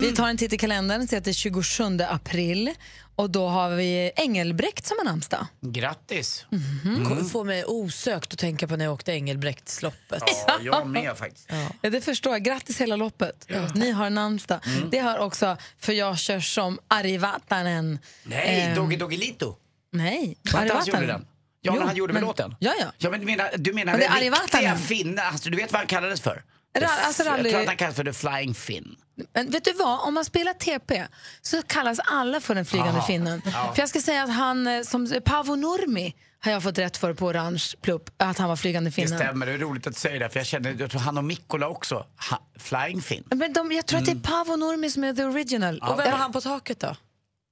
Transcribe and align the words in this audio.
Vi 0.00 0.12
tar 0.12 0.28
en 0.28 0.36
titt 0.36 0.52
i 0.52 0.58
kalendern, 0.58 1.08
ser 1.08 1.18
att 1.18 1.24
det 1.24 1.30
är 1.30 1.32
27 1.32 1.84
april 2.08 2.70
och 3.16 3.30
då 3.30 3.48
har 3.48 3.70
vi 3.70 4.10
Engelbrekt 4.16 4.86
som 4.86 4.96
har 4.98 5.04
namnsdag. 5.04 5.46
Grattis! 5.60 6.46
Mm. 6.84 7.28
Får 7.28 7.44
mig 7.44 7.64
osökt 7.64 8.32
att 8.32 8.38
tänka 8.38 8.68
på 8.68 8.76
när 8.76 8.84
jag 8.84 8.94
åkte 8.94 9.12
Engelbrektsloppet. 9.12 10.22
Ja, 10.46 10.58
jag 10.62 10.86
med 10.86 11.16
faktiskt. 11.18 11.48
Ja, 11.82 11.90
det 11.90 12.00
förstår 12.00 12.32
jag. 12.32 12.42
Grattis 12.42 12.80
hela 12.80 12.96
loppet. 12.96 13.48
Ni 13.74 13.90
har 13.90 14.10
namnsdag. 14.10 14.60
Det 14.90 14.98
har 14.98 15.18
också, 15.18 15.56
för 15.78 15.92
jag 15.92 16.18
kör 16.18 16.40
som 16.40 16.78
Arivatanen. 16.88 17.98
Nej, 18.24 18.60
Ehm, 18.60 18.74
Doggy 18.74 18.96
Doggelito. 18.96 19.56
Nej, 19.92 20.36
Arivatanen. 20.54 21.06
den? 21.08 21.26
Ja, 21.60 21.72
Jo, 21.76 21.82
han 21.86 21.96
gjorde 21.96 22.12
väl 22.12 22.20
men- 22.22 22.28
låten? 22.28 22.54
Ja, 22.60 22.72
ja. 22.80 22.86
Ja, 22.98 23.10
men 23.10 23.20
du 23.20 23.26
menar, 23.26 23.50
du 23.56 23.72
menar 23.72 23.92
Men 23.92 24.00
det 24.00 24.06
är 24.06 24.30
riktiga 24.42 24.76
finne, 24.76 25.22
alltså, 25.22 25.50
du 25.50 25.56
vet 25.56 25.72
vad 25.72 25.78
han 25.80 25.86
kallades 25.86 26.20
för? 26.20 26.42
Ra- 26.78 26.86
alltså, 27.06 27.22
jag 27.22 27.38
rally- 27.40 27.50
tror 27.50 27.60
att 27.60 27.66
han 27.66 27.76
kallades 27.76 27.96
för 27.96 28.04
The 28.04 28.12
Flying 28.12 28.54
Finn. 28.54 28.96
Men 29.32 29.50
vet 29.50 29.64
du 29.64 29.72
vad, 29.72 30.00
om 30.00 30.14
man 30.14 30.24
spelar 30.24 30.52
TP 30.52 31.06
så 31.42 31.62
kallas 31.62 31.98
alla 32.04 32.40
för 32.40 32.54
den 32.54 32.64
flygande 32.64 32.98
Aha. 32.98 33.06
finnen. 33.06 33.42
För 33.42 33.74
jag 33.76 33.88
ska 33.88 34.00
säga 34.00 34.22
att 34.22 34.30
han, 34.34 34.66
eh, 34.66 34.82
som 34.82 35.20
Paavo 35.24 35.54
Nurmi 35.56 36.14
har 36.40 36.52
jag 36.52 36.62
fått 36.62 36.78
rätt 36.78 36.96
för 36.96 37.14
på 37.14 37.26
orange 37.26 37.64
plupp, 37.80 38.10
att 38.16 38.38
han 38.38 38.48
var 38.48 38.56
flygande 38.56 38.90
Det 38.90 38.94
finnen. 38.94 39.18
stämmer, 39.18 39.46
det 39.46 39.52
är 39.52 39.58
roligt 39.58 39.86
att 39.86 39.96
säger 39.96 40.20
det, 40.20 40.28
för 40.30 40.40
jag 40.40 40.46
känner, 40.46 40.76
jag 40.78 40.90
tror 40.90 41.00
han 41.00 41.18
och 41.18 41.24
Mikkola 41.24 41.68
också, 41.68 42.06
ha, 42.30 42.46
Flying 42.58 43.02
Finn. 43.02 43.24
Men 43.30 43.52
de, 43.52 43.72
jag 43.72 43.86
tror 43.86 43.98
att 43.98 44.04
det 44.06 44.12
är 44.12 44.16
Paavo 44.16 44.56
Nurmi 44.56 44.90
som 44.90 45.04
är 45.04 45.12
the 45.14 45.24
original. 45.24 45.78
Och 45.78 45.98
vem 45.98 46.10
var 46.10 46.18
han 46.18 46.32
på 46.32 46.40
taket 46.40 46.80
då? 46.80 46.96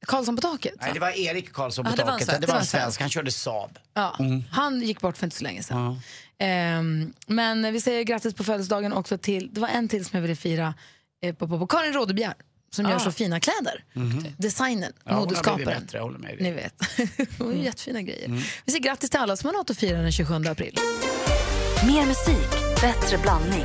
Karlsson 0.06 0.36
på 0.36 0.42
taket. 0.42 0.74
Nej, 0.80 0.90
det 0.94 1.00
var 1.00 1.10
Erik 1.10 1.52
Karlsson 1.52 1.84
på 1.84 1.90
Ja, 1.90 1.96
det 1.96 2.02
en 2.02 2.08
taket. 2.08 2.26
Det 2.26 2.32
var 2.32 2.36
en 2.36 2.40
Det 2.40 2.46
var 2.52 2.60
en 2.60 2.66
svensk, 2.66 3.00
han 3.00 3.10
körde 3.10 3.32
Saab. 3.32 3.78
Ja, 3.94 4.16
Han 4.50 4.82
gick 4.82 5.00
bort 5.00 5.16
för 5.16 5.26
inte 5.26 5.36
så 5.36 5.44
länge 5.44 5.62
sedan. 5.62 6.00
Ehm, 6.38 7.12
men 7.26 7.72
vi 7.72 7.80
säger 7.80 8.02
grattis 8.02 8.34
på 8.34 8.44
födelsedagen 8.44 8.92
också 8.92 9.19
till, 9.19 9.48
det 9.54 9.60
var 9.60 9.69
en 9.69 9.88
till 9.88 10.04
som 10.04 10.16
jag 10.16 10.22
ville 10.22 10.36
fira, 10.36 10.74
på, 11.39 11.48
på, 11.48 11.59
på 11.59 11.67
Karin 11.67 11.92
Rådebjer 11.92 12.34
som 12.70 12.91
gör 12.91 12.98
så 12.98 13.12
fina 13.12 13.41
kläder. 13.41 13.84
Designen, 14.39 14.92
Ja, 15.05 15.11
hon 15.12 15.15
har 15.15 15.27
blivit 15.27 15.47
modeskaparen. 15.47 15.83
bättre, 15.83 15.98
jag 15.98 16.03
håller 16.05 16.19
med 16.19 16.31
dig. 16.31 16.42
Ni 16.42 16.51
vet. 16.53 16.75
Hon 17.39 17.47
har 17.47 17.55
jättefina 17.55 18.03
grejer. 18.03 18.28
Vi 18.65 18.73
säger 18.73 18.84
grattis 18.84 19.11
till 19.11 19.20
alla 19.20 19.37
som 19.37 19.47
har 19.47 19.53
något 19.55 19.70
att 19.70 19.77
fira 19.78 19.98
den 20.03 20.12
27 20.12 20.34
april. 20.34 20.77
Mer 21.87 22.06
musik, 22.06 22.50
bättre 22.81 23.19
blandning. 23.19 23.65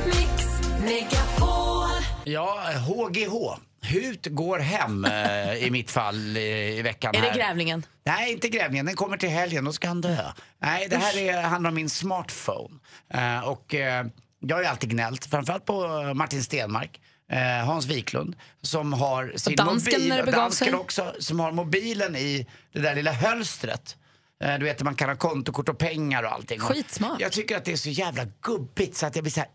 Ja, 2.24 2.60
HGH. 2.86 3.58
Hut 3.82 4.26
går 4.30 4.58
hem 4.58 5.04
eh, 5.04 5.54
i 5.54 5.68
mitt 5.70 5.90
fall 5.90 6.36
eh, 6.36 6.42
i 6.78 6.82
veckan. 6.82 7.14
Är 7.14 7.20
det 7.20 7.28
här. 7.28 7.36
grävlingen? 7.36 7.86
Nej, 8.04 8.32
inte 8.32 8.48
grävningen. 8.48 8.86
Den 8.86 8.96
kommer 8.96 9.16
till 9.16 9.28
helgen. 9.28 9.64
Då 9.64 9.72
ska 9.72 9.88
han 9.88 10.00
dö. 10.00 10.32
Nej, 10.58 10.86
det 10.90 10.96
här 10.96 11.18
är, 11.18 11.42
handlar 11.42 11.68
om 11.70 11.74
min 11.74 11.90
smartphone. 11.90 12.78
Eh, 13.14 13.40
och 13.48 13.74
eh, 13.74 14.06
jag 14.40 14.56
har 14.56 14.62
ju 14.62 14.68
alltid 14.68 14.90
gnällt, 14.90 15.26
framförallt 15.26 15.64
på 15.64 15.84
eh, 15.84 16.14
Martin 16.14 16.42
Stenmark. 16.42 17.00
Eh, 17.30 17.66
Hans 17.66 17.86
Wiklund 17.86 18.36
som 18.62 18.92
har 18.92 19.32
sin 19.36 19.56
dansken 19.56 19.92
mobil, 19.94 20.08
när 20.08 20.16
det 20.16 20.22
begav 20.22 20.40
dansken 20.40 20.68
sig. 20.68 20.74
också, 20.74 21.14
som 21.18 21.40
har 21.40 21.52
mobilen 21.52 22.16
i 22.16 22.46
det 22.72 22.80
där 22.80 22.94
lilla 22.94 23.12
hölstret. 23.12 23.96
Eh, 24.44 24.58
Du 24.58 24.64
vet, 24.64 24.82
man 24.82 24.94
kan 24.94 25.08
ha 25.08 25.16
kontokort 25.16 25.68
och 25.68 25.78
pengar 25.78 26.22
och 26.22 26.32
allting. 26.32 26.58
Skitsmart. 26.60 27.20
Jag 27.20 27.32
tycker 27.32 27.56
att 27.56 27.64
det 27.64 27.72
är 27.72 27.76
så 27.76 27.88
jävla 27.90 28.24
gubbigt 28.42 28.96
så 28.96 29.06
att 29.06 29.16
jag 29.16 29.24
blir 29.24 29.32
så 29.32 29.40
här, 29.40 29.48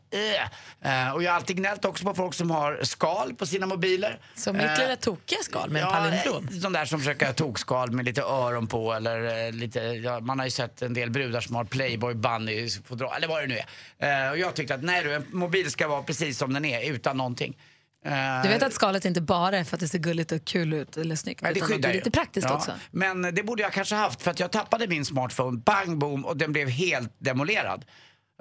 äh. 0.81 1.07
Eh, 1.07 1.13
Och 1.13 1.23
jag 1.23 1.31
har 1.31 1.35
alltid 1.35 1.57
gnällt 1.57 1.85
också 1.85 2.05
på 2.05 2.13
folk 2.13 2.33
som 2.33 2.51
har 2.51 2.79
skal 2.83 3.33
på 3.33 3.45
sina 3.45 3.65
mobiler. 3.65 4.19
Som 4.35 4.57
mitt 4.57 4.65
Eh, 4.65 4.79
lilla 4.79 4.95
tokiga 4.95 5.39
skal 5.43 5.69
med 5.69 5.81
en 5.81 5.87
Ja, 5.87 5.93
palindrom. 5.95 6.47
eh, 6.51 6.53
de 6.55 6.73
där 6.73 6.85
som 6.85 6.99
försöker 6.99 7.25
ha 7.25 7.33
tokskal 7.33 7.91
med 7.91 8.05
lite 8.05 8.21
öron 8.21 8.67
på 8.67 8.93
eller 8.93 9.45
eh, 9.47 9.51
lite, 9.53 9.79
ja, 9.79 10.19
man 10.19 10.39
har 10.39 10.45
ju 10.45 10.51
sett 10.51 10.81
en 10.81 10.93
del 10.93 11.09
brudar 11.11 11.41
som 11.41 11.55
har 11.55 11.63
Playboy 11.65 12.13
bunny 12.13 12.69
fodral 12.85 13.13
eller 13.17 13.27
vad 13.27 13.41
det 13.43 13.47
nu 13.47 13.59
är. 13.99 14.25
Eh, 14.25 14.31
och 14.31 14.37
jag 14.37 14.55
tyckte 14.55 14.75
att 14.75 14.83
nej 14.83 15.03
du, 15.03 15.13
en 15.13 15.25
mobil 15.31 15.71
ska 15.71 15.87
vara 15.87 16.03
precis 16.03 16.37
som 16.37 16.53
den 16.53 16.65
är 16.65 16.91
utan 16.91 17.17
någonting. 17.17 17.57
Eh, 18.05 18.41
Du 18.43 18.49
vet 18.49 18.63
att 18.63 18.73
skalet 18.73 19.05
inte 19.05 19.21
bara 19.21 19.57
är 19.57 19.63
för 19.63 19.75
att 19.75 19.79
det 19.79 19.87
ser 19.87 19.99
gulligt 19.99 20.31
och 20.31 20.45
kul 20.45 20.73
ut 20.73 20.97
eller 20.97 21.15
snyggt, 21.15 21.41
Nej, 21.41 21.53
det 21.53 21.59
utan 21.59 21.81
det 21.81 21.87
är 21.87 21.93
lite 21.93 22.11
praktiskt 22.11 22.47
Ja, 22.49 22.55
också. 22.55 22.71
Men 22.91 23.21
det 23.21 23.43
borde 23.43 23.61
jag 23.61 23.73
kanske 23.73 23.95
haft 23.95 24.21
för 24.21 24.31
att 24.31 24.39
jag 24.39 24.51
tappade 24.51 24.87
min 24.87 25.05
smartphone, 25.05 25.57
bang 25.57 25.97
boom 25.97 26.25
och 26.25 26.37
den 26.37 26.51
blev 26.51 26.69
helt 26.69 27.13
demolerad. 27.19 27.85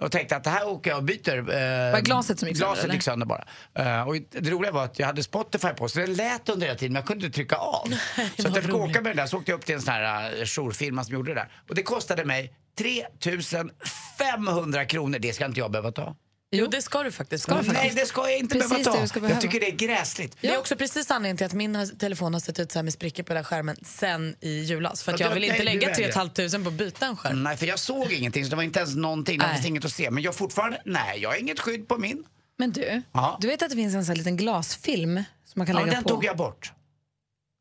Och 0.03 0.13
tänkte 0.13 0.37
att 0.37 0.45
det 0.45 0.51
här 0.51 0.69
åker 0.69 0.91
jag 0.91 0.97
och 0.97 1.03
byter. 1.05 1.39
Eh, 1.39 1.45
Var 1.93 2.01
glaset 2.01 2.39
som 2.39 2.49
gick 2.49 2.57
sönder, 2.57 2.69
Glaset 2.69 2.85
eller? 2.85 2.95
gick 2.95 3.03
sönder 3.03 3.27
bara. 3.27 3.45
Eh, 3.75 4.09
och 4.09 4.17
det 4.31 4.51
roliga 4.51 4.73
var 4.73 4.85
att 4.85 4.99
jag 4.99 5.07
hade 5.07 5.23
Spotify 5.23 5.69
på 5.69 5.89
så 5.89 5.99
den 6.01 6.15
lät 6.15 6.49
under 6.49 6.67
hela 6.67 6.79
tiden 6.79 6.93
men 6.93 7.01
jag 7.01 7.07
kunde 7.07 7.27
inte 7.27 7.35
trycka 7.37 7.57
av. 7.57 7.89
så 8.39 8.49
att 8.49 8.55
jag 8.55 8.65
fick 8.65 8.73
roligt. 8.73 8.91
åka 8.91 9.01
med 9.01 9.11
den 9.11 9.17
där 9.17 9.27
så 9.27 9.37
åkte 9.39 9.51
jag 9.51 9.59
upp 9.59 9.67
till 9.67 9.75
en 9.75 9.83
sån 9.83 9.95
här 9.95 10.33
uh, 10.39 10.45
jourfirma 10.45 11.05
som 11.05 11.15
gjorde 11.15 11.31
det 11.35 11.41
där. 11.41 11.49
Och 11.69 11.75
det 11.75 11.83
kostade 11.83 12.25
mig 12.25 12.53
3500 12.79 14.85
kronor, 14.85 15.19
det 15.19 15.33
ska 15.33 15.45
inte 15.47 15.61
jag 15.61 15.71
behöva 15.71 15.93
ta. 15.93 16.17
Jo, 16.55 16.67
det 16.67 16.83
ska 16.83 17.03
du 17.03 17.11
faktiskt. 17.13 17.45
Ska 17.45 17.55
du 17.55 17.63
Nej, 17.63 17.75
faktiskt. 17.75 17.97
det 17.97 18.07
ska 18.07 18.31
jag 18.31 18.39
inte 18.39 18.55
Precis 18.55 18.71
behöva 18.71 19.01
ta. 19.01 19.07
ska 19.07 19.17
Jag 19.17 19.23
behöva. 19.23 19.41
tycker 19.41 19.61
det 19.61 19.67
är 19.69 19.77
gräsligt. 19.77 20.37
Det 20.41 20.49
är 20.49 20.59
också 20.59 20.77
precis 20.77 21.11
anledningen 21.11 21.37
till 21.37 21.47
att 21.47 21.53
min 21.53 21.91
telefon 21.99 22.33
har 22.33 22.41
sett 22.41 22.59
ut 22.59 22.73
så 22.73 22.79
här 22.79 22.83
med 22.85 22.93
sprickor 22.93 23.23
på 23.23 23.29
den 23.29 23.37
här 23.37 23.45
skärmen 23.45 23.77
sen 23.85 24.37
i 24.41 24.59
julas. 24.61 25.03
För 25.03 25.13
att 25.13 25.21
Ja, 25.21 25.27
jag 25.27 25.35
vill 25.35 25.45
inte 25.45 25.57
nej, 25.57 25.65
lägga 25.65 25.81
3 25.95 26.05
väljer. 26.05 26.13
500 26.13 26.59
på 26.65 26.69
att 26.69 26.75
byta 26.79 27.07
en 27.07 27.17
skärm. 27.17 27.43
Nej, 27.43 27.57
för 27.57 27.67
jag 27.67 27.79
såg 27.79 28.13
ingenting, 28.13 28.45
så 28.45 28.51
det 28.51 28.57
var 28.57 28.63
inte 28.63 28.79
ens 28.79 28.95
någonting, 28.97 29.39
det 29.39 29.47
Nej. 29.47 29.55
fanns 29.55 29.67
inget 29.67 29.85
att 29.85 29.93
se. 29.93 30.11
Men 30.11 30.23
jag 30.23 30.35
fortfarande, 30.35 30.83
nej, 30.85 31.19
jag 31.21 31.31
har 31.31 31.37
inget 31.37 31.61
skydd 31.61 31.89
på 31.89 31.99
min. 31.99 32.25
Men 32.59 32.73
du, 32.73 33.03
Ja. 33.13 33.39
du 33.41 33.47
vet 33.49 33.63
att 33.63 33.71
det 33.71 33.77
finns 33.77 33.95
en 33.95 34.05
sån 34.05 34.09
här 34.13 34.17
liten 34.17 34.37
glasfilm 34.37 35.17
som 35.47 35.61
man 35.61 35.67
kan 35.67 35.77
Ja, 35.77 35.81
lägga 35.83 35.95
den 35.95 36.03
på? 36.03 36.09
tog 36.09 36.25
jag 36.25 36.37
bort. 36.37 36.73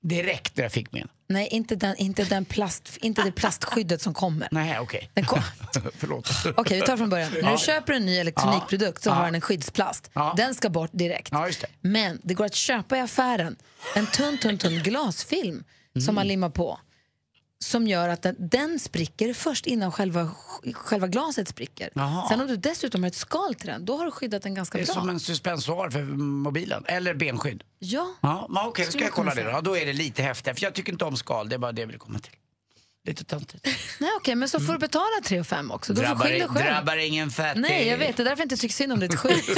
Direkt 0.02 0.58
när 0.58 0.64
jag 0.64 0.72
fick 0.72 0.92
min. 0.92 1.08
Nej, 1.30 1.48
inte, 1.48 1.76
den, 1.76 1.96
inte, 1.98 2.24
den 2.24 2.46
plast, 2.46 2.98
inte 3.02 3.24
det 3.24 3.32
plastskyddet 3.32 4.02
som 4.02 4.14
kommer. 4.14 4.48
Nej, 4.52 4.80
okej. 4.80 5.10
Kom- 5.26 5.42
Förlåt. 5.98 6.30
Okej, 6.58 6.80
vi 6.80 6.86
tar 6.86 6.98
från 6.98 7.10
början. 7.10 7.32
När 7.32 7.42
Ja. 7.42 7.52
du 7.52 7.58
köper 7.58 7.94
en 7.94 8.06
ny 8.06 8.18
elektronikprodukt 8.18 9.04
så 9.04 9.10
Ja. 9.10 9.14
har 9.14 9.26
den 9.26 9.36
en 9.36 9.42
skyddsplast. 9.42 10.10
Ja. 10.14 10.34
Den 10.38 10.56
ska 10.56 10.70
bort 10.70 10.90
direkt. 10.94 11.32
Det. 11.32 11.66
Men 11.82 12.20
det 12.24 12.34
går 12.34 12.46
att 12.46 12.56
köpa 12.56 12.98
i 12.98 13.00
affären 13.00 13.56
en 13.96 14.06
tunn, 14.08 14.38
tunn, 14.38 14.58
tunn 14.58 14.84
glasfilm 14.84 15.64
Mm. 15.96 16.06
som 16.06 16.16
man 16.16 16.28
limmar 16.28 16.50
på. 16.50 16.80
Som 17.64 17.88
gör 17.88 18.10
att 18.10 18.22
den, 18.22 18.36
den 18.40 18.80
spricker 18.80 19.34
först 19.34 19.66
innan 19.66 19.92
själva, 19.92 20.32
själva 20.74 21.08
glaset 21.08 21.48
spricker. 21.48 21.90
Jaha. 21.94 22.30
Sen 22.30 22.42
om 22.42 22.48
du 22.48 22.56
dessutom 22.58 23.04
har 23.04 23.08
ett 23.08 23.16
skal 23.16 23.56
till 23.56 23.68
den, 23.68 23.86
då 23.86 23.98
har 23.98 24.06
du 24.06 24.12
skyddat 24.12 24.44
den 24.44 24.54
ganska 24.54 24.78
Det 24.78 24.84
är 24.84 24.86
bra. 24.86 24.94
som 24.94 25.10
en 25.10 25.20
suspensoar 25.20 25.90
för 25.90 26.02
mobilen. 26.18 26.84
Eller 26.88 27.14
benskydd. 27.14 27.64
Ja. 27.80 28.14
Ja, 28.22 28.48
okej, 28.68 28.86
då 28.86 28.92
ska 28.92 29.00
jag 29.04 29.12
kolla 29.12 29.36
det 29.36 29.44
då. 29.44 29.50
Ja, 29.50 29.62
då 29.62 29.78
är 29.78 29.86
det 29.86 29.94
lite 29.94 30.24
häftigt. 30.24 30.60
För 30.60 30.64
jag 30.66 30.74
tycker 30.74 30.92
inte 30.92 31.06
om 31.06 31.18
skal, 31.18 31.50
det 31.50 31.56
är 31.56 31.58
bara 31.58 31.72
det 31.72 31.82
jag 31.82 31.88
vill 31.88 31.98
komma 32.00 32.20
till. 32.20 32.34
Lite 33.04 33.24
töntigt. 33.24 33.68
Nej, 34.00 34.10
okej, 34.18 34.36
men 34.36 34.50
så 34.50 34.60
får 34.60 34.74
du 34.74 34.80
betala 34.80 35.22
3 35.24 35.40
och 35.40 35.48
5 35.48 35.72
också. 35.72 35.94
Då 35.94 36.02
får 36.02 36.04
du 36.04 36.08
Drabbar, 36.08 36.26
skylla 36.26 36.48
själv. 36.48 36.66
drabbar 36.66 36.98
ingen 36.98 37.32
fattig. 37.32 37.62
Nej, 37.62 37.88
jag 37.88 37.98
vet. 37.98 38.18
Det 38.18 38.24
är 38.24 38.26
därför 38.26 38.42
jag 38.42 38.46
inte 38.46 38.58
tycker 38.58 38.76
synd 38.76 38.94
om 38.94 39.00
ditt 39.00 39.16
skydd. 39.16 39.44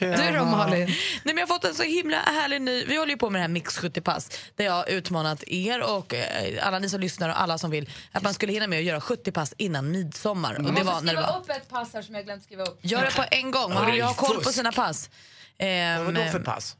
du 0.00 0.38
då, 0.38 0.44
Malin? 0.44 0.86
Nej, 0.86 0.96
men 1.22 1.36
jag 1.36 1.46
har 1.46 1.54
fått 1.54 1.64
en 1.64 1.74
så 1.74 1.82
himla 1.82 2.16
härlig 2.16 2.62
ny... 2.62 2.84
Vi 2.84 2.96
håller 2.96 3.10
ju 3.10 3.16
på 3.18 3.30
med 3.30 3.38
det 3.38 3.42
här 3.42 3.48
Mix 3.48 3.78
70-pass 3.78 4.30
där 4.56 4.64
jag 4.64 4.72
har 4.72 4.88
utmanat 4.88 5.44
er 5.46 5.80
och 5.80 6.14
eh, 6.14 6.66
alla 6.66 6.78
ni 6.78 6.88
som 6.88 7.00
lyssnar 7.00 7.28
och 7.28 7.40
alla 7.40 7.58
som 7.58 7.70
vill 7.70 7.90
att 8.12 8.22
man 8.22 8.34
skulle 8.34 8.52
hinna 8.52 8.66
med 8.66 8.78
att 8.78 8.84
göra 8.84 9.00
70 9.00 9.32
pass 9.32 9.54
innan 9.56 9.90
midsommar. 9.90 10.54
Och 10.54 10.74
det 10.74 10.82
var 10.82 11.00
när 11.00 11.14
det 11.14 11.20
var... 11.20 11.38
upp 11.38 11.50
ett 11.50 11.68
pass 11.68 11.94
här 11.94 12.02
som 12.02 12.14
jag 12.14 12.24
glömt 12.24 12.42
skriva 12.42 12.62
upp. 12.62 12.78
Gör 12.82 13.04
det 13.04 13.16
på 13.16 13.24
en 13.30 13.50
gång, 13.50 13.74
man 13.74 13.86
vill 13.86 13.94
ju 13.94 14.02
ha 14.02 14.14
koll 14.14 14.42
på 14.42 14.52
sina 14.52 14.72
pass. 14.72 15.10
Ehm, 15.58 16.04
Vadå 16.04 16.24
för 16.30 16.40
pass? 16.40 16.76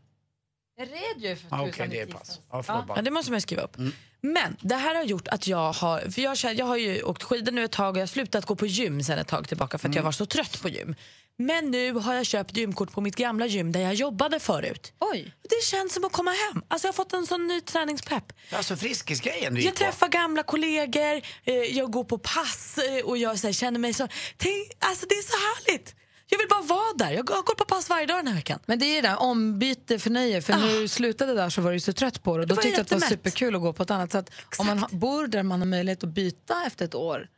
Jag 0.78 0.88
red 0.88 1.22
ju 1.30 1.36
för 1.36 1.46
Ja, 1.50 1.66
tusan 1.72 1.86
i 1.92 1.96
det 1.96 2.00
är 2.00 2.06
pass. 2.06 2.40
Ja, 2.52 2.64
Ja, 2.68 2.84
bara. 2.88 3.02
det 3.02 3.10
måste 3.10 3.30
man 3.32 3.40
skriva 3.40 3.62
upp. 3.62 3.76
Men 4.20 4.56
det 4.60 4.74
här 4.74 4.94
har 4.94 5.04
gjort 5.04 5.28
att 5.28 5.46
jag 5.46 5.72
har, 5.72 6.00
för 6.10 6.20
jag, 6.22 6.36
känner- 6.38 6.54
jag 6.58 6.66
har 6.66 6.76
ju 6.76 7.02
åkt 7.02 7.22
skidor 7.22 7.52
nu 7.52 7.64
ett 7.64 7.72
tag 7.72 7.90
och 7.90 7.96
jag 7.96 8.02
har 8.02 8.06
slutat 8.06 8.46
gå 8.46 8.56
på 8.56 8.66
gym 8.66 9.02
sen 9.02 9.18
ett 9.18 9.28
tag 9.28 9.48
tillbaka 9.48 9.78
för 9.78 9.88
att 9.88 9.94
jag 9.94 10.02
var 10.02 10.12
så 10.12 10.26
trött 10.26 10.62
på 10.62 10.68
gym. 10.68 10.94
Men 11.40 11.70
nu 11.70 11.92
har 11.92 12.14
jag 12.14 12.26
köpt 12.26 12.56
gymkort 12.56 12.92
på 12.92 13.00
mitt 13.00 13.16
gamla 13.16 13.46
gym 13.46 13.72
där 13.72 13.80
jag 13.80 13.94
jobbade 13.94 14.40
förut. 14.40 14.92
Oj. 15.00 15.32
Det 15.42 15.64
känns 15.64 15.94
som 15.94 16.04
att 16.04 16.12
komma 16.12 16.30
hem. 16.30 16.62
Alltså 16.68 16.86
jag 16.88 16.92
har 16.92 16.96
fått 16.96 17.12
en 17.12 17.26
sån 17.26 17.46
ny 17.46 17.60
träningspepp. 17.60 18.32
Alltså 18.52 18.76
Friskis-grejen 18.76 19.54
du 19.54 19.60
Jag 19.60 19.64
gick 19.64 19.72
på. 19.78 19.78
träffar 19.84 20.08
gamla 20.08 20.42
kollegor, 20.42 21.20
eh, 21.44 21.54
jag 21.54 21.90
går 21.90 22.04
på 22.04 22.18
pass 22.18 22.78
eh, 22.78 23.04
och 23.04 23.18
jag 23.18 23.38
så 23.38 23.46
här, 23.46 23.52
känner 23.54 23.78
mig 23.78 23.94
så... 23.94 24.08
Tänk, 24.36 24.70
alltså 24.78 25.06
det 25.08 25.14
är 25.14 25.22
så 25.22 25.36
härligt! 25.72 25.94
Jag 26.30 26.38
vill 26.38 26.48
bara 26.48 26.62
vara 26.62 26.92
där. 26.94 27.10
Jag 27.10 27.26
går, 27.26 27.54
på 27.54 27.64
pass 27.64 27.90
varje 27.90 28.06
dag 28.06 28.18
den 28.18 28.26
här 28.26 28.34
veckan. 28.34 28.58
Men 28.66 28.78
det 28.78 28.86
är 28.86 29.02
det 29.02 29.08
där 29.08 29.22
ombyte 29.22 29.98
för 29.98 30.10
nöje. 30.10 30.42
För 30.42 30.52
när 30.52 30.80
du 30.80 30.88
slutade 30.88 31.34
där 31.34 31.50
så 31.50 31.60
var 31.60 31.72
du 31.72 31.80
så 31.80 31.92
trött 31.92 32.22
på 32.22 32.36
det. 32.36 32.42
Och 32.42 32.48
Då 32.48 32.54
var 32.54 32.62
tyckte 32.62 32.78
jag 32.78 32.82
att 32.82 32.88
det 32.88 32.94
var 32.94 33.08
superkul 33.08 33.54
att 33.54 33.60
gå 33.60 33.72
på 33.72 33.82
ett 33.82 33.90
annat 33.90 34.12
sätt. 34.12 34.30
Om 34.58 34.66
man 34.66 34.84
bor 34.90 35.26
där 35.26 35.42
man 35.42 35.60
har 35.60 35.66
möjlighet 35.66 36.04
att 36.04 36.08
byta 36.08 36.66
efter 36.66 36.84
ett 36.84 36.94
år, 36.94 37.28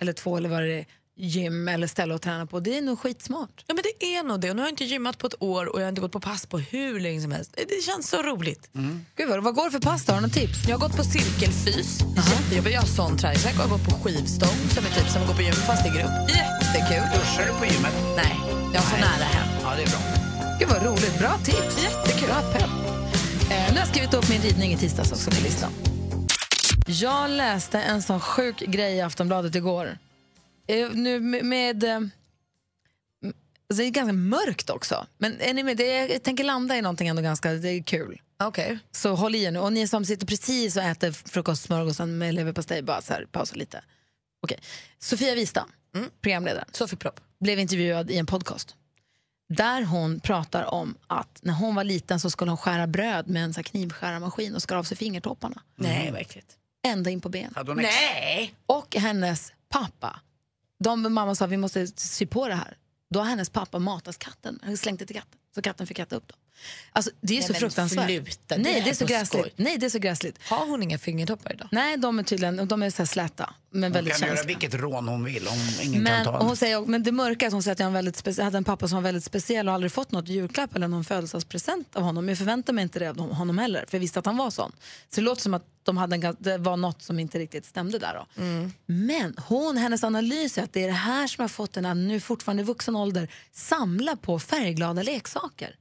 eller 0.00 0.12
två 0.12 0.36
eller 0.36 0.48
vad 0.48 0.62
det 0.62 0.72
är, 0.72 0.86
gym 1.16 1.68
eller 1.68 1.86
ställe 1.86 2.14
att 2.14 2.22
träna 2.22 2.46
på, 2.46 2.60
det 2.60 2.78
är 2.78 2.82
nog 2.82 2.98
skitsmart. 3.00 3.64
Ja 3.66 3.74
men 3.74 3.84
det 4.00 4.06
är 4.16 4.22
nog 4.22 4.40
det. 4.40 4.50
Och 4.50 4.56
nu 4.56 4.62
har 4.62 4.66
jag 4.68 4.72
inte 4.72 4.84
gymmat 4.84 5.18
på 5.18 5.26
ett 5.26 5.34
år 5.42 5.66
och 5.66 5.80
jag 5.80 5.84
har 5.84 5.88
inte 5.88 6.00
gått 6.00 6.12
på 6.12 6.20
pass 6.20 6.46
på 6.46 6.58
hur 6.58 7.00
länge 7.00 7.20
som 7.20 7.32
helst. 7.32 7.54
Det- 7.56 7.82
känns 7.84 8.08
så 8.08 8.22
roligt. 8.22 8.68
Gud, 9.16 9.28
vad, 9.28 9.44
vad 9.44 9.54
går 9.54 9.64
det 9.64 9.70
för 9.70 9.80
pass 9.80 10.04
då? 10.04 10.12
Har 10.12 10.20
du 10.20 10.26
något 10.26 10.34
tips? 10.34 10.58
Jag 10.68 10.78
har 10.78 10.88
gått 10.88 10.96
på 10.96 11.04
cirkelfys, 11.04 11.98
jättejobbigt. 12.16 12.74
Jag 12.74 12.80
har 12.80 12.88
sån 12.88 13.18
träningsvärk. 13.18 13.54
Jag 13.54 13.62
har 13.62 13.68
gått 13.78 13.84
på 13.84 13.90
skivstång 13.90 14.56
som 14.74 14.84
är 14.86 14.90
typ 15.00 15.08
som 15.08 15.22
att 15.22 15.28
gå 15.28 15.34
på 15.34 15.42
gym 15.42 15.52
fast 15.52 15.86
i 15.86 15.88
grupp. 15.88 16.10
Jättekul. 16.38 17.04
Duschar 17.14 17.46
du 17.52 17.58
på 17.58 17.64
gymmet? 17.74 17.92
Nej, 18.16 18.36
jag 18.74 18.80
har 18.80 18.88
så 18.90 18.96
nära 18.96 19.24
hem. 19.36 19.48
Ja, 19.62 19.70
det 19.76 19.82
är 19.82 19.86
bra. 19.90 20.00
Gud 20.58 20.68
vad 20.68 20.82
roligt, 20.86 21.18
bra 21.18 21.38
tips. 21.44 21.82
Jättekul. 21.82 22.28
Bra 22.28 22.42
pepp. 22.52 22.62
Eh, 23.50 23.66
nu 23.68 23.72
har 23.72 23.78
jag 23.78 23.88
skrivit 23.88 24.14
upp 24.14 24.28
min 24.28 24.42
ridning 24.42 24.72
i 24.72 24.76
tisdags 24.76 25.12
också 25.12 25.30
på 25.30 25.36
listan. 25.42 25.70
Jag 26.86 27.30
läste 27.30 27.80
en 27.82 28.02
sån 28.02 28.20
sjuk 28.20 28.58
grej 28.58 28.94
i 28.96 29.00
Aftonbladet 29.00 29.54
igår. 29.54 29.98
Eh, 30.66 30.88
Nu 30.92 31.20
med... 31.20 31.44
med 31.44 31.84
eh, 31.84 31.96
alltså 31.96 33.82
det 33.82 33.84
är 33.84 33.90
ganska 33.90 34.12
mörkt 34.12 34.70
också. 34.70 35.06
Men 35.18 35.40
är 35.40 35.54
ni 35.54 35.62
med? 35.62 35.76
Det 35.76 35.86
jag 36.06 36.22
tänker 36.22 36.44
landa 36.44 36.76
i 36.76 36.82
någonting 36.82 37.08
ändå 37.08 37.22
ganska 37.22 37.52
det 37.52 37.68
är 37.68 37.82
kul. 37.82 38.20
Okej. 38.44 38.78
Så 38.90 39.14
håll 39.14 39.34
i 39.34 39.44
er 39.44 39.50
nu. 39.50 39.58
Och 39.58 39.72
ni 39.72 39.88
som 39.88 40.04
sitter 40.04 40.26
precis 40.26 40.76
och 40.76 40.82
äter 40.82 41.12
frukostsmörgåsen 41.12 42.18
med 42.18 42.34
leverpastej, 42.34 42.82
bara 42.82 43.02
så 43.02 43.12
här, 43.12 43.26
pausa 43.32 43.54
lite. 43.56 43.84
Okej. 44.42 44.58
Sofia 44.98 45.34
Wistam, 45.34 45.72
programledaren, 46.20 46.68
Sofie 46.72 46.96
Propp. 46.98 47.20
blev 47.40 47.58
intervjuad 47.58 48.10
i 48.10 48.16
en 48.18 48.26
podcast. 48.26 48.76
Där 49.48 49.82
hon 49.82 50.20
pratar 50.20 50.64
om 50.64 50.94
att 51.06 51.38
när 51.42 51.52
hon 51.52 51.74
var 51.74 51.84
liten 51.84 52.20
så 52.20 52.30
skulle 52.30 52.50
hon 52.50 52.58
skära 52.58 52.86
bröd 52.86 53.28
med 53.28 53.44
en 53.44 53.52
knivskärarmaskin 53.54 54.54
och 54.54 54.62
skar 54.62 54.76
av 54.76 54.84
sig 54.84 54.96
fingertopparna. 54.96 55.62
Nej, 55.76 56.10
vad 56.12 56.20
äckligt. 56.20 56.56
Ända 56.86 57.10
in 57.10 57.20
på 57.20 57.28
ben. 57.28 57.52
Hade 57.56 57.70
hon 57.70 57.78
ex- 57.80 57.88
Nej! 57.94 58.54
Och 58.66 58.96
hennes 58.96 59.52
pappa, 59.68 60.20
de, 60.82 61.12
mamma 61.12 61.34
sa 61.34 61.46
vi 61.46 61.56
måste 61.56 61.86
sy 61.86 62.26
på 62.26 62.48
det 62.48 62.54
här. 62.54 62.76
Då 63.10 63.20
har 63.20 63.26
hennes 63.26 63.50
pappa 63.50 63.78
matat 63.78 64.18
katten, 64.18 64.58
han 64.62 64.76
slängt 64.76 64.98
det 65.00 65.06
till 65.06 65.16
katten. 65.16 65.38
Så 65.54 65.62
katten 65.62 65.86
fick 65.86 65.98
äta 65.98 66.16
upp 66.16 66.28
dem. 66.28 66.38
Alltså, 66.94 67.10
det 67.20 67.34
är 67.34 67.38
Nej, 67.38 67.46
så 67.48 67.54
fruktansvärt. 67.54 68.06
sluta, 68.06 68.56
det 68.56 68.62
Nej, 68.62 68.78
är 68.80 68.84
det 68.84 68.90
är 68.90 68.94
så 68.94 69.04
gräsligt. 69.06 69.40
skoj. 69.42 69.52
Nej, 69.56 69.78
det 69.78 69.86
är 69.86 69.90
så 69.90 69.98
gräsligt. 69.98 70.38
Har 70.48 70.66
hon 70.66 70.82
inga 70.82 70.98
fingertoppar 70.98 71.52
idag? 71.52 71.68
Nej, 71.72 71.96
de 71.96 72.18
är 72.18 72.22
tydligen 72.22 72.68
de 72.68 72.82
är 72.82 72.90
så 72.90 72.98
här 72.98 73.06
släta, 73.06 73.54
men 73.70 73.82
Hon 73.82 73.92
väldigt 73.92 74.14
kan 74.18 74.28
göra 74.28 74.36
känsliga. 74.36 74.58
vilket 74.58 74.80
rån 74.80 75.08
hon 75.08 75.24
vill 75.24 75.48
om 75.48 75.58
ingen 75.82 76.02
Men, 76.02 76.24
kan 76.24 76.34
ta 76.34 76.42
hon 76.42 76.56
säger, 76.56 76.80
men 76.80 77.02
det 77.02 77.12
mörka 77.12 77.44
är 77.44 77.46
att 77.46 77.52
hon 77.52 77.62
säger 77.62 77.72
att 77.72 77.78
jag, 77.78 77.86
har 77.86 77.88
en 77.98 78.04
väldigt 78.04 78.38
hade 78.38 78.58
en 78.58 78.64
pappa 78.64 78.88
som 78.88 78.96
var 78.96 79.02
väldigt 79.02 79.24
speciell 79.24 79.68
och 79.68 79.74
aldrig 79.74 79.92
fått 79.92 80.12
något 80.12 80.28
julklapp 80.28 80.76
eller 80.76 80.88
någon 80.88 81.04
födelsedagspresent 81.04 81.96
av 81.96 82.02
honom. 82.02 82.28
Jag 82.28 82.38
förväntade 82.38 82.74
mig 82.74 82.82
inte 82.82 82.98
det 82.98 83.10
av 83.10 83.32
honom 83.32 83.58
heller, 83.58 83.84
för 83.88 83.96
jag 83.96 84.00
visste 84.00 84.18
att 84.18 84.26
han 84.26 84.36
var 84.36 84.50
sån. 84.50 84.72
Så 85.10 85.20
det 85.20 85.24
låter 85.24 85.42
som 85.42 85.54
att 85.54 85.64
de 85.82 85.96
hade 85.96 86.16
en, 86.16 86.36
det 86.38 86.58
var 86.58 86.76
något 86.76 87.02
som 87.02 87.18
inte 87.18 87.38
riktigt 87.38 87.64
stämde 87.66 87.98
där. 87.98 88.14
Då. 88.14 88.42
Men 88.86 89.34
hon, 89.46 89.76
hennes 89.76 90.04
analys 90.04 90.58
är 90.58 90.62
att 90.62 90.72
det 90.72 90.82
är 90.82 90.86
det 90.86 90.92
här 90.92 91.26
som 91.26 91.42
har 91.42 91.48
fått 91.48 91.76
henne 91.76 91.94
nu 91.94 92.20
fortfarande 92.20 92.62
i 92.62 92.66
vuxen 92.66 92.96
ålder 92.96 93.28
samla 93.52 94.16
på 94.16 94.38
färgglada 94.38 95.02
leksaker. 95.02 95.76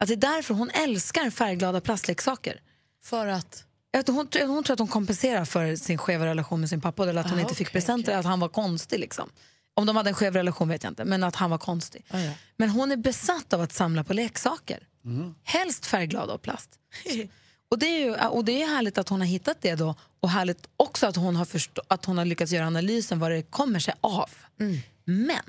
Att 0.00 0.08
det 0.08 0.14
är 0.14 0.16
därför 0.16 0.54
hon 0.54 0.70
älskar 0.70 1.30
färgglada 1.30 1.80
plastleksaker. 1.80 2.60
För 3.04 3.26
att? 3.26 3.64
Tror- 4.06 4.14
Hon, 4.14 4.26
tror- 4.26 4.46
hon 4.46 4.64
tror 4.64 4.74
att 4.74 4.78
hon 4.78 4.88
kompenserar 4.88 5.44
för 5.44 5.76
sin 5.76 5.98
skeva 5.98 6.26
relation 6.26 6.60
med 6.60 6.68
sin 6.68 6.80
pappa 6.80 7.08
eller 7.08 7.20
att 7.20 7.30
hon 7.30 7.38
Ah, 7.38 7.42
inte 7.42 7.54
fick 7.54 7.68
okej, 7.68 7.72
presenter, 7.80 8.16
att 8.18 8.24
han 8.24 8.40
var 8.40 8.48
konstig. 8.48 9.00
Liksom. 9.00 9.30
Om 9.74 9.86
de 9.86 9.96
hade 9.96 10.10
en 10.10 10.14
skev 10.14 10.34
relation 10.34 10.68
vet 10.68 10.82
jag 10.82 10.90
inte, 10.90 11.04
men 11.04 11.24
att 11.24 11.36
han 11.36 11.50
var 11.50 11.58
konstig. 11.58 12.04
Ah, 12.10 12.18
ja. 12.18 12.32
Men 12.56 12.70
hon 12.70 12.92
är 12.92 12.96
besatt 12.96 13.52
av 13.52 13.60
att 13.60 13.72
samla 13.72 14.04
på 14.04 14.12
leksaker. 14.12 14.78
Mm. 15.04 15.34
Helst 15.42 15.86
färgglada 15.86 16.32
och 16.34 16.42
plast. 16.42 16.70
och, 17.70 17.78
det 17.78 17.86
är 17.86 17.98
ju, 18.00 18.14
och 18.14 18.44
det 18.44 18.62
är 18.62 18.66
härligt 18.66 18.98
att 18.98 19.08
hon 19.08 19.20
har 19.20 19.26
hittat 19.26 19.56
det 19.60 19.74
då 19.74 19.94
och 20.20 20.28
härligt 20.30 20.68
också 20.76 21.06
att 21.06 21.16
hon 21.16 21.36
har, 21.36 21.44
förstå, 21.44 21.82
att 21.88 22.04
hon 22.04 22.18
har 22.18 22.24
lyckats 22.24 22.52
göra 22.52 22.66
analysen 22.66 23.18
vad 23.18 23.30
det 23.30 23.42
kommer 23.42 23.78
sig 23.78 23.94
av. 24.00 24.30
Mm. 24.60 24.78
Men 25.04 25.42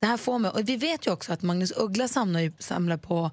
det 0.00 0.06
här 0.06 0.16
får 0.16 0.38
mig, 0.38 0.50
och 0.50 0.68
vi 0.68 0.76
vet 0.76 1.06
ju 1.06 1.10
också 1.12 1.32
att 1.32 1.42
Magnus 1.42 1.72
Uggla 1.76 2.08
samlar, 2.08 2.52
samlar 2.62 2.96
på 2.96 3.30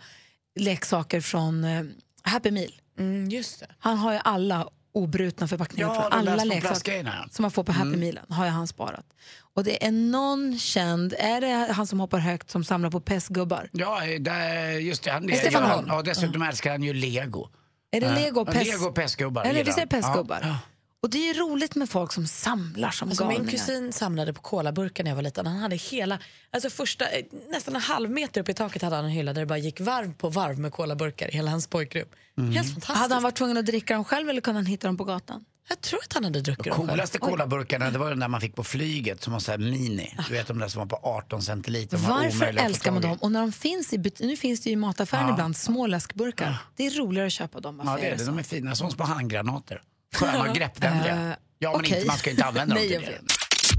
leksaker 0.60 1.22
från 1.22 1.64
eh, 1.64 1.84
Happy 2.22 2.52
Meal. 2.52 2.72
Mm, 3.00 3.30
just 3.30 3.60
det. 3.60 3.68
Han 3.80 3.98
har 3.98 4.14
ju 4.14 4.20
alla 4.24 4.68
obrutna 4.92 5.48
förpackningar 5.48 5.88
Ja, 5.88 6.08
alla 6.12 6.44
leksaker 6.44 7.26
som 7.32 7.42
man 7.42 7.52
får 7.52 7.64
på 7.64 7.72
Happy 7.72 7.88
Mm. 7.88 8.00
Mealen 8.00 8.26
har 8.30 8.46
ju 8.46 8.52
han 8.52 8.68
sparat. 8.68 9.06
Och 9.54 9.64
det 9.64 9.86
är 9.86 9.92
någon 9.92 10.58
känd, 10.60 11.14
är 11.20 11.42
det 11.42 11.74
han 11.74 11.88
som 11.88 12.00
hoppar 12.00 12.20
högt 12.20 12.50
som 12.50 12.64
samlar 12.64 12.90
på 12.92 13.00
pestgubbar? 13.00 13.70
Ja, 13.72 14.02
det, 14.20 14.72
just 14.72 15.04
det. 15.04 15.12
Han, 15.12 15.28
det 15.28 15.36
Stefan 15.38 15.64
Holm. 15.72 15.86
Ja, 15.88 16.02
dessutom 16.02 16.42
älskar 16.42 16.72
han 16.72 16.84
ju 16.84 16.94
lego. 16.94 17.50
Är 17.92 18.02
det 18.02 18.16
lego 18.16 18.42
och 18.42 18.48
pest? 18.48 18.68
Lego 18.68 18.86
och 18.86 18.96
pestgubbar 18.96 19.44
Eller 19.44 19.64
visst 19.64 19.78
är 19.78 19.82
det 19.82 19.88
pestgubbar? 19.88 20.40
Ja. 20.44 20.58
Och 21.04 21.10
det 21.10 21.18
är 21.30 21.34
ju 21.34 21.40
roligt 21.40 21.76
med 21.76 21.90
folk 21.90 22.14
som 22.14 22.28
samlar 22.28 22.92
som 22.92 23.10
Alltså 23.10 23.24
galningar. 23.24 23.44
min 23.44 23.52
kusin 23.52 23.94
samlade 23.94 24.34
på 24.34 24.42
kolaburkar 24.42 25.04
när 25.04 25.12
jag 25.12 25.16
var 25.16 25.22
liten. 25.24 25.46
Han 25.48 25.58
hade 25.58 25.76
hela, 25.76 26.20
alltså 26.52 26.70
första, 26.70 27.10
eh, 27.10 27.26
nästan 27.50 27.76
en 27.76 27.82
halv 27.82 28.10
meter 28.10 28.42
upp 28.42 28.50
i 28.50 28.54
taket 28.54 28.82
hade 28.82 28.96
han 28.96 29.06
en 29.06 29.12
hylla 29.12 29.34
där 29.34 29.42
det 29.42 29.46
bara 29.46 29.58
gick 29.58 29.80
varv 29.80 30.14
på 30.14 30.30
varv 30.30 30.60
med 30.60 30.72
kolaburkar 30.72 31.28
i 31.28 31.32
hela 31.32 31.52
hans 31.52 31.68
pojkrum. 31.68 32.08
Mm. 32.38 32.52
Helt 32.52 32.68
fantastiskt. 32.68 32.98
Hade 32.98 33.14
han 33.14 33.24
varit 33.24 33.36
tvungen 33.36 33.58
att 33.58 33.66
dricka 33.66 33.94
dem 33.94 34.04
själv 34.04 34.30
eller 34.30 34.42
kunde 34.42 34.58
han 34.60 34.66
hitta 34.66 34.88
dem 34.88 34.98
på 34.98 35.04
gatan? 35.04 35.46
Jag 35.70 35.82
tror 35.82 36.00
att 36.04 36.14
han 36.14 36.24
hade 36.24 36.42
druckit 36.42 36.64
dem 36.66 36.74
själv. 36.76 36.88
Coolaste 36.88 37.18
colaburkarna 37.18 37.92
det 37.92 37.98
var 37.98 38.10
den 38.10 38.20
där 38.20 38.28
man 38.28 38.42
fick 38.42 38.56
på 38.56 38.64
flyget 38.64 39.24
som 39.24 39.34
var 39.34 39.40
så 39.40 39.52
här 39.52 39.58
mini. 39.58 40.16
Du 40.28 40.34
vet 40.34 40.48
de 40.48 40.60
där 40.60 40.68
som 40.68 40.80
var 40.80 40.86
på 40.86 41.00
18 41.04 41.42
centiliter. 41.42 41.98
De 41.98 42.04
var 42.04 42.24
Varför 42.24 42.46
älskar 42.46 42.92
man 42.92 43.02
dem? 43.02 43.18
Och 43.22 43.32
när 43.32 43.42
de 43.42 43.52
finns 43.52 43.94
i, 43.94 44.12
nu 44.20 44.38
finns 44.38 44.62
det 44.62 44.70
ju 44.70 44.74
i 44.74 44.76
mataffären 44.76 45.26
Ja. 45.28 45.32
ibland 45.34 45.58
små 45.58 45.88
läskburkar. 45.88 46.58
Det 46.76 46.86
är 46.88 46.92
roligare 46.92 47.28
att 47.28 47.34
köpa 47.34 47.60
dem. 47.60 47.82
Ja, 47.86 47.98
det 48.02 48.08
är 48.08 48.18
det. 48.18 48.26
De 48.26 48.40
är 48.40 48.44
fina. 48.44 48.76
Som 48.76 48.92
små 48.92 49.06
handgranater. 49.06 49.82
Sköna 50.16 50.50
och 50.50 50.56
greppvänliga. 50.56 51.16
Eh, 51.16 51.32
Ja, 51.60 51.72
men 51.72 51.80
okej. 51.82 51.96
inte, 51.96 52.08
man 52.08 52.18
ska 52.18 52.30
inte 52.30 52.46
använda 52.46 52.76
dem 52.76 52.84
till 52.88 53.02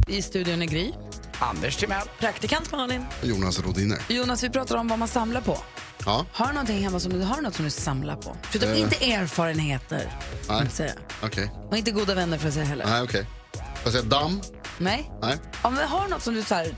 det. 0.07 0.13
I 0.13 0.23
studion 0.23 0.63
är 0.63 0.67
Gry. 0.67 0.93
Anders 1.39 1.77
Timell. 1.77 2.07
Praktikant 2.19 2.73
Malin. 2.73 3.05
Jonas 3.23 3.61
Rodiner. 3.61 3.99
Jonas, 4.09 4.43
vi 4.43 4.51
pratar 4.51 4.77
om 4.77 4.89
vad 4.89 4.99
man 4.99 5.09
samlar 5.09 5.41
på. 5.41 5.59
Ja, 6.07 6.27
Har 6.33 6.47
du 6.47 6.53
någonting 6.53 6.83
hemma 6.85 7.01
som 7.01 7.13
du, 7.13 7.23
har 7.23 7.37
du 7.37 7.43
något 7.43 7.55
som 7.55 7.65
du 7.65 7.71
samlar 7.71 8.17
på? 8.17 8.37
Förutom 8.43 8.69
Eh. 8.71 8.81
inte 8.81 9.13
erfarenheter. 9.13 10.13
nej, 10.49 10.95
okej. 11.23 11.51
Och 11.71 11.77
inte 11.77 11.91
goda 11.91 12.15
vänner 12.15 12.39
för 12.39 12.49
att 12.49 12.55
säga 12.55 12.67
heller. 12.67 12.87
Nej, 12.87 13.03
okej. 13.03 13.27
Får 13.53 13.63
jag 13.85 13.93
säga 13.93 14.05
damm? 14.05 14.41
Nej. 14.79 15.11
Nej. 15.23 15.37
Ja, 15.63 15.71
men 15.71 15.89
har 15.89 16.05
du 16.05 16.11
något 16.11 16.23
som 16.23 16.35
du 16.35 16.43
så 16.43 16.55
här, 16.55 16.75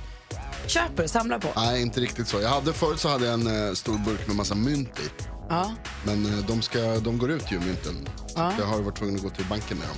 köper, 0.67 1.06
samlar 1.06 1.38
på? 1.38 1.49
Nej, 1.56 1.82
inte 1.82 2.00
riktigt 2.00 2.29
så. 2.29 2.41
Jag 2.41 2.49
hade 2.49 2.73
förut 2.73 3.00
så 3.00 3.08
hade 3.08 3.25
jag 3.26 3.35
en 3.35 3.67
eh, 3.69 3.75
stor 3.75 3.99
burk 3.99 4.26
med 4.26 4.37
massa 4.37 4.55
mynt 4.55 4.99
i. 5.00 5.02
Ja. 5.50 5.75
Men 6.05 6.26
eh, 6.26 6.47
de, 6.47 6.62
ska, 6.62 6.79
de 6.79 7.19
går 7.19 7.31
ut 7.31 7.52
ju, 7.52 7.61
mynten. 7.61 8.08
Ja. 8.37 8.52
Jag 8.58 8.67
har 8.67 8.81
varit 8.81 8.97
tvungen 8.97 9.17
att 9.17 9.23
gå 9.23 9.31
till 9.31 9.44
banken 9.44 9.79
med 9.79 9.88
dem. 9.88 9.97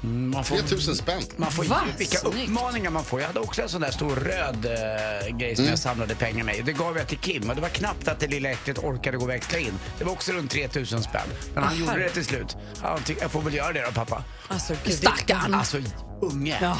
Man 0.00 0.44
får, 0.44 0.56
3000 0.56 0.96
spänn. 0.96 1.22
man 1.36 1.52
får, 1.52 1.64
Va? 1.64 1.80
vilka 1.98 2.18
Snyggt. 2.18 2.48
uppmaningar 2.48 2.90
man 2.90 3.04
får. 3.04 3.20
Jag 3.20 3.26
hade 3.26 3.40
också 3.40 3.62
en 3.62 3.68
sån 3.68 3.80
där 3.80 3.90
stor 3.90 4.16
röd 4.16 4.66
eh, 4.66 5.36
grej 5.36 5.56
som 5.56 5.64
jag 5.64 5.78
samlade 5.78 6.14
pengar 6.14 6.44
med. 6.44 6.64
Det 6.64 6.72
gav 6.72 6.96
jag 6.96 7.06
till 7.08 7.18
Kim 7.18 7.50
och 7.50 7.56
det 7.56 7.62
var 7.62 7.68
knappt 7.68 8.08
att 8.08 8.20
det 8.20 8.26
lilla 8.26 8.50
äcklet 8.50 8.78
orkade 8.78 9.16
gå 9.16 9.22
och 9.24 9.30
växla 9.30 9.58
in. 9.58 9.72
Det 9.98 10.04
var 10.04 10.12
också 10.12 10.32
runt 10.32 10.50
3000 10.50 11.02
spänn. 11.02 11.28
Men 11.54 11.64
han 11.64 11.78
gjorde 11.78 11.98
det 11.98 12.08
till 12.08 12.24
slut. 12.24 12.56
Han 12.82 13.02
tyckte, 13.02 13.24
jag 13.24 13.30
får 13.30 13.42
väl 13.42 13.54
göra 13.54 13.72
det 13.72 13.82
då 13.86 13.92
pappa. 13.92 14.24
Alltså, 14.48 14.74
gud, 14.84 14.94
Stackarn. 14.94 15.54
Alltså, 15.54 15.78
unge. 16.20 16.58
Ja. 16.62 16.78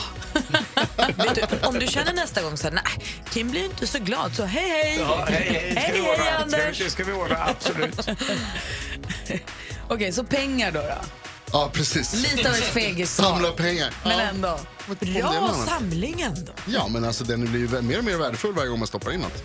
Vet 1.17 1.50
du, 1.50 1.67
om 1.67 1.75
du 1.75 1.87
känner 1.87 2.12
nästa 2.12 2.43
gång 2.43 2.56
så 2.56 2.65
här, 2.69 2.75
nej, 2.75 3.06
Kim 3.31 3.50
blir 3.50 3.65
inte 3.65 3.87
så 3.87 3.99
glad, 3.99 4.35
så 4.35 4.44
hej 4.44 4.69
hej! 4.70 4.97
Ja, 5.00 5.25
hej, 5.29 5.49
hej. 5.50 5.70
Ska 5.73 5.81
hej, 5.81 5.93
vi 5.93 6.00
hej? 6.00 6.17
Ska 6.17 6.43
Anders! 6.43 6.79
Det 6.79 6.91
ska 6.91 7.05
vi 7.05 7.12
ordna, 7.12 7.44
absolut. 7.44 8.09
Okej, 9.88 10.12
så 10.12 10.25
pengar 10.25 10.73
då? 10.73 10.81
då? 10.81 11.05
Ja, 11.52 11.70
precis. 11.72 12.14
Lite 12.14 12.48
av 12.48 12.54
ett 12.54 12.64
fegissvar. 12.64 13.26
Samla 13.26 13.50
pengar. 13.52 13.94
Men 14.04 14.20
ändå. 14.20 14.58
Bra 15.00 15.55
samling 15.67 16.20
ändå. 16.20 16.52
Ja, 16.67 16.88
men 16.88 17.05
alltså 17.05 17.24
den 17.24 17.40
blir 17.50 17.60
ju 17.60 17.82
mer 17.82 17.98
och 17.98 18.05
mer 18.05 18.17
värdefull 18.17 18.52
varje 18.55 18.69
gång 18.69 18.78
man 18.78 18.88
stoppar 18.88 19.12
in 19.12 19.20
något. 19.20 19.43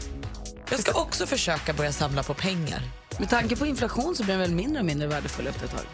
Jag 0.70 0.80
ska 0.80 0.92
också 0.92 1.26
försöka 1.26 1.74
börja 1.74 1.92
samla 1.92 2.24
på 2.24 2.34
pengar. 2.34 2.82
Med 3.20 3.30
tanke 3.30 3.56
på 3.56 3.66
inflation 3.66 4.16
så 4.16 4.24
blir 4.24 4.34
den 4.34 4.42
väl 4.42 4.56
mindre 4.56 4.80
och 4.80 4.86
mindre 4.86 5.08
värdefull 5.08 5.48
efter 5.48 5.66
ett 5.66 5.72
tag? 5.72 5.86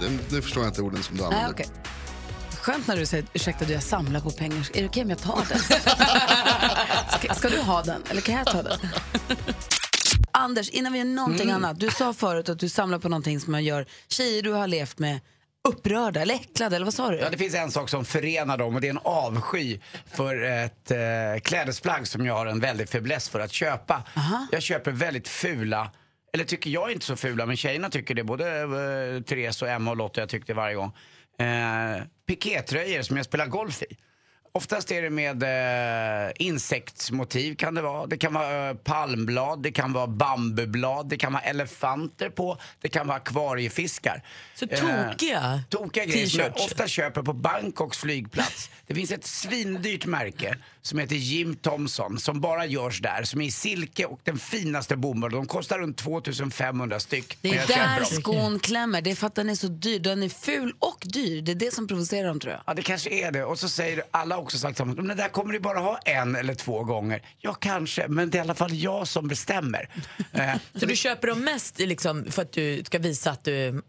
Det, 0.00 0.34
nu 0.34 0.42
förstår 0.42 0.62
jag 0.62 0.70
inte 0.70 0.82
orden 0.82 1.02
som 1.02 1.16
du 1.16 1.22
Nej, 1.22 1.32
använder. 1.32 1.52
okej. 1.52 1.66
Skönt 2.60 2.86
när 2.86 2.96
du 2.96 3.06
säger 3.06 3.26
ursäkta 3.32 3.64
du 3.64 3.72
jag 3.72 3.82
samlar 3.82 4.20
på 4.20 4.30
pengar. 4.30 4.68
Är 4.74 4.82
det 4.82 4.88
okej 4.88 5.02
om 5.02 5.10
jag 5.10 5.18
tar 5.18 5.46
den? 5.48 5.58
ska, 7.18 7.34
ska 7.34 7.48
du 7.48 7.58
ha 7.58 7.82
den 7.82 8.02
eller 8.10 8.20
kan 8.20 8.34
jag 8.34 8.46
ta 8.46 8.62
den? 8.62 8.78
Anders, 10.32 10.70
innan 10.70 10.92
vi 10.92 10.98
gör 10.98 11.04
någonting 11.06 11.50
annat. 11.50 11.80
Du 11.80 11.90
sa 11.90 12.12
förut 12.12 12.48
att 12.48 12.58
du 12.58 12.68
samlar 12.68 12.98
på 12.98 13.08
någonting 13.08 13.40
som 13.40 13.52
man 13.52 13.64
gör 13.64 13.86
tjejer 14.08 14.42
du 14.42 14.52
har 14.52 14.66
levt 14.66 14.98
med 14.98 15.20
upprörda 15.68 16.20
eller 16.20 16.34
äcklade 16.34 16.76
eller 16.76 16.84
vad 16.84 16.94
sa 16.94 17.10
du? 17.10 17.16
Ja, 17.18 17.30
det 17.30 17.38
finns 17.38 17.54
en 17.54 17.70
sak 17.70 17.88
som 17.88 18.04
förenar 18.04 18.58
dem 18.58 18.74
och 18.74 18.80
det 18.80 18.86
är 18.86 18.90
en 18.90 18.98
avsky 19.04 19.78
för 20.06 20.42
ett 20.42 20.90
eh, 20.90 21.40
klädesplagg 21.42 22.06
som 22.06 22.26
jag 22.26 22.34
har 22.34 22.46
en 22.46 22.60
väldig 22.60 22.88
fäbless 22.88 23.28
för 23.28 23.40
att 23.40 23.52
köpa. 23.52 24.02
Jag 24.50 24.62
köper 24.62 24.90
väldigt 24.90 25.28
fula, 25.28 25.90
eller 26.32 26.44
tycker 26.44 26.70
jag 26.70 26.88
är 26.90 26.92
inte 26.94 27.06
så 27.06 27.16
fula, 27.16 27.46
men 27.46 27.56
tjejerna 27.56 27.90
tycker 27.90 28.14
det. 28.14 28.24
Både 28.24 28.60
eh, 28.60 29.22
Therese 29.22 29.62
och 29.62 29.68
Emma 29.68 29.90
och 29.90 29.96
Lotta 29.96 30.20
jag 30.20 30.28
tyckte 30.28 30.54
varje 30.54 30.74
gång. 30.74 30.92
Eh, 31.38 32.02
pikétröjor 32.26 33.02
som 33.02 33.16
jag 33.16 33.26
spelar 33.26 33.46
golf 33.46 33.82
i. 33.82 33.96
Oftast 34.54 34.90
är 34.90 35.02
det 35.02 35.10
med 35.10 35.42
eh, 35.42 36.32
insektsmotiv 36.38 37.54
kan 37.54 37.74
det 37.74 37.82
vara. 37.82 38.06
Det 38.06 38.16
kan 38.16 38.34
vara 38.34 38.68
eh, 38.68 38.74
palmblad, 38.74 39.62
det 39.62 39.72
kan 39.72 39.92
vara 39.92 40.06
bambublad, 40.06 41.08
det 41.08 41.16
kan 41.16 41.32
vara 41.32 41.42
elefanter 41.42 42.30
på, 42.30 42.58
det 42.80 42.88
kan 42.88 43.06
vara 43.06 43.16
akvariefiskar. 43.16 44.22
Så 44.54 44.66
Eh, 44.72 45.10
tokiga 45.10 45.62
Tokiga 45.68 46.04
grejer 46.04 46.26
som 46.26 46.40
jag 46.40 46.56
ofta 46.56 46.88
köper 46.88 47.22
på 47.22 47.32
Bangkoks 47.32 47.98
flygplats. 47.98 48.70
Det 48.86 48.94
finns 48.94 49.12
ett 49.12 49.24
svindyrt 49.24 50.06
märke 50.06 50.56
som 50.82 50.98
heter 50.98 51.16
Jim 51.16 51.56
Thompson 51.56 52.18
som 52.18 52.40
bara 52.40 52.66
görs 52.66 53.00
där. 53.00 53.22
Som 53.22 53.40
är 53.40 53.46
i 53.46 53.50
silke 53.50 54.04
och 54.04 54.20
den 54.24 54.38
finaste 54.38 54.96
bomull. 54.96 55.32
De 55.32 55.46
kostar 55.46 55.78
runt 55.78 55.96
2500 55.98 57.00
styck. 57.00 57.38
Det 57.40 57.56
är 57.56 57.66
där 57.66 58.04
skon 58.04 58.58
klämmer. 58.58 59.02
Det 59.02 59.10
är 59.10 59.14
för 59.14 59.26
att 59.26 59.34
den 59.34 59.50
är 59.50 59.54
så 59.54 59.68
dyr. 59.68 59.98
Den 59.98 60.22
är 60.22 60.28
ful 60.28 60.74
och 60.78 60.98
dyr. 61.02 61.42
Det 61.42 61.52
är 61.52 61.56
det 61.56 61.74
som 61.74 61.88
provocerar 61.88 62.28
dem 62.28 62.40
tror 62.40 62.52
jag. 62.52 62.62
Ja, 62.66 62.74
det 62.74 62.82
kanske 62.82 63.10
är 63.10 63.32
det. 63.32 63.44
Och 63.44 63.58
så 63.58 63.68
säger 63.68 64.02
alla 64.10 64.38
också 64.42 64.58
sagt 64.58 64.78
samma 64.78 64.94
men 64.94 65.06
det 65.08 65.14
där 65.14 65.28
kommer 65.28 65.52
du 65.52 65.60
bara 65.60 65.78
ha 65.78 65.98
en 65.98 66.36
eller 66.36 66.54
två 66.54 66.84
gånger. 66.84 67.22
Ja, 67.38 67.54
kanske, 67.54 68.08
men 68.08 68.30
det 68.30 68.36
är 68.38 68.40
i 68.40 68.42
alla 68.42 68.54
fall 68.54 68.74
jag 68.74 69.08
som 69.08 69.28
bestämmer. 69.28 69.88
Eh, 70.32 70.54
Så 70.74 70.86
du 70.86 70.96
köper 70.96 71.28
dem 71.28 71.40
mest 71.44 71.78
liksom, 71.78 72.24
för 72.30 72.42
att 72.42 72.52
du 72.52 72.82
ska 72.84 72.98
visa 72.98 73.30
att 73.30 73.44
du 73.44 73.82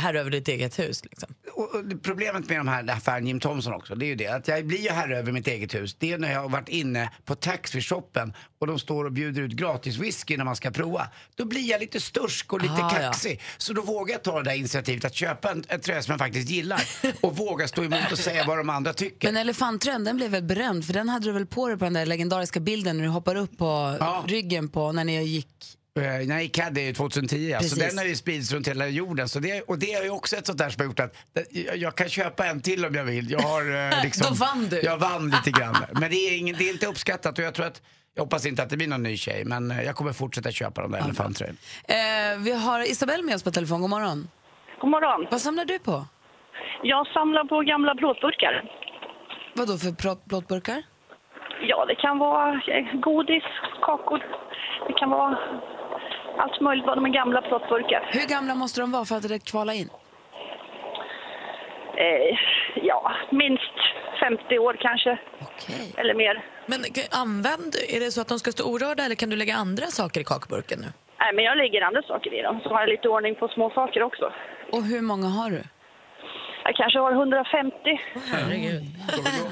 herre 0.00 0.20
över 0.20 0.30
ditt 0.30 0.48
eget 0.48 0.78
hus. 0.78 1.04
Liksom. 1.04 1.34
Och, 1.52 1.74
och 1.74 2.02
problemet 2.02 2.48
med 2.48 2.58
de 2.58 2.68
här 2.68 2.90
affären 2.90 3.26
Jim 3.26 3.40
Thompson 3.40 3.72
också, 3.72 3.94
det 3.94 4.04
är 4.04 4.08
ju 4.08 4.14
det 4.14 4.26
att 4.26 4.48
jag 4.48 4.66
blir 4.66 4.78
ju 4.78 4.90
herre 4.90 5.18
över 5.18 5.32
mitt 5.32 5.46
eget 5.46 5.74
hus. 5.74 5.96
Det 5.98 6.12
är 6.12 6.18
när 6.18 6.32
jag 6.32 6.40
har 6.40 6.48
varit 6.48 6.68
inne 6.68 7.10
på 7.24 7.34
taxfree-shoppen 7.34 8.32
och 8.60 8.66
de 8.66 8.78
står 8.78 9.04
och 9.04 9.12
bjuder 9.12 9.42
ut 9.42 9.52
gratis 9.52 9.96
whisky 9.98 10.36
när 10.36 10.44
man 10.44 10.56
ska 10.56 10.70
prova. 10.70 11.08
Då 11.34 11.44
blir 11.44 11.70
jag 11.70 11.80
lite 11.80 12.00
stursk 12.00 12.52
och 12.52 12.60
lite 12.62 12.74
Ah, 12.74 12.90
ja. 12.92 13.00
kaxig. 13.00 13.40
Så 13.58 13.72
då 13.72 13.82
vågar 13.82 14.14
jag 14.14 14.22
ta 14.24 14.38
det 14.38 14.44
där 14.50 14.56
initiativet 14.56 15.04
att 15.04 15.14
köpa 15.14 15.50
en, 15.50 15.64
en 15.68 15.80
tröja 15.80 16.02
som 16.02 16.12
jag 16.12 16.18
faktiskt 16.18 16.50
gillar 16.50 16.82
och 17.20 17.36
våga 17.36 17.68
stå 17.68 17.84
emot 17.84 18.12
och 18.12 18.18
säga 18.18 18.44
vad 18.46 18.58
de 18.58 18.70
andra 18.70 18.92
tycker. 18.92 19.28
Men 19.28 19.36
elefanttröjan 19.36 20.04
den 20.04 20.16
blev 20.16 20.30
väl 20.30 20.42
berömd 20.42 20.84
för 20.86 20.92
den 20.92 21.08
hade 21.08 21.24
du 21.26 21.32
väl 21.32 21.46
på 21.46 21.68
dig 21.68 21.78
på 21.78 21.84
den 21.84 21.92
där 21.92 22.06
legendariska 22.06 22.60
bilden 22.60 22.96
när 22.96 23.04
du 23.04 23.10
hoppar 23.10 23.34
upp 23.36 23.58
på 23.58 23.96
Ja. 24.00 24.24
ryggen 24.28 24.68
på 24.68 24.92
när 24.92 25.04
ni 25.04 25.24
gick. 25.24 25.76
Eh, 25.96 26.02
när 26.02 26.26
jag 26.34 26.42
gick 26.42 26.54
Caddy 26.54 26.92
2010, 26.94 27.52
alltså 27.54 27.76
Precis. 27.76 27.88
den 27.94 27.98
har 27.98 28.04
ju 28.04 28.16
spridits 28.16 28.52
runt 28.52 28.68
hela 28.68 28.86
jorden. 28.88 29.28
Så 29.28 29.38
det, 29.38 29.62
och 29.62 29.78
det 29.78 29.92
är 29.92 30.02
ju 30.04 30.10
också 30.10 30.36
ett 30.36 30.46
sånt 30.46 30.58
där 30.58 30.70
som 30.70 30.80
har 30.80 30.86
gjort 30.86 31.00
att 31.00 31.14
jag, 31.50 31.76
jag 31.76 31.94
kan 31.94 32.08
köpa 32.08 32.46
en 32.46 32.60
till 32.62 32.84
om 32.86 32.94
jag 32.94 33.04
vill. 33.04 33.30
Jag 33.30 33.38
har 33.40 33.90
eh, 33.92 34.02
liksom... 34.04 34.26
Då 34.28 34.34
vann 34.34 34.68
du. 34.68 34.80
Jag 34.80 34.96
vann 34.98 35.30
lite 35.30 35.50
grann. 35.60 35.76
Men 35.92 36.10
det 36.10 36.16
är, 36.16 36.38
ingen, 36.38 36.56
det 36.58 36.68
är 36.68 36.72
inte 36.72 36.86
uppskattat 36.86 37.38
och 37.38 37.44
jag 37.44 37.54
tror 37.54 37.66
att 37.66 37.82
jag 38.14 38.22
hoppas 38.22 38.46
inte 38.46 38.62
att 38.62 38.70
det 38.70 38.76
blir 38.76 38.88
någon 38.88 39.02
ny 39.02 39.16
tjej, 39.16 39.44
men 39.44 39.70
eh, 39.70 39.82
jag 39.82 39.94
kommer 39.96 40.12
fortsätta 40.12 40.50
köpa 40.50 40.82
de 40.82 40.92
där 40.92 40.98
elefanttröjorna. 40.98 41.58
Eh, 41.88 42.38
vi 42.38 42.52
har 42.52 42.90
Isabelle 42.90 43.22
med 43.22 43.34
oss 43.34 43.42
på 43.42 43.50
telefon. 43.50 43.80
God 43.80 43.90
morgon. 43.90 44.28
God 44.80 44.90
morgon. 44.90 45.26
Vad 45.30 45.40
samlar 45.40 45.64
du 45.64 45.78
på? 45.78 46.06
Jag 46.82 47.06
samlar 47.06 47.44
på 47.44 47.60
gamla 47.60 47.94
plåtburkar. 47.94 48.64
Vad 49.54 49.68
då 49.68 49.78
för 49.78 49.90
plåt- 49.92 50.28
plåtburkar? 50.28 50.82
Ja, 51.60 51.84
det 51.84 51.94
kan 51.94 52.18
vara 52.18 52.62
eh, 52.66 52.84
godis, 52.94 53.44
kakor. 53.82 54.26
Det 54.86 54.92
kan 54.92 55.10
vara 55.10 55.38
allt 56.38 56.60
möjligt 56.60 56.86
vad 56.86 56.96
de 56.96 57.04
är 57.04 57.10
gamla 57.10 57.42
plåtburkar. 57.42 58.08
Hur 58.12 58.28
gamla 58.28 58.54
måste 58.54 58.80
de 58.80 58.92
vara 58.92 59.04
för 59.04 59.16
att 59.16 59.28
det 59.28 59.44
kvala 59.50 59.74
in? 59.74 59.90
Eh, 61.96 62.38
ja, 62.82 63.12
minst 63.30 63.76
50 64.20 64.58
år 64.58 64.76
kanske, 64.80 65.18
Okej. 65.40 65.94
eller 65.96 66.14
mer. 66.14 66.44
Men 66.66 66.80
använd, 67.10 67.74
är 67.96 68.00
det 68.00 68.10
så 68.10 68.20
att 68.20 68.28
de 68.28 68.38
ska 68.38 68.52
stå 68.52 68.64
orörda 68.72 69.04
eller 69.04 69.14
kan 69.14 69.30
du 69.30 69.36
lägga 69.36 69.54
andra 69.54 69.86
saker 69.86 70.20
i 70.20 70.24
kakburken 70.24 70.78
nu? 70.80 70.86
Nej, 71.18 71.32
men 71.34 71.44
jag 71.44 71.56
lägger 71.56 71.82
andra 71.82 72.02
saker 72.02 72.34
i 72.34 72.42
dem, 72.42 72.60
så 72.62 72.68
har 72.68 72.80
jag 72.80 72.88
lite 72.88 73.08
ordning 73.08 73.34
på 73.34 73.48
små 73.48 73.70
saker 73.70 74.02
också. 74.02 74.32
Och 74.72 74.82
hur 74.84 75.00
många 75.00 75.26
har 75.26 75.50
du? 75.50 75.62
Jag 76.70 76.76
kanske 76.76 76.98
har 76.98 77.12
150. 77.12 77.74
Herregud. 78.32 78.82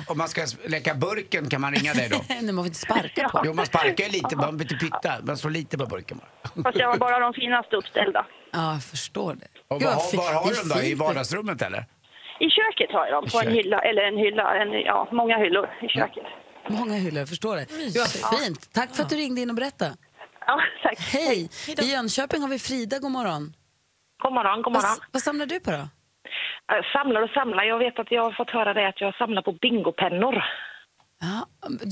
Om 0.08 0.18
man 0.18 0.28
ska 0.28 0.46
leka 0.66 0.94
burken 0.94 1.48
kan 1.48 1.60
man 1.60 1.74
ringa 1.74 1.94
dig 1.94 2.08
då? 2.08 2.16
Nej, 2.28 2.42
man 2.42 2.56
får 2.56 2.66
inte 2.66 2.78
sparka 2.78 3.28
på 3.28 3.42
Jo, 3.44 3.52
man 3.54 3.66
sparkar 3.66 4.04
ju 4.04 4.10
lite, 4.10 4.36
man 4.36 4.56
byter 4.56 4.78
pytta, 4.78 5.12
man 5.22 5.36
slår 5.36 5.50
lite 5.50 5.78
på 5.78 5.86
burken 5.86 6.18
bara. 6.18 6.62
Fast 6.62 6.78
jag 6.78 6.88
har 6.88 6.98
bara 6.98 7.18
de 7.18 7.32
finaste 7.32 7.76
uppställda. 7.76 8.26
Ja, 8.52 8.72
jag 8.72 8.82
förstår 8.82 9.34
det. 9.34 9.46
Och 9.68 9.82
var, 9.82 9.86
vad 9.90 9.94
har- 9.94 10.10
fi- 10.10 10.16
var 10.16 10.32
har 10.32 10.50
du 10.50 10.54
dem 10.56 10.68
då? 10.68 10.82
I 10.82 10.94
vardagsrummet 10.94 11.62
eller? 11.62 11.78
I 12.40 12.48
köket 12.50 12.92
har 12.92 13.06
jag 13.06 13.14
dem, 13.22 13.30
på 13.32 13.40
en 13.40 13.52
hylla, 13.52 13.78
eller 13.80 14.02
en 14.02 14.16
hylla, 14.18 14.54
en, 14.62 14.72
ja, 14.72 15.08
många 15.12 15.38
hyllor 15.38 15.66
i 15.82 15.88
köket. 15.88 16.24
Många 16.68 16.94
hyllor, 16.94 17.18
jag 17.18 17.28
förstår 17.28 17.56
det. 17.56 17.66
Vad 17.98 18.38
fint. 18.40 18.72
Tack 18.72 18.94
för 18.96 19.02
att 19.02 19.08
du 19.10 19.16
ringde 19.16 19.40
in 19.40 19.50
och 19.50 19.56
berättade. 19.56 19.94
Ja, 20.46 20.60
tack. 20.82 20.98
Hej! 21.00 21.50
I 21.78 21.92
Jönköping 21.92 22.40
har 22.42 22.48
vi 22.48 22.58
Frida, 22.58 22.98
god 22.98 23.10
morgon. 23.10 23.54
God 24.22 24.32
morgon, 24.32 24.62
god 24.62 24.72
Vad, 24.74 24.82
morgon. 24.82 24.98
vad 25.12 25.22
samlar 25.22 25.46
du 25.46 25.60
på 25.60 25.70
då? 25.70 25.88
Jag 26.66 26.84
samlar 26.84 27.22
och 27.22 27.30
samlar. 27.30 27.64
Jag 27.64 27.78
vet 27.78 27.98
att 27.98 28.10
jag 28.10 28.22
har 28.22 28.32
fått 28.32 28.50
höra 28.50 28.74
det 28.74 28.88
att 28.88 29.00
jag 29.00 29.14
samlar 29.16 29.42
på 29.42 29.52
bingopennor. 29.52 30.44
Ja, 31.20 31.46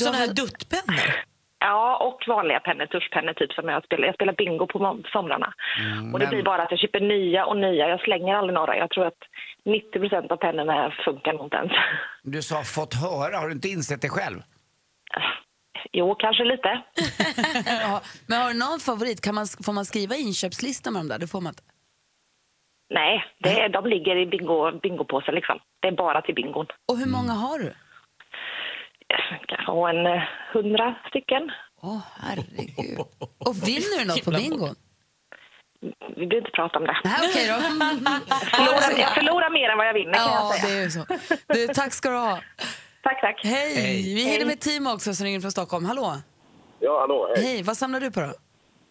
har 0.06 0.14
här 0.14 0.34
duttpennor? 0.34 1.14
Ja, 1.58 1.96
och 1.96 2.24
vanliga 2.28 2.60
pennor, 2.60 2.86
tuschpennor 2.86 3.32
typ 3.32 3.52
som 3.52 3.68
jag 3.68 3.84
spelar. 3.84 4.06
Jag 4.06 4.14
spelar 4.14 4.32
bingo 4.32 4.66
på 4.66 5.02
somrarna. 5.12 5.54
och 6.12 6.18
det 6.18 6.24
men- 6.26 6.34
blir 6.34 6.42
bara 6.42 6.62
att 6.62 6.70
jag 6.70 6.80
köper 6.80 7.00
nya 7.00 7.44
och 7.46 7.56
nya. 7.56 7.88
Jag 7.88 8.00
slänger 8.00 8.34
aldrig 8.34 8.54
några. 8.54 8.76
Jag 8.76 8.90
tror 8.90 9.06
att 9.06 9.22
90 9.64 10.00
procent 10.00 10.30
av 10.32 10.36
pennorna 10.36 10.94
funkar 11.04 11.32
nog 11.32 11.46
inte 11.46 11.56
ens. 11.56 11.72
Du 12.22 12.42
sa 12.42 12.62
fått 12.62 12.94
höra, 12.94 13.36
har 13.38 13.46
du 13.46 13.52
inte 13.52 13.68
insett 13.68 14.02
det 14.02 14.08
själv? 14.08 14.42
jo, 15.92 16.14
kanske 16.14 16.44
lite. 16.44 16.82
Ja, 17.82 18.00
men 18.26 18.42
har 18.42 18.48
du 18.52 18.58
någon 18.58 18.80
favorit? 18.80 19.20
Kan 19.20 19.34
man, 19.34 19.46
får 19.64 19.72
man 19.72 19.84
skriva 19.84 20.14
inköpslista 20.14 20.90
med 20.90 21.00
dem 21.00 21.08
där? 21.08 21.18
Det 21.18 21.26
får 21.26 21.40
man 21.40 21.50
inte. 21.50 21.62
Nej, 22.90 23.24
det 23.38 23.60
är, 23.60 23.68
de 23.68 23.86
ligger 23.86 24.16
i 24.16 24.26
bingo, 24.26 24.78
bingopåsen 24.82 25.34
liksom. 25.34 25.58
Det 25.80 25.88
är 25.88 25.92
bara 25.92 26.22
till 26.22 26.34
bingon. 26.34 26.66
Och 26.88 26.98
hur 26.98 27.06
många 27.06 27.32
har 27.32 27.58
du? 27.58 27.72
Kanske 29.48 29.90
en 29.98 30.06
eh, 30.06 30.22
hundra 30.52 30.94
stycken. 31.08 31.50
Åh, 31.82 32.00
herregud. 32.20 32.98
Och 33.38 33.56
vinner 33.68 33.98
du 34.00 34.04
något 34.06 34.24
på 34.24 34.30
bingon? 34.30 34.74
Vi 36.16 36.26
behöver 36.26 36.36
inte 36.36 36.50
prata 36.50 36.78
om 36.78 36.84
det. 36.84 36.96
Nej, 37.04 37.14
okej 37.30 37.48
då. 37.48 37.54
Förlorar, 38.56 38.98
jag 38.98 39.14
förlorar 39.14 39.50
mer 39.50 39.68
än 39.68 39.78
vad 39.78 39.86
jag 39.88 39.94
vinner 39.94 40.12
kan 40.14 40.22
Ja, 40.22 40.50
jag 40.54 40.60
säga. 40.60 40.74
det 40.78 40.84
är 40.84 40.88
så. 40.88 41.04
Du, 41.54 41.66
tack 41.74 41.92
ska 41.92 42.10
du 42.10 42.16
ha. 42.16 42.40
Tack, 43.02 43.20
tack. 43.20 43.40
Hej! 43.44 43.74
Hej. 43.74 44.14
Vi 44.14 44.22
hinner 44.30 44.46
med 44.46 44.60
Timo 44.60 44.92
också 44.94 45.14
som 45.14 45.24
ringer 45.26 45.40
från 45.40 45.50
Stockholm. 45.52 45.84
Hallå! 45.84 46.14
Ja, 46.80 47.00
hallå, 47.00 47.34
hej. 47.36 47.44
Hej, 47.46 47.62
vad 47.62 47.76
samlar 47.76 48.00
du 48.00 48.10
på 48.10 48.20
då? 48.20 48.32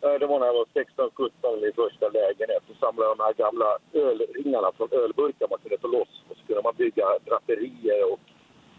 Eh, 0.06 0.16
Det 0.20 0.28
var 0.32 0.38
när 0.40 0.48
jag 0.52 0.58
var 0.62 0.68
16-17 0.74 1.68
i 1.70 1.72
första 1.82 2.06
lägenhet. 2.20 2.64
Så 2.70 2.74
samlade 2.84 3.06
jag 3.10 3.18
de 3.18 3.24
här 3.28 3.36
gamla 3.44 3.70
ölringarna 4.08 4.70
från 4.78 4.90
ölburkar 5.04 5.48
man 5.52 5.60
kunde 5.64 5.78
ta 5.84 5.88
loss. 5.98 6.14
Och 6.30 6.36
så 6.40 6.44
kunde 6.48 6.62
man 6.68 6.76
bygga 6.84 7.06
draperier 7.28 8.02
och 8.14 8.20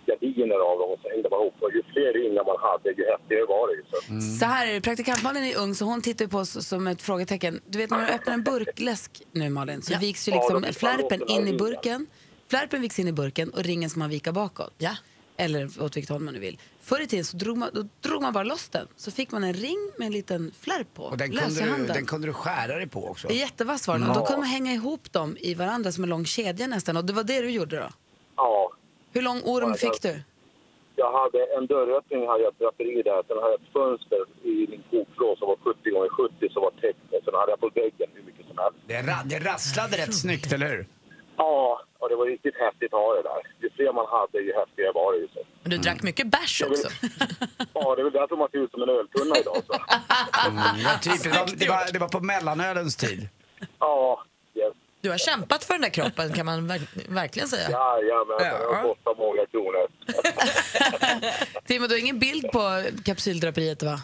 gardiner 0.09 0.59
av 0.71 0.79
dem 0.81 0.89
och 0.95 1.01
så 1.03 1.09
hängde 1.13 1.29
man 1.33 1.41
ihop. 1.41 1.55
Och 1.65 1.73
ju 1.77 1.83
fler 1.93 2.11
ringar 2.21 2.45
man 2.51 2.59
hade, 2.69 2.89
ju 2.99 3.05
häftigare 3.13 3.47
var 3.55 3.65
det 3.69 3.75
ju. 3.79 3.83
Så. 3.93 3.97
Så 4.39 4.45
här 4.53 4.67
är 4.69 4.73
det, 4.75 4.81
praktikant 4.81 5.23
Malin 5.23 5.45
är 5.45 5.59
ung 5.63 5.75
så 5.75 5.85
hon 5.85 6.01
tittar 6.03 6.27
på 6.27 6.39
oss 6.39 6.69
som 6.69 6.87
ett 6.87 7.03
frågetecken. 7.03 7.61
Du 7.67 7.79
vet 7.79 7.91
när 7.91 8.07
du 8.07 8.13
öppnar 8.17 8.35
en 8.35 8.43
burkläsk 8.43 9.23
nu 9.33 9.51
Malin 9.51 9.83
så 9.83 9.99
viks 9.99 10.29
ju 10.29 10.33
Ja, 10.33 10.37
liksom 10.39 10.63
viks 10.63 10.79
flärpen 10.79 11.21
in 11.29 11.49
i 11.49 11.53
burken. 11.53 12.07
Flärpen 12.51 12.81
viks 12.83 12.99
in 12.99 13.09
i 13.09 13.13
burken 13.13 13.51
och 13.51 13.63
ringen 13.65 13.91
ska 13.91 13.99
man 13.99 14.11
vika 14.11 14.33
bakåt. 14.33 14.75
Ja. 14.79 14.97
Eller 15.37 15.65
åt 15.83 15.97
vilket 15.97 16.11
håll 16.11 16.21
man 16.21 16.35
nu 16.35 16.41
vill. 16.41 16.59
Förr 16.89 17.01
i 17.01 17.07
tiden 17.07 17.25
så 17.25 17.37
drog 17.37 17.57
man, 17.59 17.71
då 17.75 17.83
drog 18.09 18.23
man 18.23 18.33
bara 18.33 18.45
loss 18.45 18.69
den. 18.69 18.87
Så 18.97 19.11
fick 19.11 19.33
man 19.33 19.45
en 19.45 19.55
ring 19.55 19.81
med 19.99 20.07
en 20.07 20.13
liten 20.13 20.53
flärp 20.61 20.95
på. 20.95 21.03
Och 21.03 21.17
den 21.19 21.31
kunde, 21.31 21.77
du, 21.77 21.87
den 21.87 22.07
kunde 22.07 22.27
du 22.27 22.33
skära 22.33 22.75
dig 22.77 22.89
på 22.89 23.09
också. 23.11 23.29
Det 23.29 23.35
är 23.35 23.39
jättevass 23.39 23.89
var 23.89 23.99
den. 23.99 24.09
Och 24.09 24.15
då 24.15 24.25
kunde 24.27 24.41
man 24.41 24.49
hänga 24.49 24.73
ihop 24.73 25.13
dem 25.13 25.37
i 25.41 25.55
varandra 25.55 25.93
som 25.93 26.05
en 26.05 26.11
lång 26.11 26.25
kedja 26.25 26.67
nästan. 26.67 26.97
Och 26.97 27.05
det 27.05 27.13
var 27.13 27.25
det 27.25 27.41
du 27.41 27.51
gjorde 27.51 27.77
då? 27.77 27.89
Ja, 28.37 28.73
Hur 29.13 29.23
lång 29.23 29.41
orm 29.45 29.75
fick 29.75 30.03
du? 30.03 30.23
jag 30.99 31.13
hade 31.21 31.39
en 31.59 31.67
dörröppning, 31.67 32.27
hade 32.29 32.43
jag 32.43 32.53
ett 32.53 32.59
draperi 32.59 33.03
där. 33.03 33.23
Sen 33.29 33.37
hade 33.43 33.53
jag 33.55 33.61
ett 33.61 33.73
fönster 33.73 34.21
i 34.53 34.55
min 34.71 34.83
kokvrå 34.91 35.37
som 35.39 35.47
var 35.49 35.57
70 35.57 35.91
gånger 35.91 36.09
70 36.09 36.49
som 36.55 36.63
var 36.63 36.71
täckt. 36.71 36.99
Och 37.15 37.23
sen 37.25 37.35
hade 37.41 37.51
jag 37.53 37.61
på 37.61 37.71
väggen 37.81 38.09
hur 38.15 38.23
mycket 38.23 38.47
som 38.47 38.57
helst. 38.63 38.79
Det, 38.87 39.01
ra, 39.11 39.17
det 39.33 39.39
rasslade 39.51 39.97
rätt 40.03 40.15
snyggt, 40.15 40.53
eller 40.53 40.69
hur? 40.69 40.87
Ja, 41.37 41.81
och 42.07 42.11
det 42.13 42.17
var 42.23 42.27
riktigt 42.37 42.57
häftigt 42.67 42.93
att 42.95 43.01
ha 43.07 43.11
det 43.19 43.23
där. 43.31 43.41
Ju 43.63 43.69
fler 43.77 43.93
man 43.93 44.07
hade, 44.17 44.39
ju 44.49 44.53
häftigare 44.61 44.93
var 45.01 45.09
det. 45.13 45.29
Så. 45.35 45.41
Men 45.63 45.71
du 45.71 45.77
drack 45.79 46.03
mycket 46.03 46.27
bärs 46.27 46.63
också. 46.69 46.89
Ja, 47.79 47.95
det 47.95 48.01
är 48.03 48.05
väl 48.05 48.13
därför 48.13 48.37
man 48.37 48.49
ser 48.51 48.59
ut 48.65 48.71
som 48.71 48.83
en 48.83 48.89
öltunna 48.89 49.35
idag. 49.43 49.57
Så. 49.69 49.73
Mm, 50.49 50.59
ja, 50.85 50.91
typ, 51.03 51.23
det, 51.23 51.29
var, 51.39 51.47
det, 51.57 51.69
var, 51.69 51.93
det 51.93 51.99
var 51.99 52.09
på 52.09 52.21
mellanölens 52.21 52.97
tid. 52.97 53.29
Ja, 53.79 54.25
yes. 54.55 54.75
Du 55.01 55.11
har 55.11 55.19
kämpat 55.19 55.65
för 55.65 55.75
den 55.75 55.83
där 55.83 55.89
kroppen 55.99 56.33
kan 56.33 56.47
man 56.47 56.67
verk- 56.71 57.07
verkligen 57.09 57.49
säga. 57.49 57.71
Jajamensan, 57.71 58.39
det 58.39 58.75
har 58.77 58.83
kostat 58.83 59.19
många 59.19 59.47
kronor. 59.47 59.87
Timo, 61.67 61.87
du 61.87 61.95
har 61.95 62.01
ingen 62.01 62.19
bild 62.19 62.51
på 62.53 62.83
kapsyldraperiet 63.05 63.83
va? 63.83 63.97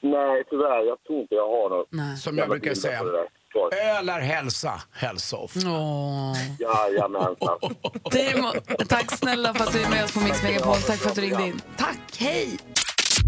Nej, 0.00 0.44
tyvärr. 0.50 0.82
Jag 0.86 1.02
tror 1.04 1.20
inte 1.20 1.34
jag 1.34 1.48
har 1.48 1.68
något. 1.70 1.86
Nej. 1.90 2.16
Som 2.16 2.38
jag 2.38 2.48
brukar 2.48 2.74
säga. 2.74 3.02
Kvar. 3.50 3.74
Öl 3.74 4.08
är 4.08 4.20
hälsa, 4.20 4.82
hälsoft. 4.92 5.56
Åh. 5.66 6.36
Jajamensan. 6.58 7.58
Timo, 8.10 8.52
tack 8.88 9.18
snälla 9.18 9.54
för 9.54 9.64
att 9.64 9.72
du 9.72 9.82
är 9.82 9.90
med 9.90 10.04
oss 10.04 10.12
på 10.12 10.20
Mix 10.20 10.42
Megapol. 10.42 10.76
Tack 10.76 10.98
för 10.98 11.08
att 11.08 11.14
du 11.14 11.20
ringde 11.20 11.46
in. 11.46 11.60
Tack, 11.76 12.16
hej! 12.18 12.58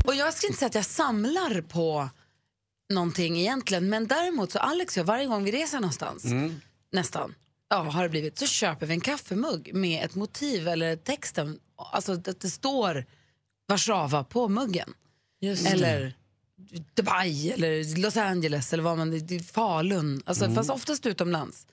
Och 0.04 0.14
jag 0.14 0.34
ska 0.34 0.46
inte 0.46 0.58
säga 0.58 0.66
att 0.66 0.74
jag 0.74 0.84
samlar 0.84 1.60
på 1.60 2.08
någonting 2.92 3.40
egentligen, 3.40 3.88
men 3.88 4.06
däremot 4.06 4.52
så 4.52 4.58
Alex 4.58 4.96
och 4.96 5.00
jag, 5.00 5.04
varje 5.04 5.26
gång 5.26 5.44
vi 5.44 5.52
reser 5.52 5.80
någonstans, 5.80 6.24
nästan, 6.92 7.34
ja 7.70 7.76
har 7.76 8.02
det 8.02 8.08
blivit, 8.08 8.38
så 8.38 8.46
köper 8.46 8.86
vi 8.86 8.94
en 8.94 9.00
kaffemugg 9.00 9.70
med 9.74 10.04
ett 10.04 10.14
motiv 10.14 10.68
eller 10.68 10.96
texten, 10.96 11.58
alltså 11.92 12.12
att 12.12 12.40
det 12.40 12.50
står 12.50 13.04
Warszawa 13.68 14.24
på 14.24 14.48
muggen. 14.48 14.94
Eller 15.66 16.14
Dubai 16.94 17.50
eller 17.50 17.98
Los 17.98 18.16
Angeles 18.16 18.72
eller 18.72 18.82
vad 18.82 18.98
man, 18.98 19.20
Falun, 19.52 20.22
alltså, 20.26 20.50
fast 20.50 20.70
oftast 20.70 21.06
utomlands 21.06 21.66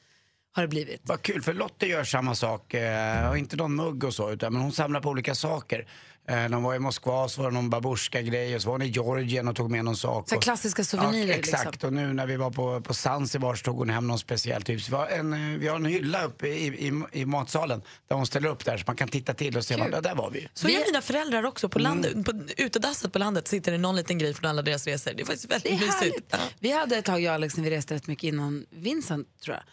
har 0.52 0.62
det 0.62 0.68
blivit. 0.68 1.02
Vad 1.04 1.22
kul, 1.22 1.42
för 1.42 1.54
Lotte 1.54 1.86
gör 1.86 2.04
samma 2.04 2.36
sak. 2.36 2.74
Eh, 2.74 3.40
inte 3.40 3.56
någon 3.56 3.76
mugg 3.76 4.04
och 4.04 4.14
så, 4.14 4.32
utan 4.32 4.54
men 4.54 4.62
hon 4.62 4.72
samlar 4.72 5.02
på 5.02 5.10
olika 5.10 5.36
saker. 5.36 5.88
Eh, 6.30 6.52
hon 6.52 6.64
var 6.64 6.76
i 6.76 6.80
Moskva 6.80 7.28
så 7.30 7.42
var 7.42 7.50
det 7.50 7.54
någon 7.54 7.70
babusjka-grej 7.70 8.56
och 8.56 8.62
så 8.62 8.68
var 8.68 8.74
hon 8.74 8.82
i 8.82 8.88
Georgien 8.88 9.48
och 9.48 9.56
tog 9.56 9.72
med 9.72 9.86
någon 9.86 9.98
sak. 9.98 10.30
Så 10.30 10.36
och, 10.36 10.44
klassiska 10.44 10.84
souvenirer, 10.84 11.28
Ja, 11.28 11.34
exakt. 11.34 11.72
liksom. 11.72 11.88
Och 11.88 11.94
nu 11.94 12.14
när 12.14 12.26
vi 12.26 12.38
var 12.38 12.52
på, 12.52 12.82
på 12.82 12.94
Zanzibar 12.94 13.56
så 13.56 13.64
tog 13.64 13.78
hon 13.78 13.90
hem 13.90 14.08
någon 14.08 14.20
speciell 14.20 14.62
typ. 14.62 14.82
Så 14.82 14.92
vi, 14.92 14.98
har 14.98 15.08
en, 15.08 15.34
eh, 15.34 15.60
vi 15.60 15.68
har 15.68 15.76
en 15.76 15.86
hylla 15.86 16.24
uppe 16.26 16.48
i, 16.48 16.88
i, 16.88 17.04
i 17.12 17.26
matsalen 17.26 17.82
där 18.08 18.16
hon 18.16 18.26
ställer 18.26 18.50
upp 18.50 18.66
där 18.66 18.78
så 18.78 18.84
man 18.88 18.96
kan 18.96 19.08
titta 19.08 19.34
till 19.34 19.58
och 19.58 19.66
se, 19.66 19.76
vad, 19.76 19.94
ja, 19.94 20.02
där 20.02 20.16
var 20.16 20.30
vi. 20.32 20.48
Så 20.54 20.70
gör 20.70 20.86
mina 20.86 21.02
föräldrar 21.02 21.44
också. 21.46 21.70
På, 21.70 21.80
landet, 21.80 22.26
på 22.26 22.32
utedasset 22.58 23.14
på 23.14 23.20
landet 23.20 23.48
sitter 23.48 23.72
det 23.72 23.78
någon 23.78 23.96
liten 23.96 24.18
grej 24.18 24.34
från 24.34 24.50
alla 24.50 24.62
deras 24.62 24.88
resor. 24.88 25.14
Det 25.14 25.22
är 25.22 25.26
faktiskt 25.26 25.50
Det 25.50 25.56
är 25.56 25.60
väldigt 25.60 25.72
mysigt. 25.88 25.94
härligt. 26.00 26.26
Ja. 26.30 26.38
Vi 26.60 26.72
hade 26.72 26.98
ett 26.98 27.06
tag, 27.06 27.22
jag 27.22 27.32
och 27.32 27.36
Alex, 27.36 27.58
när 27.58 27.64
vi 27.64 27.70
reste 27.70 27.96
rätt 27.96 28.08
mycket 28.08 28.24
innan 28.28 28.66
Vincent, 28.70 29.28
tror 29.44 29.56
jag. 29.56 29.64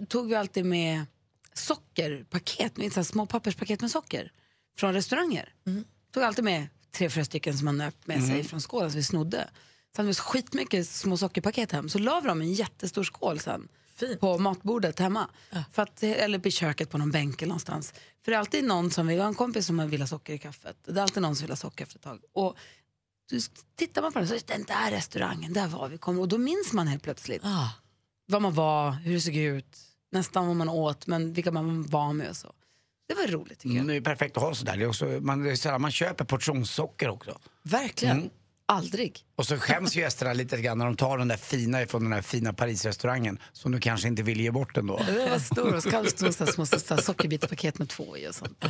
då 0.00 0.06
tog 0.06 0.28
vi 0.28 0.34
alltid 0.34 0.64
med 0.64 1.06
sockerpaket, 1.54 2.76
med 2.76 3.06
små 3.06 3.26
papperspaket 3.26 3.80
med 3.80 3.90
socker 3.90 4.30
från 4.78 4.92
restauranger. 4.94 5.48
Tog 6.14 6.22
alltid 6.22 6.44
med 6.44 6.66
tre, 6.92 7.10
fyra 7.10 7.24
stycken 7.24 7.58
som 7.58 7.64
man 7.64 7.78
nöp 7.78 8.06
med 8.06 8.26
sig 8.26 8.44
från 8.44 8.60
skålen 8.60 8.90
som 8.90 8.98
vi 8.98 9.04
snodde. 9.04 9.50
Så 9.96 10.02
hade 10.02 10.08
vi 10.08 10.14
skitmycket 10.14 10.88
små 10.88 11.16
sockerpaket 11.16 11.72
hem. 11.72 11.88
Så 11.88 11.98
la 11.98 12.20
vi 12.20 12.28
dem 12.28 12.42
i 12.42 12.44
en 12.44 12.52
jättestor 12.52 13.04
skål 13.04 13.40
sen 13.40 13.68
på 14.20 14.38
matbordet 14.38 14.98
hemma. 14.98 15.28
För 15.72 15.82
att, 15.82 16.02
eller 16.02 16.46
i 16.46 16.50
köket 16.50 16.90
på 16.90 16.98
någon 16.98 17.10
bänk 17.10 17.42
eller 17.42 17.48
någonstans. 17.48 17.92
För 18.24 18.32
det 18.32 18.36
är 18.36 18.38
alltid 18.38 18.64
någon 18.64 18.90
som 18.90 19.10
jag 19.10 19.22
har 19.22 19.28
en 19.28 19.34
kompis 19.34 19.66
som 19.66 19.90
vill 19.90 20.00
ha 20.00 20.06
socker 20.06 20.32
i 20.32 20.38
kaffet. 20.38 20.76
Det 20.84 20.98
är 20.98 21.02
alltid 21.02 21.22
någon 21.22 21.36
som 21.36 21.44
vill 21.44 21.50
ha 21.50 21.56
socker 21.56 21.84
efter 21.84 21.98
ett 21.98 22.02
tag. 22.02 22.20
Och 22.32 22.56
tittar 23.76 24.02
man 24.02 24.12
på 24.12 24.18
den 24.18 24.28
så 24.28 24.38
den 24.46 24.64
där 24.64 24.90
restaurangen, 24.90 25.52
där 25.52 25.68
var 25.68 25.88
vi. 25.88 25.98
Kom, 25.98 26.18
och 26.18 26.28
då 26.28 26.38
minns 26.38 26.72
man 26.72 26.88
helt 26.88 27.02
plötsligt 27.02 27.42
vad 28.26 28.42
man 28.42 28.54
var, 28.54 28.90
hur 28.90 29.14
det 29.14 29.20
såg 29.20 29.36
ut, 29.36 29.78
nästan 30.12 30.46
vad 30.46 30.56
man 30.56 30.68
åt, 30.68 31.06
men 31.06 31.32
vilka 31.32 31.52
man 31.52 31.82
var 31.86 32.12
med 32.12 32.28
och 32.28 32.36
så. 32.36 32.52
Det 33.08 33.14
var 33.14 33.26
roligt 33.26 33.58
tycker 33.58 33.74
jag. 33.74 33.82
Mm, 33.82 33.86
det 33.86 33.96
är 33.96 34.00
perfekt 34.00 34.36
att 34.36 34.42
ha 34.42 34.54
sådär. 34.54 34.76
Det 34.76 34.84
är 34.84 34.88
också, 34.88 35.04
man, 35.04 35.44
det 35.44 35.50
är 35.50 35.56
sådär, 35.56 35.78
man 35.78 35.90
köper 35.90 36.24
portionssocker 36.24 37.08
också. 37.08 37.38
Verkligen. 37.62 38.16
Mm. 38.16 38.30
Aldrig. 38.66 39.24
Och 39.36 39.46
så 39.46 39.56
skäms 39.56 39.96
ju 39.96 40.00
gästerna 40.00 40.32
lite 40.32 40.60
grann 40.60 40.78
när 40.78 40.84
de 40.84 40.96
tar 40.96 41.18
den 41.18 41.28
där 41.28 41.36
fina 41.36 41.82
ifrån 41.82 42.02
den 42.02 42.10
där 42.10 42.22
fina 42.22 42.52
Parisrestaurangen 42.52 43.38
som 43.52 43.72
du 43.72 43.80
kanske 43.80 44.08
inte 44.08 44.22
vill 44.22 44.40
ge 44.40 44.50
bort 44.50 44.76
ändå. 44.76 45.02
Det 45.06 45.30
var 45.30 45.38
stor 45.38 45.74
och 45.74 45.82
så 45.82 45.90
kan 45.90 46.10
stå 46.10 46.32
så 46.32 46.46
små 46.46 46.66
så 46.66 46.78
sockerbitspaket 46.96 47.78
med 47.78 47.88
två 47.88 48.16
i 48.16 48.28
och 48.28 48.34
sånt. 48.34 48.64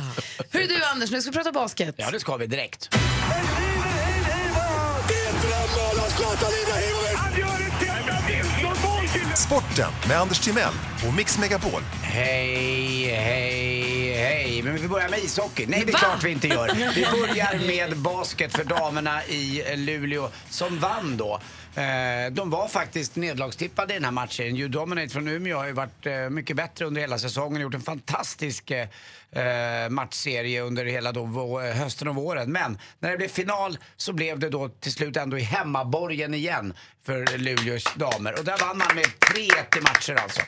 Hur 0.51 0.61
är 0.61 0.67
du 0.67 0.83
Anders, 0.83 1.11
nu 1.11 1.21
ska 1.21 1.31
vi 1.31 1.37
prata 1.37 1.51
basket. 1.51 1.95
Ja, 1.97 2.11
det 2.11 2.19
ska 2.19 2.37
vi 2.37 2.47
direkt. 2.47 2.89
Sporten 9.35 9.91
med 10.07 10.17
Anders 10.17 10.39
Timell 10.39 10.73
och 11.07 11.13
Mix 11.13 11.37
Megapol. 11.37 11.81
Hej, 12.01 13.05
hej, 13.05 13.94
hej. 14.15 14.61
Men 14.63 14.75
vi 14.75 14.87
börjar 14.87 15.09
med 15.09 15.19
ishockey. 15.19 15.65
Nej, 15.67 15.83
det 15.85 15.91
är 15.93 15.97
klart 15.97 16.23
vi 16.23 16.29
inte 16.31 16.47
gör. 16.47 16.71
Vi 16.95 17.05
börjar 17.27 17.67
med 17.67 17.97
basket 17.97 18.51
för 18.51 18.63
damerna 18.63 19.25
i 19.25 19.63
Luleå 19.75 20.29
som 20.49 20.79
vann 20.79 21.17
då. 21.17 21.39
Eh, 21.75 22.31
De 22.31 22.49
var 22.49 22.67
faktiskt 22.67 23.15
nederlagstippade 23.15 23.93
i 23.93 23.95
den 23.97 24.03
här 24.05 24.11
matchen. 24.11 24.57
U-Dominate 24.57 25.09
från 25.09 25.27
Umeå 25.27 25.57
har 25.57 25.65
ju 25.65 25.71
varit 25.71 26.05
eh, 26.05 26.29
mycket 26.29 26.55
bättre 26.55 26.85
under 26.85 27.01
hela 27.01 27.17
säsongen 27.19 27.55
och 27.55 27.61
gjort 27.61 27.73
en 27.73 27.81
fantastisk 27.81 28.71
eh, 29.35 29.89
matchserie 29.89 30.61
under 30.61 30.85
hela 30.85 31.11
då, 31.11 31.59
hösten 31.59 32.07
och 32.07 32.15
våren. 32.15 32.51
Men 32.51 32.77
när 32.99 33.11
det 33.11 33.17
blev 33.17 33.27
final 33.27 33.77
så 33.97 34.13
blev 34.13 34.39
det 34.39 34.49
då 34.49 34.69
till 34.69 34.91
slut 34.91 35.17
ändå 35.17 35.37
i 35.37 35.41
hemmaborgen 35.41 36.33
igen 36.33 36.73
för 37.05 37.37
Luleås 37.37 37.83
damer. 37.95 38.39
Och 38.39 38.45
där 38.45 38.57
vann 38.57 38.77
man 38.77 38.95
med 38.95 39.05
3-1 39.05 39.77
i 39.77 39.81
matcher 39.81 40.15
alltså. 40.15 40.41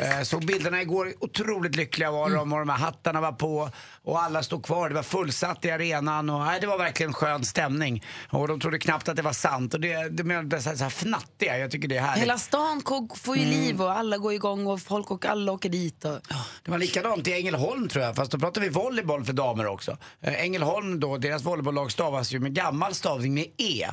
Eh, 0.00 0.22
såg 0.22 0.46
bilderna 0.46 0.82
igår, 0.82 1.14
otroligt 1.18 1.76
lyckliga 1.76 2.10
var 2.10 2.30
de 2.30 2.52
och 2.52 2.58
de 2.58 2.68
här 2.68 2.76
hattarna 2.76 3.20
var 3.20 3.32
på 3.32 3.70
och 4.04 4.22
alla 4.22 4.42
stod 4.42 4.64
kvar. 4.64 4.88
Det 4.88 4.94
var 4.94 5.02
fullsatt 5.02 5.64
i 5.64 5.70
arenan 5.70 6.30
och 6.30 6.40
nej, 6.40 6.60
det 6.60 6.66
var 6.66 6.78
verkligen 6.78 7.12
skön 7.12 7.44
stämning. 7.44 8.04
Och 8.28 8.48
de 8.48 8.60
trodde 8.60 8.78
knappt 8.78 9.08
att 9.08 9.16
det 9.16 9.22
var 9.22 9.32
sant 9.32 9.74
och 9.74 9.80
det, 9.80 10.08
det 10.08 10.24
blev 10.24 10.60
så 10.60 10.68
här, 10.68 10.76
så 10.76 10.82
här 10.82 10.90
fnattiga. 10.90 11.58
Jag 11.58 11.70
tycker 11.70 11.88
det 11.88 11.96
är 11.96 12.02
härligt. 12.02 12.22
Hela 12.22 12.38
stan 12.38 12.82
får 13.16 13.36
ju 13.36 13.44
liv 13.44 13.82
och 13.82 13.92
alla 13.92 14.18
går 14.18 14.32
igång 14.32 14.66
och 14.66 14.80
folk 14.80 15.10
och 15.10 15.26
alla 15.26 15.52
åker 15.52 15.68
dit. 15.68 16.04
Och... 16.04 16.20
Det 16.62 16.70
var 16.70 16.78
likadant 16.78 17.28
i 17.28 17.32
Ängelholm 17.32 17.88
tror 17.88 18.04
jag, 18.04 18.16
fast 18.16 18.29
då 18.30 18.38
pratar 18.38 18.60
vi 18.60 18.68
volleyboll 18.68 19.24
för 19.24 19.32
damer 19.32 19.66
också. 19.66 19.96
Eh, 20.20 20.42
Ängelholm 20.42 21.00
då, 21.00 21.16
deras 21.18 21.44
volleybolllag 21.44 21.92
stavas 21.92 22.32
ju 22.32 22.40
med 22.40 22.54
gammal 22.54 22.94
stavning 22.94 23.34
med 23.34 23.46
E. 23.56 23.86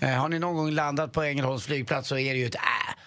Eh, 0.00 0.08
har 0.08 0.28
ni 0.28 0.38
någon 0.38 0.56
gång 0.56 0.70
landat 0.70 1.12
på 1.12 1.22
Ängelholms 1.22 1.64
flygplats 1.64 2.08
så 2.08 2.18
är 2.18 2.32
det 2.34 2.38
ju 2.40 2.46
ett 2.46 2.54
Ä, 2.54 2.58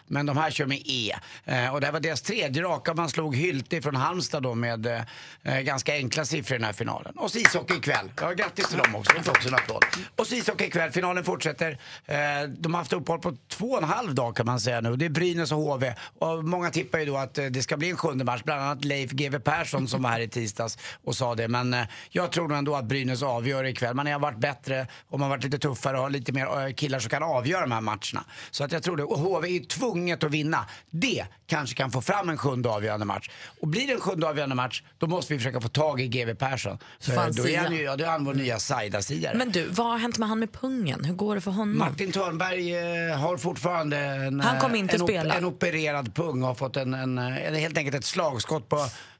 men 0.09 0.25
de 0.25 0.37
här 0.37 0.51
kör 0.51 0.65
med 0.65 0.81
E. 0.85 1.11
Eh, 1.45 1.73
och 1.73 1.81
det 1.81 1.87
här 1.87 1.93
var 1.93 1.99
deras 1.99 2.21
tredje 2.21 2.63
raka, 2.63 2.93
man 2.93 3.09
slog 3.09 3.35
Hylte 3.35 3.81
från 3.81 3.95
Halmstad 3.95 4.43
då 4.43 4.55
med 4.55 4.85
eh, 4.85 5.01
eh 5.43 5.61
ganska 5.61 5.93
enkla 5.93 6.25
siffror 6.25 6.55
i 6.55 6.57
den 6.57 6.65
här 6.65 6.73
finalen. 6.73 7.13
Och 7.17 7.31
så 7.31 7.37
ishockey 7.37 7.73
ikväll. 7.73 8.11
Ja, 8.21 8.31
grattis 8.31 8.67
till 8.67 8.77
dem 8.77 8.95
också, 8.95 9.13
de 9.15 9.23
får 9.23 9.31
också 9.31 9.47
en 9.47 9.55
applåd. 9.55 9.85
Och 10.15 10.27
så 10.27 10.35
ishockey 10.35 10.65
ikväll, 10.65 10.91
finalen 10.91 11.23
fortsätter. 11.23 11.71
Eh, 12.05 12.17
de 12.57 12.73
har 12.73 12.81
haft 12.81 12.93
uppehåll 12.93 13.19
på 13.19 13.37
två 13.47 13.65
och 13.65 13.77
en 13.77 13.89
halv 13.89 14.15
dag 14.15 14.35
kan 14.35 14.45
man 14.45 14.59
säga 14.59 14.81
nu. 14.81 14.95
Det 14.95 15.05
är 15.05 15.09
Brynäs 15.09 15.51
och 15.51 15.57
HV. 15.57 15.93
Och 16.19 16.43
många 16.43 16.69
tippar 16.71 16.99
ju 16.99 17.05
då 17.05 17.17
att 17.17 17.37
eh, 17.37 17.45
det 17.45 17.63
ska 17.63 17.77
bli 17.77 17.89
en 17.89 17.97
sjunde 17.97 18.23
match, 18.23 18.41
bland 18.45 18.61
annat 18.61 18.85
Leif 18.85 19.11
GW 19.11 19.39
Persson 19.39 19.87
som 19.87 20.01
var 20.01 20.09
här 20.09 20.19
i 20.19 20.27
tisdags 20.27 20.77
och 21.03 21.15
sa 21.15 21.35
det. 21.35 21.47
Men 21.47 21.73
eh, 21.73 21.83
jag 22.09 22.31
tror 22.31 22.47
nog 22.47 22.57
ändå 22.57 22.75
att 22.75 22.85
Brynäs 22.85 23.23
avgör 23.23 23.63
ikväll. 23.63 23.95
Man 23.95 24.07
har 24.07 24.19
varit 24.19 24.39
bättre 24.39 24.87
och 25.09 25.19
man 25.19 25.29
har 25.29 25.37
varit 25.37 25.43
lite 25.43 25.59
tuffare 25.59 25.97
och 25.97 26.03
har 26.03 26.09
lite 26.09 26.31
mer 26.31 26.67
eh, 26.67 26.73
killar 26.73 26.99
som 26.99 27.09
kan 27.09 27.23
avgöra 27.23 27.61
de 27.61 27.71
här 27.71 27.81
matcherna. 27.81 28.23
Så 28.51 28.63
att 28.63 28.71
jag 28.71 28.83
tror 28.83 28.97
det. 28.97 29.03
Och 29.03 29.19
HV 29.19 29.47
är 29.47 29.51
ju 29.51 29.59
tvungna 29.59 29.98
tvunget 29.99 30.23
att 30.23 30.31
vinna. 30.31 30.65
Det 30.89 31.25
kanske 31.47 31.75
kan 31.75 31.91
få 31.91 32.01
fram 32.01 32.29
en 32.29 32.37
sjunde 32.37 32.69
avgörande 32.69 33.05
match. 33.05 33.29
Och 33.61 33.67
blir 33.67 33.87
det 33.87 33.93
en 33.93 33.99
sjunde 33.99 34.27
avgörande 34.27 34.55
match, 34.55 34.83
då 34.97 35.07
måste 35.07 35.33
vi 35.33 35.39
försöka 35.39 35.61
få 35.61 35.69
tag 35.69 36.01
i 36.01 36.07
GW 36.07 36.35
Persson. 36.35 36.77
Så, 36.99 37.11
Fan, 37.11 37.31
då 37.31 37.47
är 37.47 37.57
han 37.57 37.75
ju, 37.75 37.81
ja, 37.81 37.95
då 37.95 38.03
är 38.03 38.09
han 38.09 38.25
vår 38.25 38.33
nya 38.33 38.59
Saida-siare. 38.59 39.37
Men 39.37 39.51
du, 39.51 39.67
vad 39.67 39.87
har 39.87 39.97
hänt 39.97 40.17
med 40.17 40.29
han 40.29 40.39
med 40.39 40.51
pungen? 40.51 41.05
Hur 41.05 41.13
går 41.13 41.35
det 41.35 41.41
för 41.41 41.51
honom? 41.51 41.77
Martin 41.77 42.11
Törnberg 42.11 42.75
eh, 42.75 43.17
har 43.17 43.37
fortfarande 43.37 43.97
en, 43.97 44.39
Han 44.39 44.59
kommer 44.59 44.75
eh, 44.75 44.79
inte 44.79 44.95
en, 44.95 44.99
spela. 44.99 45.33
en 45.33 45.45
opererad 45.45 46.15
pung 46.15 46.41
och 46.41 46.47
har 46.47 46.55
fått 46.55 46.77
en, 46.77 46.93
en, 46.93 47.17
en, 47.17 47.55
helt 47.55 47.77
enkelt 47.77 47.95
ett 47.95 48.05
slagskott 48.05 48.69
på 48.69 48.77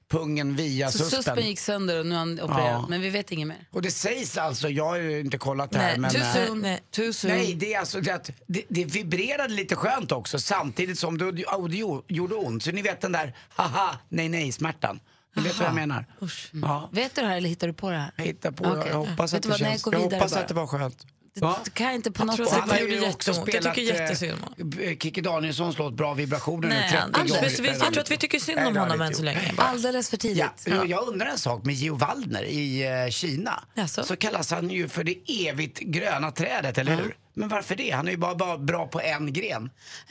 pungen 0.09 0.55
via 0.55 0.91
Så 0.91 0.97
suspen. 0.97 1.23
suspen 1.23 1.47
gick 1.47 1.59
sönder 1.59 1.99
och 1.99 2.05
nu 2.05 2.15
är 2.15 2.19
han 2.19 2.39
opererad, 2.41 2.73
Ja. 2.73 2.85
men 2.89 3.01
vi 3.01 3.09
vet 3.09 3.31
inget 3.31 3.47
mer. 3.47 3.57
Och 3.71 3.81
det 3.81 3.91
sägs 3.91 4.37
alltså, 4.37 4.69
jag 4.69 4.85
har 4.85 4.95
ju 4.97 5.19
inte 5.19 5.37
kollat 5.37 5.71
det 5.71 5.79
här 5.79 5.97
Nej, 5.97 5.99
men... 5.99 6.11
too 6.11 6.21
eh, 6.21 6.47
soon. 6.47 6.59
nej. 6.61 6.79
Too 6.91 7.13
soon. 7.13 7.31
Nej, 7.31 7.53
det 7.53 7.73
är 7.73 7.79
alltså 7.79 8.01
det, 8.01 8.11
att 8.11 8.29
det, 8.47 8.63
det 8.69 8.85
vibrerade 8.85 9.53
lite 9.53 9.75
skönt 9.75 10.11
också 10.11 10.39
samtidigt 10.39 10.99
som 10.99 11.17
det, 11.17 11.25
och 11.45 11.69
det 11.69 11.77
gjo- 11.77 12.03
gjorde 12.07 12.35
ont. 12.35 12.63
Så 12.63 12.71
ni 12.71 12.81
vet 12.81 13.01
den 13.01 13.11
där 13.11 13.35
haha, 13.49 13.97
nej 14.09 14.29
nej 14.29 14.51
smärtan. 14.51 14.99
Ni 15.35 15.41
vet 15.43 15.57
vad 15.59 15.67
jag 15.67 15.75
menar? 15.75 16.05
Ja, 16.51 16.89
Vet 16.91 17.15
du 17.15 17.21
det 17.21 17.27
här 17.27 17.37
eller 17.37 17.49
hittar 17.49 17.67
du 17.67 17.73
på 17.73 17.89
det 17.89 17.97
här? 17.97 18.11
jag 18.15 18.23
hittar 18.25 18.51
på 18.51 18.65
Okej. 18.65 18.83
jag 18.91 18.97
hoppas 18.97 19.33
Vet 19.33 19.37
att 19.37 19.43
du 19.43 19.47
det 19.49 19.51
vad, 19.51 19.59
känns. 19.59 19.85
Jag 19.91 19.99
hoppas 19.99 20.33
bara. 20.33 20.41
att 20.41 20.47
det 20.47 20.53
var 20.53 20.67
skönt. 20.67 21.05
Det, 21.33 21.39
Ja. 21.41 21.59
det 21.65 21.71
kan 21.73 21.85
jag 21.85 21.95
inte 21.95 22.11
på 22.11 22.25
något 22.25 22.35
sätt. 22.35 22.47
Han 22.59 22.69
har 22.69 22.77
gjorde 22.77 22.93
ju 22.93 23.09
också 23.09 23.31
jätteont. 23.31 23.53
Jag 23.53 23.75
tycker 23.75 23.81
jättesynd 23.93 24.37
om 24.57 24.71
eh, 24.81 24.97
Kikki 24.97 25.21
Danielssons 25.21 25.77
låt 25.77 25.93
Bra 25.93 26.13
vibrationer 26.13 26.67
Nej, 26.69 26.89
30 26.89 27.03
Anders, 27.19 27.57
gånger. 27.57 27.69
jag 27.79 27.79
tror 27.93 27.99
att 27.99 28.11
vi 28.11 28.17
tycker 28.17 28.39
synd 28.39 28.59
om 28.59 28.73
det 28.73 28.79
honom 28.79 29.01
än 29.01 29.07
inte 29.07 29.17
så 29.19 29.23
länge. 29.25 29.53
Alldeles 29.57 30.09
för 30.09 30.17
tidigt. 30.17 30.45
Ja, 30.65 30.85
jag 30.85 31.07
undrar 31.07 31.27
en 31.27 31.37
sak 31.37 31.65
med 31.65 31.75
Gio 31.75 31.95
Waldner 31.95 32.43
i 32.43 32.83
eh, 33.05 33.09
Kina. 33.11 33.63
Jaså? 33.73 34.03
Så 34.03 34.15
kallas 34.15 34.51
han 34.51 34.69
ju 34.69 34.89
för 34.89 35.03
det 35.03 35.47
evigt 35.47 35.79
gröna 35.79 36.31
trädet, 36.31 36.77
eller 36.77 36.95
hur? 36.95 37.15
Men 37.33 37.49
varför 37.49 37.75
det? 37.75 37.91
Han 37.91 38.07
är 38.07 38.11
ju 38.11 38.17
bara, 38.17 38.35
bara 38.35 38.57
bra 38.57 38.87
på 38.87 39.01
en 39.01 39.33
gren. 39.33 39.69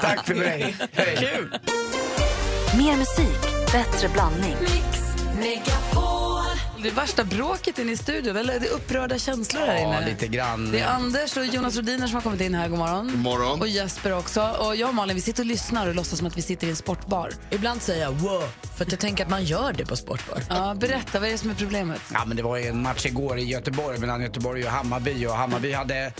Tack 0.00 0.26
för 0.26 0.34
mig. 0.34 0.76
Hej. 0.92 1.16
Kul! 1.16 1.58
Mer 2.78 2.96
musik, 2.96 3.40
bättre 3.72 4.08
blandning. 4.08 4.56
Det 6.82 6.88
är 6.88 6.92
värsta 6.92 7.24
bråket 7.24 7.78
inne 7.78 7.92
i 7.92 7.96
studion, 7.96 8.36
eller 8.36 8.60
det 8.60 8.66
är 8.66 8.72
upprörda 8.72 9.18
känslor 9.18 9.60
här 9.60 9.74
Ja, 9.74 9.80
inne. 9.98 10.06
lite 10.08 10.26
grann. 10.26 10.72
Det 10.72 10.80
är 10.80 10.86
Anders 10.88 11.36
och 11.36 11.44
Jonas 11.46 11.76
Rodiner 11.76 12.06
som 12.06 12.14
har 12.14 12.22
kommit 12.22 12.40
in 12.40 12.54
här. 12.54 12.68
God 12.68 12.78
morgon. 12.78 13.08
God 13.08 13.18
morgon. 13.18 13.60
Och 13.60 13.68
Jesper 13.68 14.18
också. 14.18 14.42
Och 14.58 14.76
jag 14.76 14.88
och 14.88 14.94
Malin, 14.94 15.16
vi 15.16 15.22
sitter 15.22 15.42
och 15.42 15.46
lyssnar 15.46 15.86
och 15.88 15.94
låtsas 15.94 16.18
som 16.18 16.26
att 16.26 16.36
vi 16.38 16.42
sitter 16.42 16.66
i 16.66 16.70
en 16.70 16.76
sportbar. 16.76 17.30
Ibland 17.50 17.82
säger 17.82 18.02
jag 18.02 18.12
wow, 18.12 18.42
för 18.82 18.86
att 18.86 18.92
jag 18.92 19.00
tänker 19.00 19.24
att 19.24 19.30
man 19.30 19.44
gör 19.44 19.72
det 19.72 19.86
på 19.86 19.96
sportbar. 19.96 20.42
Ja, 20.48 20.74
berätta, 20.74 21.20
vad 21.20 21.28
är 21.28 21.32
det 21.32 21.38
som 21.38 21.50
är 21.50 21.54
problemet? 21.54 22.00
Ja, 22.12 22.24
men 22.26 22.36
det 22.36 22.42
var 22.42 22.56
ju 22.56 22.66
en 22.66 22.82
match 22.82 23.06
igår 23.06 23.38
i 23.38 23.44
Göteborg 23.44 23.98
mellan 23.98 24.22
Göteborg 24.22 24.64
och 24.64 24.70
Hammarby 24.70 25.26
och 25.26 25.34
Hammarby 25.34 25.72
hade 25.72 26.12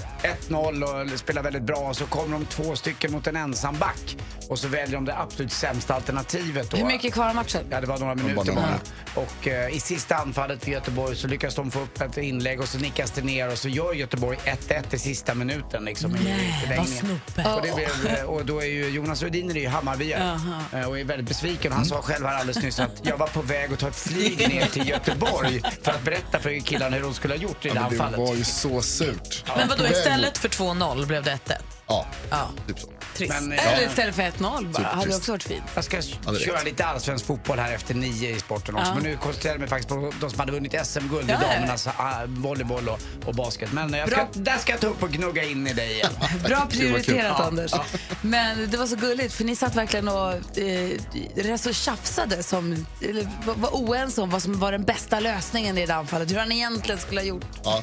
1-0 0.48 1.12
och 1.12 1.18
spelade 1.18 1.44
väldigt 1.44 1.62
bra 1.62 1.76
och 1.76 1.96
så 1.96 2.06
kom 2.06 2.30
de 2.30 2.44
två 2.44 2.76
stycken 2.76 3.12
mot 3.12 3.26
en 3.26 3.36
ensam 3.36 3.78
back 3.78 4.16
och 4.48 4.58
så 4.58 4.68
väljer 4.68 4.94
de 4.94 5.04
det 5.04 5.18
absolut 5.18 5.52
sämsta 5.52 5.94
alternativet 5.94 6.70
då. 6.70 6.76
Hur 6.76 6.84
mycket 6.84 7.04
är 7.04 7.10
kvar 7.10 7.28
av 7.28 7.34
matchen? 7.34 7.64
Ja, 7.70 7.80
det 7.80 7.86
var 7.86 7.98
några 7.98 8.14
minuter 8.14 8.52
bara. 8.52 8.80
Och 9.14 9.48
eh, 9.48 9.76
i 9.76 9.80
sista 9.80 10.16
anfallet 10.16 10.64
för 10.64 10.70
Göteborg 10.70 11.16
så 11.16 11.28
lyckas 11.28 11.54
de 11.54 11.70
få 11.70 11.80
upp 11.80 12.00
ett 12.00 12.18
inlägg 12.18 12.60
och 12.60 12.68
så 12.68 12.78
nickas 12.78 13.10
det 13.10 13.22
ner 13.22 13.52
och 13.52 13.58
så 13.58 13.68
gör 13.68 13.92
Göteborg 13.92 14.38
1-1 14.44 14.94
i 14.94 14.98
sista 14.98 15.34
minuten 15.34 15.84
liksom 15.84 16.16
i 16.16 16.18
Nej, 16.24 16.78
vad 16.78 16.88
snope. 16.88 17.54
Och, 17.54 17.62
det 17.62 17.74
blev, 17.74 18.18
eh, 18.18 18.24
och 18.24 18.46
då 18.46 18.62
är 18.62 18.66
ju 18.66 18.88
Jonas 18.88 19.22
Rhodiner 19.22 19.56
är 19.56 19.60
ju 19.60 19.68
Hammarbyare 19.68 20.40
eh, 20.72 20.88
och 20.88 20.98
är 20.98 21.04
väldigt 21.04 21.28
besviken. 21.28 21.72
Han 21.72 21.84
sa 21.84 22.02
själv 22.02 22.26
här 22.26 22.40
alldeles 22.56 22.78
nyss 22.78 22.80
att 22.80 23.06
jag 23.06 23.16
var 23.16 23.26
på 23.26 23.42
väg 23.42 23.72
att 23.72 23.78
ta 23.78 23.88
ett 23.88 23.96
flyg 23.96 24.48
ner 24.48 24.66
till 24.66 24.88
Göteborg 24.88 25.62
för 25.82 25.90
att 25.92 26.02
berätta 26.02 26.38
för 26.38 26.60
killarna 26.60 26.96
hur 26.96 27.02
de 27.02 27.14
skulle 27.14 27.34
ha 27.34 27.38
gjort 27.40 27.66
i 27.66 27.68
det 27.68 27.74
Ja, 27.74 27.88
men 27.90 28.12
det 28.12 28.18
var 28.18 28.34
ju 28.34 28.44
så 28.44 28.82
surt. 28.82 29.44
Men 29.56 29.68
vadå, 29.68 29.86
istället 29.86 30.38
för 30.38 30.48
2-0 30.48 31.06
blev 31.06 31.22
det 31.22 31.38
1-1? 31.46 31.52
Ja, 31.92 32.06
Ja. 32.30 32.50
typ 32.66 32.78
så. 32.80 32.86
Trist. 33.16 33.32
Men, 33.40 33.52
eh, 33.52 33.72
Eller 33.72 33.86
istället 33.88 34.14
för 34.14 34.22
1-0 34.22 34.72
bara. 34.72 34.82
Hade 34.82 34.96
det 34.96 35.02
trist. 35.02 35.18
också 35.18 35.32
varit 35.32 35.42
fint. 35.42 35.62
Jag 35.74 35.84
ska 35.84 35.96
är 35.96 36.38
köra 36.38 36.62
lite 36.62 36.84
allsvensk 36.84 37.26
fotboll 37.26 37.58
här 37.58 37.72
efter 37.72 37.94
nio 37.94 38.30
i 38.36 38.38
sporten 38.40 38.74
också. 38.74 38.86
Ja. 38.88 38.94
Men 38.94 39.02
nu 39.02 39.16
koncentrerar 39.16 39.54
jag 39.54 39.60
mig 39.60 39.68
faktiskt 39.68 39.88
på 39.88 40.12
de 40.20 40.30
som 40.30 40.40
hade 40.40 40.52
vunnit 40.52 40.86
SM-guld 40.86 41.30
i 41.30 41.32
Ja, 41.32 41.38
ja. 41.42 41.54
damernas 41.54 41.86
ah, 41.86 42.12
volleyboll 42.26 42.88
och, 42.88 43.00
och 43.26 43.34
basket. 43.34 43.72
Men 43.72 43.92
jag 43.92 44.10
ska, 44.10 44.26
där 44.32 44.58
ska 44.58 44.72
jag 44.72 44.80
ta 44.80 44.86
upp 44.86 45.02
och 45.02 45.10
gnugga 45.10 45.44
in 45.44 45.66
i 45.66 45.72
dig 45.72 45.92
igen. 45.92 46.12
Bra 46.44 46.66
prioriterat 46.70 47.36
Ja, 47.38 47.44
Anders. 47.44 47.70
ja. 47.72 47.84
Men 48.22 48.70
det 48.70 48.76
var 48.76 48.86
så 48.86 48.96
gulligt 48.96 49.34
för 49.34 49.44
ni 49.44 49.56
satt 49.56 49.74
verkligen 49.74 50.08
och 50.08 50.58
eh, 50.58 51.72
tjafsade 51.72 52.42
som, 52.42 52.86
eller, 53.00 53.28
var, 53.44 53.70
oense 53.72 54.20
om 54.20 54.30
vad 54.30 54.42
som 54.42 54.60
var 54.60 54.72
den 54.72 54.84
bästa 54.84 55.20
lösningen 55.20 55.78
i 55.78 55.86
det 55.86 55.94
anfallet. 55.94 56.30
Hur 56.30 56.38
han 56.38 56.52
egentligen 56.52 57.00
skulle 57.00 57.20
ha 57.20 57.26
gjort. 57.26 57.44
Ja. 57.64 57.82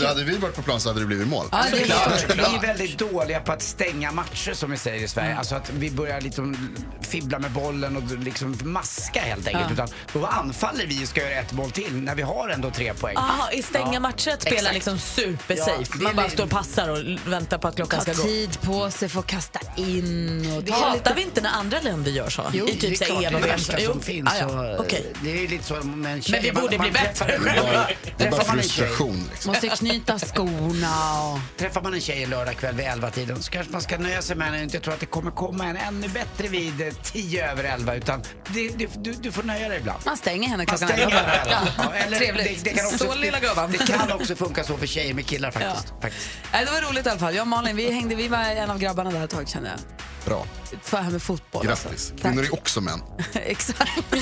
Ja, 0.00 0.08
hade 0.08 0.24
vi 0.24 0.36
varit 0.38 0.56
på 0.56 0.62
plan 0.62 0.80
så 0.80 0.88
hade 0.88 1.00
det 1.00 1.06
blivit 1.06 1.28
mål. 1.28 1.46
Ja, 1.52 1.64
det 1.72 1.80
är 1.80 1.84
klart. 1.84 2.24
vi 2.36 2.56
är 2.56 2.60
väldigt 2.60 2.98
dåliga 2.98 3.39
på 3.40 3.52
att 3.52 3.62
stänga 3.62 4.12
matcher 4.12 4.52
som 4.54 4.70
vi 4.70 4.76
säger 4.76 5.04
i 5.04 5.08
Sverige. 5.08 5.36
Alltså 5.36 5.54
att 5.54 5.70
vi 5.70 5.90
börjar 5.90 6.20
liksom 6.20 6.76
fibbla 7.00 7.38
med 7.38 7.50
bollen 7.50 7.96
och 7.96 8.18
liksom 8.18 8.58
maska 8.62 9.20
helt 9.20 9.46
enkelt. 9.46 9.64
Ja. 9.68 9.72
Utan 9.72 9.88
då 10.12 10.26
anfaller 10.26 10.86
vi 10.86 11.04
och 11.04 11.08
ska 11.08 11.20
göra 11.20 11.34
ett 11.40 11.52
mål 11.52 11.70
till 11.70 11.96
när 12.02 12.14
vi 12.14 12.22
har 12.22 12.48
ändå 12.48 12.70
tre 12.70 12.94
poäng. 12.94 13.16
Aha, 13.16 13.50
i 13.52 13.62
stänga 13.62 13.92
Ja, 13.94 14.00
matcher 14.00 14.30
att 14.30 14.42
spela 14.42 14.56
exakt. 14.56 14.74
liksom 14.74 14.98
supersafe. 14.98 15.72
Ja, 15.92 16.00
Man 16.00 16.16
bara 16.16 16.28
står 16.30 16.44
och 16.44 16.50
passar 16.50 16.88
och 16.88 16.98
väntar 17.32 17.58
på 17.58 17.68
att 17.68 17.76
klockan 17.76 17.98
Ta 18.04 18.12
ska 18.12 18.22
gå. 18.22 18.28
tid 18.28 18.60
på 18.60 18.90
sig 18.90 19.10
att 19.16 19.26
kasta 19.26 19.60
in. 19.76 20.52
Och 20.56 20.62
Det 20.64 20.72
hatar 20.72 21.14
vi 21.14 21.22
inte 21.22 21.40
när 21.40 21.50
andra 21.50 21.80
länder 21.80 22.10
gör 22.10 22.30
så? 22.30 22.42
Jo, 22.52 22.66
I 22.68 22.72
typ 22.76 22.80
det 22.80 22.86
är 22.88 22.96
så 22.96 23.04
klart, 23.04 23.20
det 23.20 23.26
är 23.26 23.32
det 23.32 23.38
värsta 23.48 23.78
som 23.78 24.00
finns. 24.00 24.28
Ah, 24.32 24.36
ja. 24.40 24.46
och, 24.74 24.80
Okej. 24.80 25.12
Det 25.22 25.32
är 25.32 25.40
ju 25.40 25.48
lite 25.48 25.64
så 25.64 25.74
tjej. 25.74 25.84
Men 25.84 26.20
vi 26.42 26.52
man- 26.52 26.62
borde 26.62 26.78
man 26.78 26.90
bli 26.90 27.00
träffar 27.00 27.26
bättre. 27.26 27.38
Det 28.18 28.24
är 28.26 28.30
bara- 28.30 28.44
man 28.46 28.56
frustration, 28.56 29.28
liksom. 29.30 29.52
Måste 29.52 29.68
knyta 29.68 30.18
skorna 30.18 31.22
och... 31.22 31.38
Träffar 31.58 31.82
man 31.82 31.94
en 31.94 32.00
tjej 32.00 32.22
en 32.22 32.30
lördagkväll 32.30 32.74
vid 32.74 32.86
11-tiden 33.20 33.42
så 33.42 33.50
kanske 33.50 33.72
man 33.72 33.82
ska 33.82 33.98
nöja 33.98 34.22
sig 34.22 34.36
med 34.36 34.46
henne 34.46 34.58
och 34.58 34.62
inte 34.64 34.80
tro 34.80 34.92
att 34.92 35.00
det 35.00 35.06
kommer 35.06 35.30
komma 35.30 35.64
en 35.64 35.76
ännu 35.76 36.08
bättre 36.08 36.48
vid 36.48 36.80
eh, 36.80 36.92
10 37.02 37.50
över 37.50 37.64
11 37.64 37.94
utan 37.94 38.22
det, 38.48 38.68
det, 38.68 39.04
du, 39.04 39.12
du 39.12 39.32
får 39.32 39.42
nöja 39.42 39.68
dig 39.68 39.78
ibland. 39.78 40.00
Man 40.06 40.16
stänger 40.16 40.48
henne 40.48 40.56
Man 40.56 40.66
klockan 40.66 40.88
stänger 40.88 41.10
henne 41.10 41.32
elva. 41.32 41.66
Ja, 41.76 41.84
Ja, 41.84 41.94
eller 41.94 42.18
Trevligt. 42.18 42.64
Det, 42.64 42.70
det, 42.70 42.76
kan 42.76 42.86
också, 42.86 42.98
Så 42.98 43.14
lilla 43.14 43.40
gubben. 43.40 43.72
det, 43.72 43.78
kan 43.78 44.12
också 44.12 44.36
funka 44.36 44.64
så 44.64 44.76
för 44.76 44.86
tjejer 44.86 45.14
med 45.14 45.26
killar 45.26 45.50
faktiskt. 45.50 45.94
faktiskt. 46.02 46.28
Nej, 46.52 46.64
det 46.64 46.70
var 46.70 46.90
roligt 46.90 47.06
i 47.06 47.08
alla 47.10 47.18
fall. 47.18 47.34
Jag 47.34 47.42
och 47.42 47.48
Malin, 47.48 47.76
vi 47.76 47.92
hängde, 47.92 48.14
vi 48.14 48.28
var 48.28 48.38
en 48.38 48.70
av 48.70 48.78
grabbarna 48.78 49.10
där 49.10 49.24
ett 49.24 49.30
tag 49.30 49.48
kände 49.48 49.68
jag. 49.68 49.78
Bra. 50.26 50.46
För 50.82 50.96
här 50.96 51.10
med 51.10 51.22
fotboll. 51.22 51.66
Grattis. 51.66 52.08
Tack. 52.10 52.20
Kvinnor 52.22 52.44
är 52.44 52.54
också 52.54 52.80
män. 52.80 53.02
Exakt. 53.32 53.90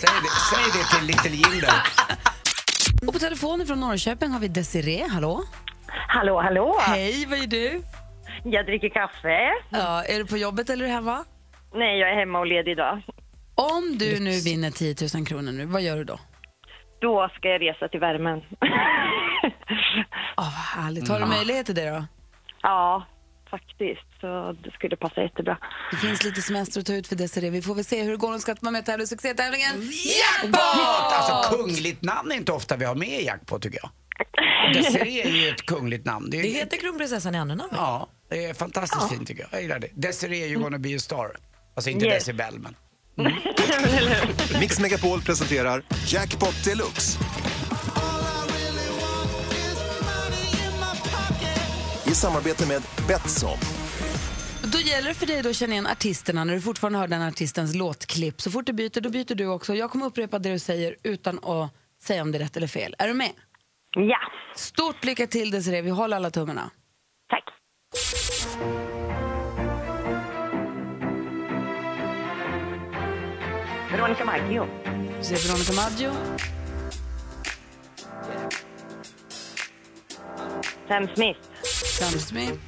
Säg 0.00 0.10
det, 0.22 0.30
säg 0.54 0.64
det 0.82 0.96
till 0.98 1.06
Little 1.06 1.30
Jinder. 1.30 1.82
Och 3.06 3.12
på 3.12 3.18
telefonen 3.18 3.66
från 3.66 3.80
Norrköping 3.80 4.30
har 4.30 4.40
vi 4.40 4.48
Desiree. 4.48 5.08
Hallå? 5.08 5.44
Hallå, 6.08 6.40
hallå. 6.40 6.76
Hej, 6.80 7.26
vad 7.28 7.38
gör 7.38 7.46
du? 7.46 7.82
Jag 8.44 8.66
dricker 8.66 8.88
kaffe. 8.88 9.50
Ja, 9.70 10.04
är 10.04 10.18
du 10.18 10.26
på 10.26 10.36
jobbet 10.36 10.70
eller 10.70 10.84
är 10.84 10.88
du 10.88 10.94
hemma? 10.94 11.24
Nej, 11.74 11.98
jag 11.98 12.10
är 12.10 12.14
hemma 12.14 12.38
och 12.38 12.46
ledig 12.46 12.72
idag. 12.72 13.02
Om 13.54 13.98
du 13.98 14.20
nu 14.20 14.30
vinner 14.40 14.70
10 14.70 14.94
000 15.14 15.26
kronor 15.26 15.52
nu, 15.52 15.64
vad 15.64 15.82
gör 15.82 15.96
du 15.96 16.04
då? 16.04 16.18
Då 17.00 17.28
ska 17.36 17.48
jag 17.48 17.62
resa 17.62 17.88
till 17.88 18.00
värmen. 18.00 18.38
Åh, 20.36 20.36
vad 20.36 20.46
härligt. 20.84 21.08
Har 21.08 21.20
du 21.20 21.26
möjlighet 21.26 21.66
till 21.66 21.74
det 21.74 21.90
då? 21.90 22.04
ja, 22.62 23.06
faktiskt. 23.50 24.20
Så 24.20 24.56
det 24.64 24.70
skulle 24.70 24.96
passa 24.96 25.22
jättebra. 25.22 25.58
Det 25.90 25.96
finns 25.96 26.24
lite 26.24 26.42
semester 26.42 26.80
att 26.80 26.86
ta 26.86 26.92
ut 26.94 27.08
för 27.08 27.16
Desiree. 27.16 27.50
Vi 27.50 27.62
får 27.62 27.74
väl 27.74 27.84
se 27.84 28.02
hur 28.02 28.10
det 28.10 28.16
går. 28.16 28.28
Hon 28.28 28.40
ska 28.40 28.54
vara 28.60 28.72
med 28.72 28.78
och 28.78 28.84
tävla 28.86 29.04
i 29.04 29.06
succétävlingen 29.06 29.70
Jackpot! 29.82 30.60
Alltså 31.12 31.56
kungligt 31.56 32.02
namn 32.02 32.32
är 32.32 32.36
inte 32.36 32.52
ofta 32.52 32.76
vi 32.76 32.84
har 32.84 32.94
med 32.94 33.08
i 33.08 33.24
jackpot 33.26 33.62
tycker 33.62 33.78
jag. 33.82 33.90
Desiree 34.74 35.22
är 35.26 35.30
ju 35.30 35.48
ett 35.54 35.62
kungligt 35.66 36.04
namn. 36.06 36.30
Det 36.30 36.38
heter 36.38 36.76
kronprinsessan 36.76 37.34
i 37.34 37.38
andra 37.38 37.54
namn. 37.54 37.70
Ja, 37.72 38.08
det 38.30 38.44
är 38.44 38.54
fantastiskt 38.54 39.08
fint 39.08 39.28
tycker 39.28 39.42
jag. 39.42 39.48
Jag 39.52 39.62
gillar 39.62 39.78
det. 39.78 39.88
Desiree, 39.94 40.46
you 40.46 40.62
gonna 40.62 40.78
be 40.78 40.96
a 40.96 40.98
star. 40.98 41.36
Alltså 41.74 41.90
inte 41.90 42.06
Yes. 42.06 42.14
decibel 42.24 42.58
men. 42.58 42.76
Mix 44.60 44.80
Megapol 44.80 45.22
presenterar 45.22 45.82
Jackpot 46.06 46.64
Deluxe. 46.64 47.18
I 52.06 52.14
samarbete 52.14 52.66
med 52.66 52.82
Betsson. 53.08 53.58
Då 54.62 54.78
gäller 54.78 55.08
det 55.08 55.14
för 55.14 55.26
dig 55.26 55.42
då 55.42 55.48
att 55.50 55.56
känna 55.56 55.72
igen 55.72 55.86
artisterna 55.86 56.44
när 56.44 56.54
du 56.54 56.60
fortfarande 56.60 56.98
hör 56.98 57.08
den 57.08 57.22
artistens 57.22 57.74
låtklipp. 57.74 58.40
Så 58.40 58.50
fort 58.50 58.66
du 58.66 58.72
byter, 58.72 59.00
då 59.00 59.10
byter 59.10 59.34
du 59.34 59.46
också. 59.46 59.74
Jag 59.74 59.90
kommer 59.90 60.06
upprepa 60.06 60.38
det 60.38 60.52
du 60.52 60.58
säger 60.58 60.96
utan 61.02 61.38
att 61.44 61.70
säga 62.02 62.22
om 62.22 62.32
det 62.32 62.38
är 62.38 62.42
rätt 62.42 62.56
eller 62.56 62.66
fel. 62.66 62.94
Är 62.98 63.08
du 63.08 63.14
med? 63.14 63.30
Ja. 63.96 64.18
Stort 64.54 65.04
lycka 65.04 65.26
till 65.26 65.50
Desiree, 65.50 65.82
vi 65.82 65.90
håller 65.90 66.16
alla 66.16 66.30
tummarna. 66.30 66.70
Tack. 67.28 67.44
Veronica 73.90 74.24
Maggio. 74.24 74.66
Ser 75.20 75.48
Veronica 75.48 75.72
Maggio. 75.72 76.12
Sam 80.88 81.08
Smith. 81.14 81.40
Sam 81.98 82.18
Smith. 82.18 82.58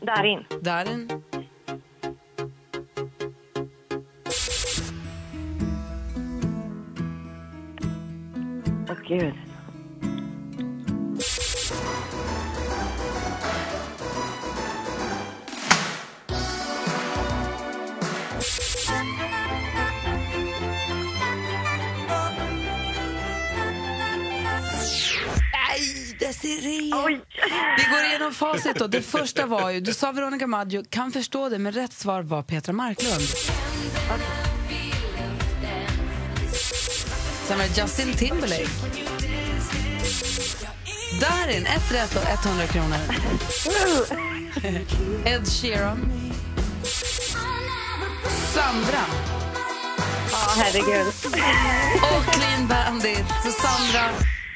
Darin. 0.00 0.44
Darin. 0.62 1.22
Gud. 9.08 9.34
Desiree! 26.18 26.92
Vi 27.76 27.84
går 27.90 28.04
igenom 28.08 28.34
facit 28.34 28.76
då. 28.76 28.86
Det 28.86 29.02
första 29.02 29.46
var 29.46 29.70
ju, 29.70 29.80
du 29.80 29.94
sa 29.94 30.12
Veronica 30.12 30.46
Maggio, 30.46 30.84
kan 30.90 31.12
förstå 31.12 31.48
det, 31.48 31.58
men 31.58 31.72
rätt 31.72 31.92
svar 31.92 32.22
var 32.22 32.42
Petra 32.42 32.72
Marklund. 32.72 33.22
Sen 37.46 37.58
var 37.58 37.64
det 37.64 37.76
Justin 37.80 38.14
Timberlake. 38.14 38.68
Darin, 41.20 41.66
ett 41.66 41.92
rätt 41.92 42.16
och 42.16 42.46
100 42.46 42.66
kronor. 42.66 42.98
Ed 45.24 45.48
Sheeran. 45.48 46.10
Sandra. 48.54 49.04
Ja, 50.30 50.38
herregud. 50.56 51.06
Och 52.02 52.34
Clean 52.34 52.68
Bandit. 52.68 53.24
Så 53.44 53.50
Sandra, 53.50 54.10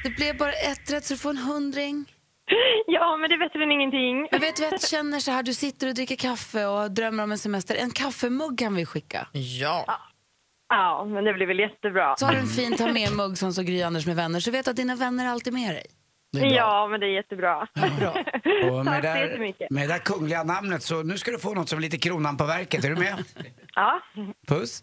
det 0.04 0.10
blev 0.10 0.36
bara 0.36 0.52
ett 0.52 0.90
rätt 0.90 1.04
så 1.04 1.14
du 1.14 1.18
får 1.18 1.30
en 1.30 1.38
hundring. 1.38 2.04
Ja, 2.86 3.16
men 3.16 3.30
det 3.30 3.36
vet 3.36 3.54
väl 3.56 3.72
ingenting. 3.72 4.28
Men 4.30 4.40
vet 4.40 4.56
du 4.56 4.62
vad 4.62 4.72
jag 4.72 4.82
känner 4.82 5.20
så 5.20 5.30
här, 5.30 5.42
du 5.42 5.54
sitter 5.54 5.86
och 5.86 5.94
dricker 5.94 6.16
kaffe 6.16 6.66
och 6.66 6.90
drömmer 6.90 7.22
om 7.22 7.32
en 7.32 7.38
semester. 7.38 7.74
En 7.74 7.90
kaffemugg 7.90 8.58
kan 8.58 8.74
vi 8.74 8.86
skicka. 8.86 9.26
Ja. 9.32 10.00
Ja, 10.70 11.04
men 11.08 11.24
det 11.24 11.34
blir 11.34 11.46
väl 11.46 11.58
jättebra. 11.58 12.14
Så 12.16 12.26
har 12.26 12.32
du 12.32 12.38
en 12.38 12.46
fin 12.46 12.76
ta 12.76 12.92
med 12.92 13.12
mugg 13.12 13.38
som 13.38 13.52
så 13.52 13.62
Gry 13.62 13.82
Anders 13.82 14.06
med 14.06 14.16
vänner 14.16 14.40
så 14.40 14.50
vet 14.50 14.64
du 14.64 14.70
att 14.70 14.76
dina 14.76 14.96
vänner 14.96 15.24
är 15.24 15.28
alltid 15.28 15.52
med 15.52 15.74
dig. 15.74 15.86
Det 16.32 16.38
är 16.38 16.42
bra. 16.42 16.50
Ja, 16.56 16.88
men 16.90 17.00
det 17.00 17.06
är 17.06 17.10
jättebra. 17.10 17.56
Och 18.70 18.84
med, 18.84 19.02
Tack 19.02 19.16
så 19.16 19.18
jättemycket. 19.18 19.70
med 19.70 19.88
det 19.88 19.94
där 19.94 19.98
kungliga 19.98 20.42
namnet 20.44 20.82
så 20.82 21.02
nu 21.02 21.18
ska 21.18 21.30
du 21.30 21.38
få 21.38 21.54
något 21.54 21.68
som 21.68 21.78
är 21.78 21.82
lite 21.82 21.98
kronan 21.98 22.36
på 22.36 22.44
verket. 22.44 22.84
Är 22.84 22.88
du 22.88 22.96
med? 22.96 23.24
Ja. 23.74 24.00
Puss. 24.48 24.82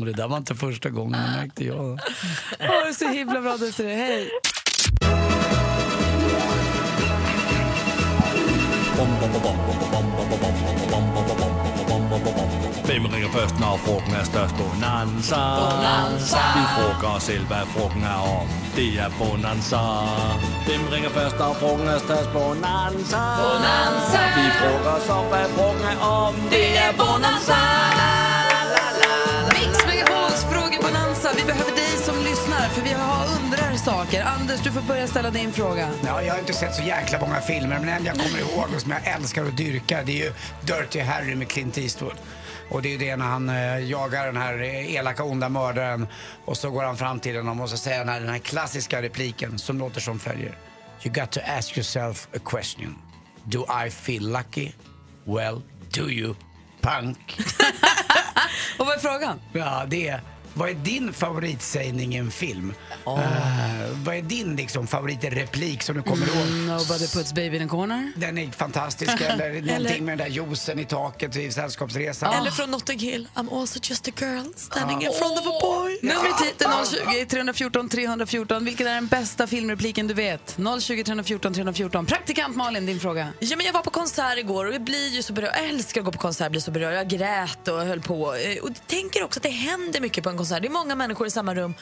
Och 0.00 0.06
det 0.06 0.12
där 0.12 0.28
var 0.28 0.36
inte 0.36 0.54
första 0.54 0.90
gången, 0.90 1.12
det 1.12 1.40
märkte 1.40 1.64
jag. 1.64 1.98
Åh, 2.60 2.86
det 2.86 2.94
så 2.94 3.08
himla 3.08 3.40
bra 3.40 3.56
Desiree, 3.56 3.94
hej! 3.94 4.30
Hvem 12.88 13.04
ringer 13.14 13.30
først, 13.38 13.60
når 13.60 13.80
frugten 13.84 14.14
er 14.20 14.24
størst? 14.24 14.54
Bonanza. 14.60 15.42
Bonanza. 15.60 16.42
Vi 16.56 16.62
frugger 16.76 17.08
os 17.16 17.22
selv, 17.22 17.46
hvad 17.46 17.64
frugten 17.74 18.02
er 18.02 18.20
om. 18.38 18.46
Det 18.76 18.88
er 19.04 19.10
Bonanza. 19.18 19.82
Hvem 20.66 20.82
ringer 20.92 21.10
først, 21.10 21.38
når 21.38 21.52
frugten 21.60 21.88
er 21.88 21.98
størst? 21.98 22.30
Bonanza. 22.32 23.22
Bonanza. 23.42 24.20
Vi 24.38 24.46
frugger 24.60 24.92
os 24.98 25.08
om, 25.18 25.24
hvad 25.32 25.46
frugten 25.56 25.86
er 25.92 25.98
om. 26.00 26.34
Det 26.50 26.68
är 26.84 26.92
Bonanza. 27.00 28.25
Saker. 33.86 34.24
Anders, 34.24 34.60
du 34.60 34.72
får 34.72 34.80
börja 34.80 35.06
ställa 35.06 35.30
din 35.30 35.52
fråga. 35.52 35.90
Ja, 36.04 36.22
jag 36.22 36.32
har 36.32 36.40
inte 36.40 36.52
sett 36.52 36.74
så 36.74 36.82
jäkla 36.82 37.20
många 37.20 37.40
filmer, 37.40 37.78
men 37.80 37.88
en 37.88 38.04
jag 38.04 38.14
kommer 38.14 38.38
ihåg 38.38 38.74
och 38.74 38.80
som 38.80 38.90
jag 38.90 39.14
älskar 39.14 39.44
och 39.44 39.52
dyrkar 39.52 40.04
det 40.04 40.12
är 40.12 40.24
ju 40.24 40.32
Dirty 40.60 41.00
Harry 41.00 41.34
med 41.34 41.48
Clint 41.48 41.78
Eastwood. 41.78 42.14
Och 42.70 42.82
det 42.82 42.88
är 42.88 42.90
ju 42.90 42.98
det 42.98 43.16
när 43.16 43.24
han 43.24 43.48
eh, 43.48 43.78
jagar 43.78 44.26
den 44.26 44.36
här 44.36 44.62
eh, 44.62 44.94
elaka 44.94 45.24
onda 45.24 45.48
mördaren 45.48 46.06
och 46.44 46.56
så 46.56 46.70
går 46.70 46.82
han 46.82 46.96
fram 46.96 47.20
till 47.20 47.36
honom 47.36 47.60
och 47.60 47.70
så 47.70 47.76
säger 47.76 47.98
han 47.98 48.08
här, 48.08 48.20
den 48.20 48.28
här 48.28 48.38
klassiska 48.38 49.02
repliken 49.02 49.58
som 49.58 49.78
låter 49.78 50.00
som 50.00 50.18
följer. 50.18 50.58
You 51.04 51.14
got 51.14 51.30
to 51.30 51.40
ask 51.58 51.76
yourself 51.76 52.28
a 52.36 52.38
question. 52.44 52.98
Do 53.44 53.66
I 53.86 53.90
feel 53.90 54.32
lucky? 54.32 54.72
Well, 55.24 55.62
do 55.90 56.10
you, 56.10 56.34
punk? 56.80 57.38
Och 58.78 58.86
vad 58.86 58.94
är 58.94 58.98
frågan? 58.98 59.40
Ja, 59.52 59.84
det 59.88 60.08
är 60.08 60.20
Vad 60.58 60.68
är 60.70 60.74
din 60.74 61.12
favoritsägning 61.12 62.14
i 62.14 62.18
en 62.18 62.30
film? 62.30 62.74
Eh, 63.06 63.12
vad 64.04 64.16
är 64.16 64.22
din 64.22 64.56
liksom, 64.56 64.86
favoritreplik 64.86 65.82
som 65.82 65.96
du 65.96 66.02
kommer 66.02 66.26
ihåg? 66.26 66.36
Mm, 66.46 66.66
Nobody 66.66 67.06
puts 67.08 67.32
baby 67.32 67.56
in 67.56 67.62
a 67.62 67.68
corner. 67.68 68.12
Den 68.16 68.38
är 68.38 68.50
fantastisk. 68.50 69.20
Eller 69.20 69.62
någonting 69.62 70.04
med 70.04 70.18
den 70.18 70.28
där 70.28 70.34
juicen 70.34 70.78
i 70.78 70.84
taket 70.84 71.36
i 71.36 71.50
Sällskapsresan. 71.52 72.34
Eller 72.34 72.50
från 72.50 72.70
Notting 72.70 72.98
Hill, 72.98 73.28
I'm 73.34 73.60
also 73.60 73.78
just 73.82 74.08
a 74.08 74.10
girl 74.20 74.44
standing 74.56 75.02
in 75.02 75.12
front 75.12 75.38
of 75.40 75.46
a 75.46 75.58
boy. 75.62 75.98
Numret 76.02 76.40
hit 76.44 76.62
är 76.62 77.14
020 77.20 77.26
314 77.26 77.88
314. 77.88 78.64
Vilken 78.64 78.86
är 78.86 78.94
den 78.94 79.06
bästa 79.06 79.46
filmrepliken 79.46 80.06
du 80.06 80.14
vet? 80.14 80.56
020 80.80 81.04
314 81.04 81.54
314. 81.54 82.06
Praktikant 82.06 82.56
Malin, 82.56 82.86
din 82.86 83.00
fråga. 83.00 83.28
Ja, 83.40 83.56
men 83.56 83.66
jag 83.66 83.72
var 83.72 83.82
på 83.82 83.90
konsert 83.90 84.38
igår 84.38 84.64
och 84.66 84.74
jag 84.74 84.82
blir 84.84 85.08
ju 85.08 85.22
så 85.22 85.32
berörd. 85.32 85.50
Jag 85.56 85.68
älskar 85.68 86.00
att 86.00 86.04
gå 86.04 86.12
på 86.12 86.18
konsert, 86.18 86.50
blir 86.50 86.60
så 86.60 86.70
berörd. 86.70 86.94
Jag 86.94 87.08
grät 87.08 87.68
och 87.68 87.78
höll 87.80 88.00
på. 88.00 88.34
Eh, 88.34 88.62
Och 88.62 88.70
tänker 88.86 89.24
också 89.24 89.38
att 89.38 89.42
det 89.42 89.48
händer 89.48 90.00
mycket 90.00 90.24
på 90.24 90.30
en 90.30 90.36
konsert. 90.36 90.45
Det 90.48 90.68
är 90.68 90.70
många 90.70 90.94
människor 90.94 91.26
i 91.26 91.30
samma 91.30 91.54
rum. 91.54 91.74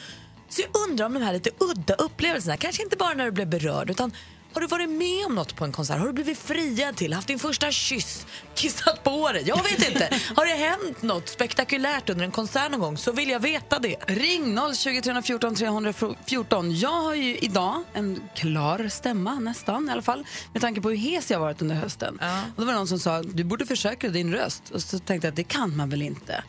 Så 0.49 0.61
jag 0.61 0.81
undrar 0.89 1.05
om 1.05 1.13
de 1.13 1.23
här 1.23 1.33
lite 1.33 1.49
udda 1.59 1.93
upplevelserna, 1.93 2.57
kanske 2.57 2.83
inte 2.83 2.97
bara 2.97 3.13
när 3.13 3.25
du 3.25 3.31
blev 3.31 3.49
berörd, 3.49 3.89
utan 3.89 4.11
har 4.55 4.61
du 4.61 4.67
varit 4.67 4.89
med 4.89 5.25
om 5.25 5.35
något 5.35 5.55
på 5.55 5.65
en 5.65 5.71
konsert? 5.71 5.99
Har 5.99 6.07
du 6.07 6.13
blivit 6.13 6.37
friad 6.37 6.95
till, 6.95 7.13
haft 7.13 7.27
din 7.27 7.39
första 7.39 7.71
kyss, 7.71 8.25
kissat 8.55 9.03
på 9.03 9.31
dig? 9.31 9.43
Jag 9.45 9.63
vet 9.63 9.91
inte. 9.91 10.19
Har 10.35 10.45
det 10.45 10.51
hänt 10.51 11.01
något 11.01 11.29
spektakulärt 11.29 12.09
under 12.09 12.25
en 12.25 12.31
konsert 12.31 12.71
någon 12.71 12.79
gång 12.79 12.97
så 12.97 13.11
vill 13.11 13.29
jag 13.29 13.39
veta 13.39 13.79
det. 13.79 13.95
Ring 14.07 14.57
020 14.75 15.01
314 15.01 15.55
314. 15.55 16.77
Jag 16.77 17.01
har 17.01 17.15
ju 17.15 17.37
idag 17.37 17.83
en 17.93 18.21
klar 18.35 18.89
stämma, 18.89 19.39
nästan 19.39 19.89
i 19.89 19.91
alla 19.91 20.01
fall, 20.01 20.25
med 20.53 20.61
tanke 20.61 20.81
på 20.81 20.89
hur 20.89 20.97
hes 20.97 21.31
jag 21.31 21.39
varit 21.39 21.61
under 21.61 21.75
hösten. 21.75 22.19
Och 22.55 22.61
då 22.61 22.65
var 22.65 22.73
det 22.73 22.77
någon 22.77 22.87
som 22.87 22.99
sa 22.99 23.21
du 23.21 23.43
borde 23.43 23.65
försäkra 23.65 24.09
din 24.09 24.33
röst. 24.33 24.69
Och 24.69 24.81
så 24.81 24.99
tänkte 24.99 25.27
jag 25.27 25.31
att 25.31 25.35
det 25.35 25.43
kan 25.43 25.77
man 25.77 25.89
väl 25.89 26.01
inte. 26.01 26.43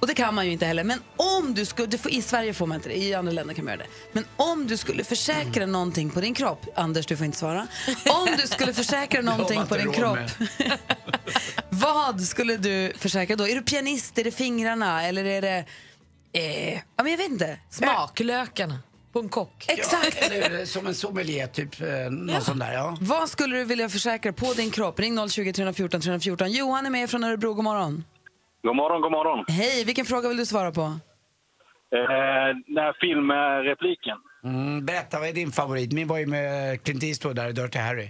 Och 0.00 0.06
det 0.06 0.14
kan 0.14 0.34
man 0.34 0.46
ju 0.46 0.52
inte 0.52 0.66
heller. 0.66 0.84
Men 0.84 1.00
om 1.16 1.54
du 1.54 1.64
skulle, 1.64 1.98
i 2.08 2.22
Sverige 2.22 2.54
får 2.54 2.66
man 2.66 2.76
inte 2.76 2.88
det, 2.88 2.96
i 2.96 3.14
andra 3.14 3.32
länder 3.32 3.54
kan 3.54 3.64
man 3.64 3.74
göra 3.74 3.82
det. 3.82 3.90
Men 4.12 4.24
om 4.36 4.66
du 4.66 4.76
skulle 4.76 5.04
försäkra 5.04 5.66
någonting 5.66 6.10
på 6.10 6.20
din 6.20 6.34
kropp, 6.34 6.66
Anders 6.74 7.06
du 7.06 7.16
får 7.16 7.26
inte 7.26 7.38
svara. 7.38 7.66
Om 8.10 8.28
du 8.36 8.46
skulle 8.46 8.74
försäkra 8.74 9.20
någonting 9.20 9.66
på 9.66 9.76
din 9.76 9.92
kropp, 9.92 10.18
vad 11.68 12.20
skulle 12.20 12.56
du 12.56 12.92
försäkra 12.98 13.36
då? 13.36 13.48
Är 13.48 13.54
du 13.54 13.62
pianist, 13.62 14.18
är 14.18 14.24
det 14.24 14.30
fingrarna 14.30 15.02
eller 15.06 15.24
är 15.24 15.42
det, 15.42 15.64
eh, 16.32 16.72
ja 16.72 17.02
men 17.02 17.10
jag 17.10 17.18
vet 17.18 17.30
inte. 17.30 17.58
Smaklökarna 17.70 18.78
på 19.12 19.18
en 19.18 19.28
kock. 19.28 19.64
Exakt. 19.68 20.22
Eller 20.22 20.64
som 20.64 20.86
en 20.86 20.94
sommelier, 20.94 21.46
typ. 21.46 21.80
Eh, 21.80 21.88
någon 22.10 22.42
sån 22.42 22.58
där, 22.58 22.72
ja. 22.72 22.98
Vad 23.00 23.30
skulle 23.30 23.56
du 23.56 23.64
vilja 23.64 23.88
försäkra 23.88 24.32
på 24.32 24.52
din 24.52 24.70
kropp? 24.70 25.00
Ring 25.00 25.28
020 25.28 25.52
314 25.52 26.00
314. 26.00 26.52
Johan 26.52 26.86
är 26.86 26.90
med 26.90 27.10
från 27.10 27.24
Örebro, 27.24 27.54
god 27.54 27.64
morgon. 27.64 28.04
God 28.62 28.76
morgon, 28.76 29.00
god 29.00 29.12
morgon. 29.12 29.44
Hej, 29.48 29.84
vilken 29.84 30.04
fråga 30.04 30.28
vill 30.28 30.36
du 30.36 30.46
svara 30.46 30.70
på? 30.72 30.80
Eh, 31.96 32.48
den 32.66 32.84
här 32.84 32.96
filmrepliken. 33.00 34.18
Mm, 34.44 34.86
berätta, 34.86 35.18
vad 35.18 35.28
är 35.28 35.32
din 35.32 35.50
favorit? 35.50 35.92
Min 35.92 36.08
var 36.08 36.18
ju 36.18 36.26
med 36.26 36.82
Clint 36.84 37.02
Eastwood 37.02 37.36
där 37.36 37.48
i 37.48 37.52
Dirty 37.52 37.78
Harry. 37.78 38.08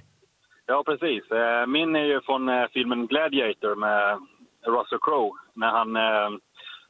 Ja, 0.67 0.83
precis. 0.87 1.31
Eh, 1.31 1.67
min 1.67 1.97
är 1.97 2.05
ju 2.13 2.21
från 2.21 2.49
eh, 2.49 2.65
filmen 2.75 3.07
Gladiator 3.07 3.75
med 3.75 4.19
Russell 4.75 4.99
Crowe. 5.07 5.31
När 5.55 5.71
han 5.79 5.97
eh, 5.97 6.31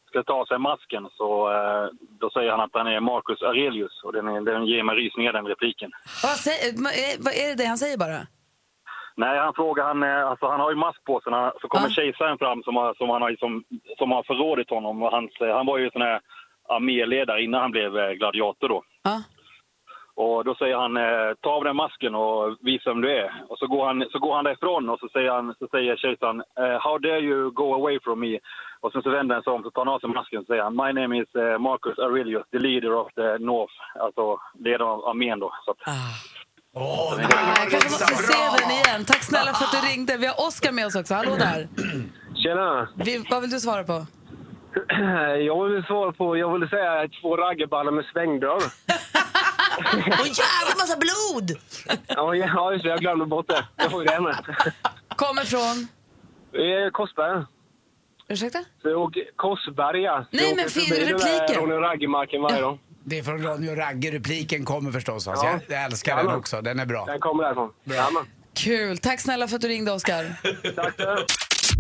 ska 0.08 0.22
ta 0.22 0.46
sig 0.46 0.58
masken 0.58 1.04
så 1.18 1.28
eh, 1.56 1.86
då 2.20 2.30
säger 2.30 2.50
han 2.50 2.60
att 2.60 2.70
han 2.72 2.86
är 2.86 3.00
Marcus 3.00 3.42
Aurelius. 3.42 4.02
Och 4.04 4.12
den, 4.12 4.44
den 4.44 4.66
ger 4.66 4.82
mig 4.82 4.96
rysningar, 4.96 5.32
den 5.32 5.46
repliken. 5.46 5.90
Vad, 6.22 6.36
säger, 6.46 6.68
vad 7.24 7.34
är 7.34 7.56
det 7.56 7.64
han 7.64 7.78
säger 7.78 7.98
bara? 7.98 8.20
Nej, 9.16 9.38
han 9.38 9.54
frågar, 9.54 9.84
han, 9.84 10.02
eh, 10.02 10.26
alltså, 10.26 10.46
han 10.46 10.60
har 10.60 10.70
ju 10.70 10.76
mask 10.76 11.04
på 11.04 11.20
sig. 11.20 11.32
Så 11.60 11.68
kommer 11.68 11.88
kejsaren 11.88 12.38
fram 12.38 12.62
som 12.62 12.76
har, 12.76 12.94
som 12.94 13.10
han 13.10 13.22
har, 13.22 13.36
som, 13.38 13.64
som 13.98 14.10
har 14.10 14.22
förrådit 14.22 14.70
honom. 14.70 15.02
Och 15.02 15.10
hans, 15.10 15.30
eh, 15.40 15.56
han 15.56 15.66
var 15.66 15.78
ju 15.78 15.90
sån 15.90 16.02
här 16.02 16.20
arméledare 16.68 17.42
innan 17.42 17.60
han 17.60 17.70
blev 17.70 17.98
eh, 17.98 18.12
gladiator 18.12 18.68
då. 18.68 18.82
Ja. 19.02 19.22
Och 20.14 20.44
då 20.44 20.54
säger 20.54 20.76
han, 20.76 20.94
ta 21.40 21.50
av 21.50 21.64
den 21.64 21.76
masken 21.76 22.14
och 22.14 22.56
visa 22.60 22.90
vem 22.90 23.00
du 23.00 23.16
är. 23.16 23.44
Och 23.48 23.58
så 23.58 23.66
går 23.66 23.86
han, 23.86 24.04
så 24.12 24.18
går 24.18 24.34
han 24.34 24.44
därifrån 24.44 24.88
och 24.88 24.98
så 24.98 25.08
säger, 25.08 25.30
han, 25.30 25.54
så 25.58 25.68
säger 25.68 25.96
kejsaren, 25.96 26.42
how 26.80 26.98
dare 26.98 27.20
you 27.20 27.50
go 27.50 27.74
away 27.74 28.00
from 28.00 28.20
me? 28.20 28.38
Och 28.80 28.92
sen 28.92 29.02
så 29.02 29.10
vänder 29.10 29.34
han 29.34 29.44
sig 29.44 29.52
om 29.52 29.62
så 29.62 29.70
tar 29.70 29.84
han 29.84 29.94
av 29.94 29.98
sig 29.98 30.08
masken 30.08 30.38
och 30.38 30.46
säger 30.46 30.62
han, 30.62 30.76
my 30.76 30.92
name 31.00 31.18
is 31.22 31.28
Marcus 31.58 31.98
Aurelius, 31.98 32.50
the 32.50 32.58
leader 32.58 32.94
of 32.94 33.08
the 33.14 33.38
North. 33.38 33.74
Alltså 34.00 34.40
ledare 34.58 34.88
av 34.88 35.08
armén 35.08 35.38
då. 35.40 35.52
Så 35.64 35.70
att, 35.70 35.78
Åh, 36.74 37.14
Jag 37.20 37.30
kanske 37.70 37.90
måste 37.90 38.06
se 38.16 38.38
den 38.60 38.70
igen. 38.70 39.04
Tack 39.04 39.22
snälla 39.22 39.54
för 39.54 39.64
att 39.64 39.82
du 39.82 39.88
ringde. 39.88 40.16
Vi 40.16 40.26
har 40.26 40.46
Oskar 40.46 40.72
med 40.72 40.86
oss 40.86 40.94
också. 40.94 41.14
Hallå 41.14 41.36
där. 41.36 41.68
Tjena! 42.42 42.88
Vi, 42.94 43.24
vad 43.30 43.40
vill 43.40 43.50
du 43.50 43.60
svara 43.60 43.84
på? 43.84 43.92
Jag 45.46 45.68
vill 45.68 45.82
svara 45.82 46.12
på, 46.12 46.36
jag 46.36 46.58
vill 46.58 46.68
säga 46.68 47.08
två 47.20 47.36
raggarballar 47.36 47.92
med 47.92 48.04
svängdörr. 48.12 48.56
Och 50.20 50.26
jävla 50.26 50.74
massa 50.78 50.96
blod! 50.96 51.50
Ja, 52.06 52.34
ja, 52.34 52.72
just 52.72 52.84
det. 52.84 52.90
Jag 52.90 52.98
glömde 53.00 53.26
bort 53.26 53.48
det. 53.48 53.64
Jag 53.76 53.90
får 53.90 54.02
ju 54.02 54.08
det 54.08 54.20
med. 54.20 54.36
Kommer 55.16 55.42
från? 55.42 55.88
Eh, 56.60 56.90
Korsberg. 56.92 57.44
Ursäkta? 58.28 58.58
Så 58.82 58.88
jag 58.88 59.00
åker 59.00 59.22
Korsberg, 59.36 60.00
ja. 60.02 60.24
Så 60.30 60.36
Nej, 60.36 60.44
jag 60.48 60.56
men 60.56 60.64
åker 60.64 60.70
fin 60.80 60.82
förbi 60.82 61.00
den 61.00 61.18
där 61.18 61.28
repliken. 61.38 61.62
Ronny 61.62 61.74
Ragge-marken 61.86 62.42
varje 62.42 62.60
dag. 62.60 62.78
Det 63.04 63.18
är 63.18 63.22
från 63.22 63.42
Ronny 63.42 63.70
och 63.70 63.76
Ragge-repliken 63.76 64.64
kommer 64.64 64.92
förstås. 64.92 65.28
Alltså. 65.28 65.46
Ja. 65.46 65.60
Jag, 65.68 65.84
älskar 65.84 66.12
den 66.12 66.18
Jajamän. 66.18 66.38
också, 66.38 66.62
den 66.62 66.80
är 66.80 66.86
bra. 66.86 67.04
Den 67.04 67.20
kommer 67.20 67.44
därifrån. 67.44 67.72
Jajamän. 67.84 68.26
Kul. 68.54 68.98
Tack 68.98 69.20
snälla 69.20 69.48
för 69.48 69.56
att 69.56 69.62
du 69.62 69.68
ringde, 69.68 69.92
Oskar. 69.92 70.24
Tack 70.76 70.94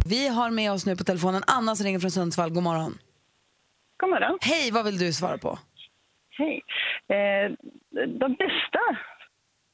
Vi 0.06 0.28
har 0.28 0.50
med 0.50 0.72
oss 0.72 0.86
nu 0.86 0.96
på 0.96 1.04
telefonen 1.04 1.42
Anna 1.46 1.76
som 1.76 1.86
ringer 1.86 2.00
från 2.00 2.10
Sundsvall. 2.10 2.50
God 2.50 2.62
morgon. 2.62 2.98
God 4.00 4.10
morgon. 4.10 4.38
Hej, 4.40 4.70
vad 4.72 4.84
vill 4.84 4.98
du 4.98 5.12
svara 5.12 5.38
på? 5.38 5.58
Hej. 6.38 6.62
Eh, 7.08 7.50
de 8.06 8.34
bästa 8.34 8.80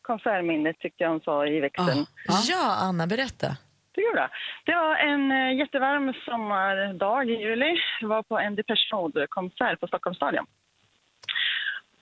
konsertminnet 0.03 0.79
tyckte 0.79 1.03
jag 1.05 1.11
hon 1.11 1.21
sa 1.21 1.47
i 1.47 1.61
växeln. 1.61 2.07
Ja, 2.49 2.77
Anna, 2.81 3.07
berätta. 3.07 3.57
Det 4.67 4.75
var 4.75 4.97
en 4.97 5.31
eh, 5.33 5.59
jättevarm 5.59 6.13
sommardag 6.25 7.31
i 7.31 7.33
juli. 7.33 7.77
Jag 8.01 8.09
var 8.09 8.23
på 8.23 8.39
en 8.39 8.57
Depeche 8.57 8.89
Mode-konsert 8.93 9.81
på 9.81 9.87
Stockholms 9.87 10.17
stadion. 10.17 10.47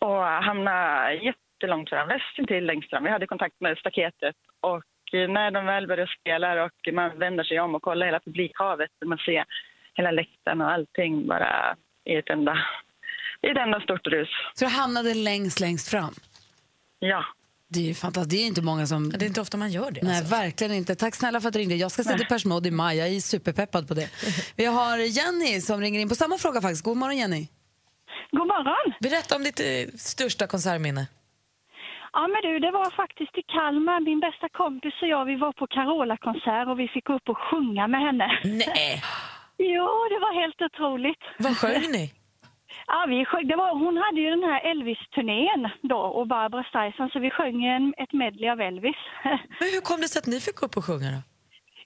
Och 0.06 0.24
hamnade 0.48 1.14
jättelångt 1.14 1.88
fram, 1.88 2.08
nästan 2.08 2.46
till 2.46 2.66
längst 2.66 2.90
fram. 2.90 3.04
Vi 3.04 3.10
hade 3.10 3.26
kontakt 3.26 3.60
med 3.60 3.78
staketet. 3.78 4.36
Och 4.60 5.14
eh, 5.16 5.28
när 5.36 5.50
de 5.50 5.66
väl 5.66 5.86
började 5.86 6.12
spela 6.20 6.64
och 6.64 6.78
man 6.92 7.18
vänder 7.18 7.44
sig 7.44 7.60
om 7.60 7.74
och 7.74 7.82
kollar 7.82 8.06
hela 8.06 8.20
publikhavet 8.20 8.90
och 9.00 9.08
man 9.08 9.18
ser 9.18 9.44
hela 9.94 10.10
läktaren 10.10 10.60
och 10.60 10.70
allting 10.70 11.26
bara 11.26 11.76
i 12.04 12.14
ett 12.16 12.30
enda, 12.30 12.54
i 13.42 13.46
ett 13.48 13.56
enda 13.56 13.80
stort 13.80 14.06
rus. 14.06 14.28
Så 14.54 14.64
du 14.64 14.70
hamnade 14.70 15.14
längst, 15.14 15.60
längst 15.60 15.88
fram? 15.90 16.14
Ja. 16.98 17.24
Det 17.68 17.80
är 17.80 17.84
ju 17.84 17.94
fantastiskt. 17.94 18.30
Det 18.30 18.42
är 18.44 18.46
inte 18.46 18.62
många 18.62 18.86
som... 18.86 19.10
Det 19.10 19.24
är 19.24 19.26
inte 19.26 19.40
ofta 19.40 19.56
man 19.56 19.70
gör 19.70 19.90
det. 19.90 20.02
Nej, 20.02 20.18
alltså. 20.18 20.34
verkligen 20.34 20.72
inte. 20.72 20.94
Tack 20.94 21.14
snälla 21.14 21.40
för 21.40 21.48
att 21.48 21.52
du 21.52 21.58
ringde. 21.58 21.74
Jag 21.74 21.90
ska 21.90 22.02
se. 22.02 22.16
Depeche 22.16 22.48
Mode 22.48 22.68
i 22.68 22.70
maj. 22.70 22.96
Jag 22.98 23.08
är 23.08 23.20
superpeppad 23.20 23.88
på 23.88 23.94
det. 23.94 24.08
Vi 24.56 24.64
har 24.64 24.98
Jenny 24.98 25.60
som 25.60 25.80
ringer 25.80 26.00
in 26.00 26.08
på 26.08 26.14
samma 26.14 26.38
fråga 26.38 26.60
faktiskt. 26.60 26.84
God 26.84 26.96
morgon 26.96 27.16
Jenny. 27.16 27.48
God 28.30 28.46
morgon. 28.46 28.94
Berätta 29.00 29.36
om 29.36 29.42
ditt 29.42 29.60
eh, 29.60 29.94
största 29.98 30.46
konsertminne. 30.46 31.06
Ja 32.12 32.28
men 32.32 32.42
du, 32.42 32.58
det 32.58 32.70
var 32.70 32.90
faktiskt 32.90 33.38
i 33.38 33.42
Kalmar. 33.42 34.00
Min 34.00 34.20
bästa 34.20 34.48
kompis 34.48 34.94
och 35.02 35.08
jag, 35.08 35.24
vi 35.24 35.36
var 35.36 35.52
på 35.52 35.66
Carola-konsert 35.66 36.68
och 36.68 36.78
vi 36.80 36.88
fick 36.88 37.04
gå 37.06 37.14
upp 37.14 37.28
och 37.28 37.38
sjunga 37.38 37.86
med 37.88 38.00
henne. 38.00 38.26
Nej. 38.44 39.02
jo, 39.74 39.86
det 40.12 40.20
var 40.26 40.32
helt 40.42 40.60
otroligt. 40.68 41.22
Vad 41.38 41.56
sjöng 41.56 41.90
ni? 41.92 42.12
Ja, 42.86 43.06
vi 43.08 43.24
sjöng, 43.24 43.48
det 43.48 43.56
var, 43.56 43.70
hon 43.84 43.96
hade 43.96 44.20
ju 44.20 44.30
den 44.30 44.42
här 44.42 44.60
Elvis-turnén 44.70 45.70
då 45.82 45.96
och 45.96 46.26
Barbara 46.26 46.64
Streisand 46.64 47.12
så 47.12 47.18
vi 47.18 47.30
sjöng 47.30 47.64
en, 47.64 47.94
ett 47.98 48.12
medley 48.12 48.50
av 48.50 48.60
Elvis. 48.60 48.96
Men 49.60 49.68
hur 49.74 49.80
kom 49.80 50.00
det 50.00 50.08
sig 50.08 50.18
att 50.20 50.26
ni 50.26 50.40
fick 50.40 50.56
gå 50.56 50.66
upp 50.66 50.76
och 50.76 50.84
sjunga 50.84 51.10
då? 51.10 51.20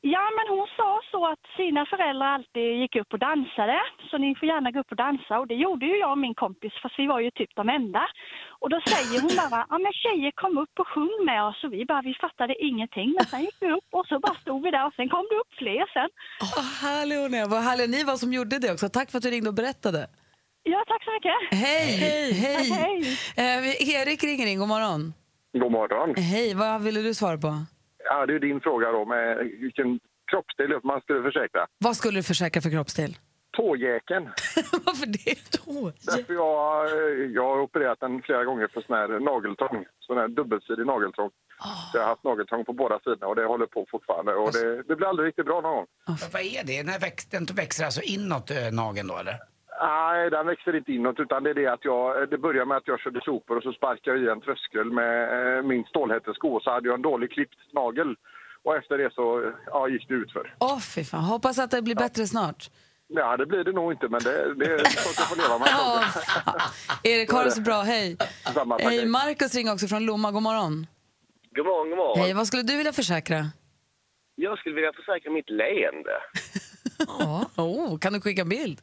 Ja, 0.00 0.24
men 0.36 0.46
hon 0.58 0.66
sa 0.76 1.00
så 1.10 1.20
att 1.32 1.44
sina 1.56 1.86
föräldrar 1.92 2.26
alltid 2.36 2.68
gick 2.82 2.96
upp 2.96 3.12
och 3.12 3.18
dansade. 3.18 3.78
Så 4.10 4.18
ni 4.18 4.34
får 4.38 4.48
gärna 4.48 4.70
gå 4.70 4.78
upp 4.80 4.90
och 4.90 4.96
dansa. 5.06 5.38
Och 5.40 5.46
det 5.46 5.54
gjorde 5.54 5.86
ju 5.86 5.96
jag 6.04 6.10
och 6.10 6.18
min 6.18 6.34
kompis, 6.34 6.72
fast 6.82 6.98
vi 6.98 7.06
var 7.06 7.20
ju 7.20 7.30
typ 7.30 7.50
de 7.60 7.68
enda. 7.68 8.02
Och 8.62 8.70
då 8.70 8.78
säger 8.92 9.20
hon 9.24 9.34
bara, 9.42 9.66
ja 9.70 9.76
men 9.84 9.92
tjejer 10.02 10.32
kom 10.42 10.58
upp 10.58 10.74
och 10.82 10.88
sjung 10.94 11.14
med 11.30 11.40
oss. 11.48 11.64
Och 11.64 11.72
vi 11.72 11.84
bara, 11.84 12.02
vi 12.02 12.14
fattade 12.14 12.54
ingenting. 12.70 13.08
Men 13.16 13.26
sen 13.26 13.40
gick 13.40 13.56
vi 13.60 13.70
upp 13.78 13.88
och 13.98 14.06
så 14.06 14.18
bara 14.18 14.34
stod 14.34 14.62
vi 14.64 14.70
där 14.70 14.86
och 14.86 14.94
sen 14.98 15.08
kom 15.08 15.26
det 15.30 15.36
upp 15.42 15.52
fler 15.62 15.84
sen. 15.96 16.10
Vad 16.56 16.64
härlig 16.84 17.16
hon 17.22 17.34
är. 17.34 17.46
Vad 17.54 17.62
härlig 17.68 17.90
ni 17.90 18.04
var 18.04 18.16
som 18.16 18.32
gjorde 18.32 18.58
det 18.58 18.72
också. 18.72 18.88
Tack 18.88 19.10
för 19.10 19.18
att 19.18 19.22
du 19.26 19.30
ringde 19.30 19.48
och 19.50 19.54
berättade. 19.62 20.00
Ja, 20.62 20.84
tack 20.88 21.02
så 21.04 21.10
mycket. 21.16 21.38
Hej! 21.66 21.86
Hej! 22.44 22.70
Hej. 22.80 23.00
Eh, 23.36 24.00
Erik 24.00 24.24
ringer 24.24 24.46
in. 24.46 24.58
God 24.58 24.68
morgon. 24.68 25.12
God 25.62 25.72
morgon. 25.72 26.14
Hej, 26.16 26.54
vad 26.54 26.82
ville 26.82 27.00
du 27.00 27.14
svara 27.14 27.38
på? 27.38 27.52
Ja, 28.10 28.26
det 28.26 28.34
är 28.34 28.38
din 28.38 28.60
fråga 28.60 28.92
då 28.92 29.04
med 29.04 29.38
vilken 29.38 30.00
kroppsdel 30.30 30.80
man 30.82 31.00
skulle 31.00 31.22
försäkra. 31.22 31.66
Vad 31.78 31.96
skulle 31.96 32.18
du 32.18 32.22
försäkra 32.22 32.62
för 32.62 32.70
kroppsdel? 32.70 33.16
Tågäken. 33.56 34.22
Varför 34.86 35.06
det? 35.06 35.34
Därför 36.06 36.34
jag, 36.34 36.86
eh, 36.86 37.30
jag 37.34 37.44
har 37.44 37.60
opererat 37.60 38.00
den 38.00 38.22
flera 38.22 38.44
gånger 38.44 38.68
för 38.74 38.80
sån 38.80 38.96
här 38.96 39.08
nageltrång. 39.20 39.84
Sån 40.00 40.16
här 40.16 40.28
dubbelsidig 40.28 40.86
nageltrång. 40.86 41.30
Så 41.92 41.98
jag 41.98 42.02
har 42.02 42.08
haft 42.08 42.24
nageltrång 42.24 42.64
på 42.64 42.72
båda 42.72 42.98
sidorna 42.98 43.26
och 43.26 43.36
det 43.36 43.44
håller 43.44 43.66
på 43.66 43.86
fortfarande. 43.90 44.34
Och 44.34 44.52
det, 44.52 44.82
det 44.82 44.96
blir 44.96 45.06
aldrig 45.08 45.28
riktigt 45.28 45.46
bra 45.46 45.60
någon 45.60 45.74
gång. 45.74 45.86
Men 46.06 46.16
vad 46.32 46.42
är 46.42 46.64
det? 46.64 46.82
När 46.82 46.98
väx, 46.98 47.26
den 47.26 47.44
växer 47.44 47.84
alltså 47.84 48.02
inåt 48.02 48.50
äh, 48.50 48.56
nageln 48.72 49.08
då 49.08 49.16
eller? 49.18 49.36
Nej, 49.80 50.30
den 50.30 50.46
växer 50.46 50.76
inte 50.76 50.92
inåt 50.92 51.20
utan 51.20 51.42
det 51.42 51.50
är 51.50 51.54
det 51.54 51.66
att 51.66 51.84
jag, 51.84 52.30
det 52.30 52.38
börjar 52.38 52.64
med 52.64 52.76
att 52.76 52.88
jag 52.88 53.00
körde 53.00 53.20
sopor 53.24 53.56
och 53.56 53.62
så 53.62 53.72
sparkade 53.72 54.18
jag 54.18 54.26
i 54.26 54.30
en 54.30 54.40
tröskel 54.40 54.92
med 54.92 55.56
eh, 55.58 55.62
min 55.62 55.84
stålhättesko 55.84 56.48
och 56.56 56.62
så 56.62 56.70
hade 56.70 56.88
jag 56.88 56.94
en 56.94 57.02
dålig 57.02 57.32
klippt 57.32 57.58
nagel. 57.72 58.16
Och 58.62 58.76
efter 58.76 58.98
det 58.98 59.14
så 59.14 59.52
ja, 59.66 59.88
gick 59.88 60.08
det 60.08 60.14
utför. 60.14 60.54
Åh 60.58 60.78
fy 60.80 61.04
fan, 61.04 61.24
hoppas 61.24 61.58
att 61.58 61.70
det 61.70 61.82
blir 61.82 61.94
bättre 61.94 62.26
snart. 62.26 62.70
Ja, 63.08 63.36
det 63.36 63.46
blir 63.46 63.64
det 63.64 63.72
nog 63.72 63.92
inte 63.92 64.08
men 64.08 64.20
det, 64.20 64.54
det 64.54 64.64
är 64.64 64.78
sånt 64.78 65.16
jag 65.18 65.28
får 65.28 65.36
leva 65.36 65.58
med. 65.58 65.68
Ja, 65.78 67.10
Erik, 67.10 67.30
ha 67.32 67.44
det 67.44 67.50
så 67.50 67.60
bra, 67.60 67.82
hej. 67.82 68.16
Samma, 68.54 68.78
tack, 68.78 68.86
Hej. 68.92 69.06
Markus 69.06 69.54
ringer 69.54 69.72
också 69.72 69.86
från 69.86 70.06
Lomma, 70.06 70.30
god 70.32 70.42
morgon. 70.42 70.86
God 71.56 71.66
morgon, 71.66 71.88
god 71.90 71.98
morgon. 71.98 72.18
Hej, 72.18 72.32
vad 72.34 72.46
skulle 72.46 72.62
du 72.62 72.76
vilja 72.76 72.92
försäkra? 72.92 73.44
Jag 74.34 74.58
skulle 74.58 74.74
vilja 74.74 74.92
försäkra 74.92 75.32
mitt 75.32 75.50
leende. 75.50 76.10
Oh, 77.56 77.98
kan 77.98 78.12
du 78.12 78.20
skicka 78.20 78.42
en 78.42 78.48
bild? 78.48 78.80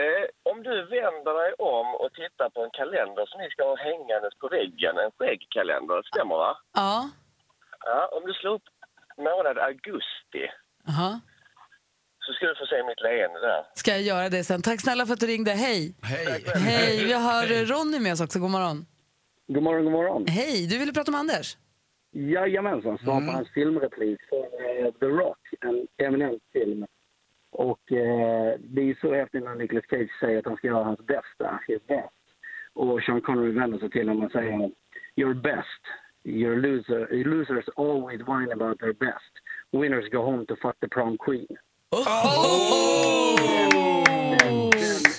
Eh, 0.00 0.26
om 0.50 0.62
du 0.62 0.74
vänder 0.96 1.34
dig 1.42 1.52
om 1.58 1.86
och 2.02 2.12
tittar 2.20 2.48
på 2.54 2.60
en 2.64 2.70
kalender 2.80 3.24
som 3.26 3.40
ni 3.40 3.48
ska 3.50 3.62
ha 3.72 3.76
hängandes 3.76 4.34
på 4.40 4.48
väggen, 4.48 4.94
en 5.04 5.12
skäggkalender, 5.18 6.02
stämmer 6.10 6.36
va? 6.44 6.52
Ja. 6.74 7.10
Ja, 7.84 8.00
om 8.16 8.22
du 8.26 8.32
slår 8.32 8.54
upp 8.54 8.68
månad 9.16 9.58
augusti 9.58 10.44
Aha. 10.88 11.20
så 12.24 12.32
ska 12.32 12.46
du 12.46 12.54
få 12.54 12.66
se 12.66 12.82
mitt 12.90 13.02
leende 13.08 13.40
där. 13.40 13.62
Ska 13.74 13.90
jag 13.90 14.02
göra 14.02 14.28
det 14.28 14.44
sen? 14.44 14.62
Tack 14.62 14.80
snälla 14.80 15.06
för 15.06 15.12
att 15.12 15.20
du 15.20 15.26
ringde. 15.26 15.50
Hej. 15.50 15.94
Hej. 16.02 16.44
Hej, 16.54 17.04
vi 17.04 17.12
har 17.12 17.42
Ronny 17.72 17.98
med 18.00 18.12
oss 18.12 18.20
också. 18.20 18.38
God 18.38 18.50
morgon. 18.50 18.86
God 19.54 19.62
morgon, 19.62 19.84
god 19.84 19.92
morgon. 19.92 20.26
Hej, 20.26 20.66
du 20.70 20.78
ville 20.78 20.92
prata 20.92 21.10
om 21.10 21.14
Anders? 21.14 21.56
Jajamensan, 22.12 22.98
svar 22.98 23.20
på 23.26 23.32
hans 23.32 23.48
filmreplik 23.54 24.20
för 24.28 24.44
eh, 24.44 24.92
The 25.00 25.06
Rock, 25.06 25.38
en 25.60 26.06
eminent 26.06 26.42
film. 26.52 26.86
Och 27.52 27.92
eh, 27.92 28.54
det 28.58 28.80
är 28.80 28.84
ju 28.84 28.94
så 29.00 29.14
häftigt 29.14 29.44
när 29.44 29.54
Nicolas 29.54 29.84
Cage 29.90 30.10
säger 30.20 30.38
att 30.38 30.44
han 30.46 30.56
ska 30.56 30.66
göra 30.66 30.84
hans 30.84 31.00
bästa, 31.06 31.60
his 31.68 31.86
best. 31.86 32.14
Och 32.74 33.02
Sean 33.02 33.20
Connery 33.20 33.52
vänder 33.52 33.78
sig 33.78 33.90
till 33.90 34.08
honom 34.08 34.24
och 34.24 34.32
säger 34.32 34.70
You're 35.16 35.40
best. 35.42 35.82
You're 36.24 36.56
loser. 36.56 37.24
Losers 37.24 37.64
always 37.76 38.20
whine 38.20 38.52
about 38.52 38.78
their 38.78 38.92
best. 38.92 39.32
Winners 39.72 40.08
go 40.12 40.18
home 40.18 40.46
to 40.46 40.56
fuck 40.62 40.76
the 40.80 40.88
prom 40.88 41.18
queen. 41.18 41.46
Den, 43.50 44.70
den 44.70 44.70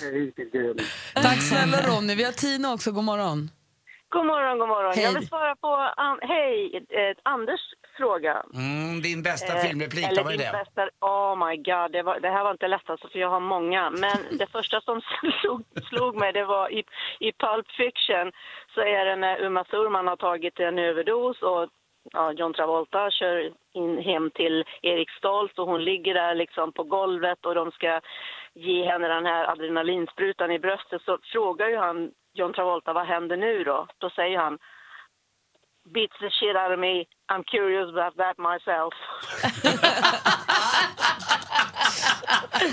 är 0.08 0.12
riktigt 0.12 0.52
grym. 0.52 0.76
Tack 1.14 1.42
snälla 1.42 1.76
Ronny. 1.88 2.14
Vi 2.14 2.24
har 2.24 2.32
Tina 2.32 2.72
också. 2.74 2.92
God 2.92 3.04
morgon. 3.04 3.50
God 4.08 4.26
morgon, 4.26 4.58
god 4.58 4.68
morgon. 4.68 4.92
Hej. 4.94 5.04
Jag 5.04 5.12
vill 5.12 5.28
svara 5.28 5.56
på 5.56 5.68
an- 5.96 6.18
hej, 6.22 6.76
eh, 6.76 7.16
Anders 7.22 7.60
fråga. 7.96 8.42
Mm, 8.54 9.02
din 9.02 9.22
bästa 9.22 9.52
Eh, 9.52 9.60
filmreplik, 9.60 10.04
eller 10.08 10.24
vad 10.24 10.32
är 10.32 10.38
det? 10.38 10.64
Bästa, 10.64 10.88
oh 11.00 11.48
my 11.48 11.56
god, 11.56 11.92
det, 11.92 12.02
var, 12.02 12.20
det 12.20 12.28
här 12.28 12.44
var 12.44 12.50
inte 12.50 12.68
lätt 12.68 12.90
alltså, 12.90 13.08
för 13.08 13.18
jag 13.18 13.28
har 13.28 13.40
många. 13.40 13.90
Men 13.90 14.18
det 14.38 14.46
första 14.46 14.80
som 14.80 15.00
slog, 15.40 15.62
slog 15.88 16.16
mig, 16.16 16.32
det 16.32 16.44
var 16.44 16.72
i, 16.72 16.84
i 17.20 17.32
Pulp 17.32 17.70
Fiction 17.70 18.32
så 18.74 18.80
är 18.80 19.04
det 19.04 19.16
när 19.16 19.40
Uma 19.40 19.64
Thurman 19.64 20.06
har 20.06 20.16
tagit 20.16 20.60
en 20.60 20.78
överdos 20.78 21.42
och 21.42 21.68
ja, 22.12 22.32
John 22.32 22.54
Travolta 22.54 23.10
kör 23.10 23.52
in 23.72 23.98
hem 23.98 24.30
till 24.30 24.64
Eriksdal 24.82 25.50
så 25.54 25.64
hon 25.64 25.84
ligger 25.84 26.14
där 26.14 26.34
liksom 26.34 26.72
på 26.72 26.82
golvet 26.82 27.46
och 27.46 27.54
de 27.54 27.70
ska 27.70 28.00
ge 28.54 28.84
henne 28.84 29.08
den 29.08 29.26
här 29.26 29.50
adrenalinsprutan 29.50 30.50
i 30.50 30.58
bröstet 30.58 31.02
så 31.02 31.18
frågar 31.22 31.68
ju 31.68 31.76
han 31.76 32.10
John 32.34 32.52
Travolta 32.52 32.92
vad 32.92 33.06
händer 33.06 33.36
nu 33.36 33.64
då? 33.64 33.86
Då 33.98 34.10
säger 34.10 34.38
han 34.38 34.58
beats 35.92 36.16
the 36.20 36.30
shit 36.30 36.56
out 36.56 36.72
of 36.72 36.78
me. 36.78 37.06
I'm 37.28 37.44
curious 37.44 37.88
about 37.94 38.16
that 38.16 38.36
myself. 38.38 38.94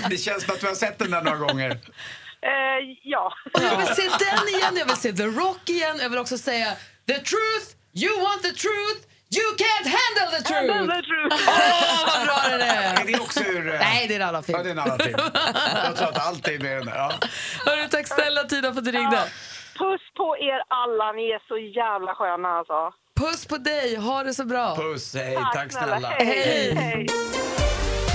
Det 0.10 0.16
känns 0.16 0.44
som 0.44 0.54
att 0.54 0.60
du 0.60 0.66
har 0.66 0.74
sett 0.74 0.98
den 0.98 1.10
där 1.10 1.22
några 1.22 1.36
gånger. 1.38 1.70
Eh, 1.70 2.78
ja. 3.02 3.32
Jag 3.52 3.76
vill 3.76 3.86
se 3.86 4.02
den 4.02 4.48
igen, 4.48 4.76
jag 4.76 4.86
vill 4.86 4.96
se 4.96 5.12
The 5.12 5.26
Rock 5.26 5.68
igen. 5.68 5.98
Jag 6.02 6.10
vill 6.10 6.18
också 6.18 6.38
säga 6.38 6.66
The 7.06 7.14
truth, 7.18 7.66
you 7.94 8.20
want 8.24 8.42
the 8.42 8.52
truth, 8.52 9.00
you 9.38 9.46
can't 9.64 9.86
handle 9.98 10.38
the 10.38 10.42
truth. 10.44 10.74
Handle 10.76 10.96
the 10.96 11.02
truth. 11.02 11.48
Åh, 11.48 12.06
vad 12.06 12.26
bra 12.26 12.38
den 12.50 12.60
är! 12.60 13.00
Är 13.00 13.06
det 13.06 13.20
också 13.20 13.40
ur... 13.44 13.74
eh, 13.74 13.80
Nej, 13.80 14.08
det 14.08 14.14
är 14.14 14.20
en 14.20 14.28
annan 14.28 14.42
film. 14.42 14.58
Ja, 14.58 14.62
det 14.64 14.68
är 14.70 14.72
en 14.72 14.78
annan 14.78 14.98
film. 14.98 15.18
Jag 15.84 15.96
tror 15.96 16.08
att 16.08 16.26
allt 16.26 16.48
är 16.48 16.58
med 16.58 16.76
den 16.76 16.86
där. 16.86 16.94
Ja. 16.96 17.12
Hörru, 17.66 17.88
tack 17.88 18.06
snälla 18.08 18.44
Tina 18.44 18.72
för 18.72 18.78
att 18.78 18.84
du 18.84 18.92
ringde. 18.92 19.16
Puss 19.78 20.00
på 20.16 20.36
er 20.38 20.62
alla, 20.68 21.12
ni 21.12 21.30
är 21.30 21.42
så 21.48 21.58
jävla 21.58 22.14
sköna 22.14 22.48
alltså. 22.48 22.92
Puss 23.22 23.46
på 23.46 23.56
dig, 23.58 23.96
ha 23.96 24.22
det 24.22 24.34
så 24.34 24.44
bra. 24.44 24.76
Puss, 24.76 25.14
hej, 25.14 25.34
Tack 25.34 25.54
tack 25.54 25.72
snälla. 25.72 25.96
snälla. 25.98 26.08
Hej. 26.08 26.74
Hej. 26.74 27.06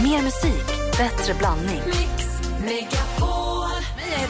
Mer 0.04 0.22
musik, 0.22 0.66
bättre 0.98 1.34
blandning. 1.34 1.82
Jag 1.88 3.27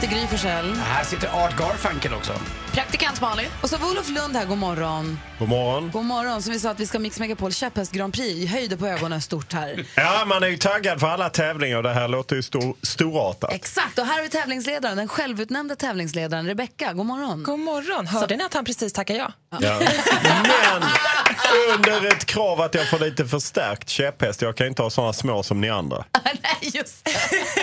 heter 0.02 0.16
Gry 0.16 0.28
Forssell. 0.28 0.74
Här 0.74 1.04
sitter 1.04 1.46
Art 1.46 1.58
Garfunkel 1.58 2.14
också. 2.14 2.34
Praktikant 2.74 3.22
Malin. 3.22 3.48
Och 3.62 3.70
så 3.70 3.76
Olof 3.92 4.10
Lund 4.10 4.36
här, 4.36 4.46
god 4.46 4.58
morgon. 4.58 5.20
God 5.40 5.50
morgon. 5.50 5.92
God 5.92 6.06
morgon, 6.06 6.42
som 6.42 6.54
vi 6.54 6.60
sa 6.60 6.70
att 6.70 6.80
vi 6.80 6.88
ska 6.88 7.00
Mix 7.00 7.20
Megapol 7.20 7.54
käpphäst 7.54 7.92
Grand 7.92 8.14
Prix. 8.14 8.52
Höjde 8.52 8.78
på 8.78 8.88
ögonen 8.88 9.22
stort 9.22 9.54
här. 9.54 9.86
Ja, 9.96 10.24
man 10.26 10.44
är 10.44 10.48
ju 10.48 10.58
taggad 10.58 11.00
för 11.00 11.08
alla 11.08 11.30
tävlingar 11.30 11.78
och 11.78 11.84
det 11.84 11.94
här 11.94 12.08
låter 12.08 12.36
ju 12.36 12.44
stor, 12.44 12.76
storartat. 12.82 13.54
Exakt, 13.54 14.00
och 14.00 14.06
här 14.06 14.16
har 14.16 14.24
vi 14.24 14.30
tävlingsledaren, 14.30 14.98
den 14.98 15.08
självutnämnda 15.08 15.76
tävlingsledaren 15.76 16.48
Rebecka. 16.48 16.94
God 16.94 17.06
morgon. 17.06 17.44
God 17.44 17.60
morgon. 17.60 18.08
Hörde 18.08 18.36
ni 18.36 18.44
att 18.44 18.54
han 18.54 18.66
precis 18.66 18.94
tackade 18.94 19.20
ja? 19.20 19.32
Ja. 19.60 19.80
Men 20.24 20.84
under 21.76 22.08
ett 22.08 22.26
krav 22.26 22.62
att 22.62 22.76
jag 22.76 22.89
får 22.89 23.00
lite 23.00 23.26
förstärkt 23.26 23.89
käpphäst. 23.89 24.41
Jag 24.41 24.58
kan 24.58 24.67
inte 24.67 24.82
ha 24.82 24.89
såna 24.89 25.13
små 25.13 25.43
som 25.43 25.62
ni 25.62 25.69
andra. 25.69 26.06
Nej, 26.23 26.71
just 26.73 27.10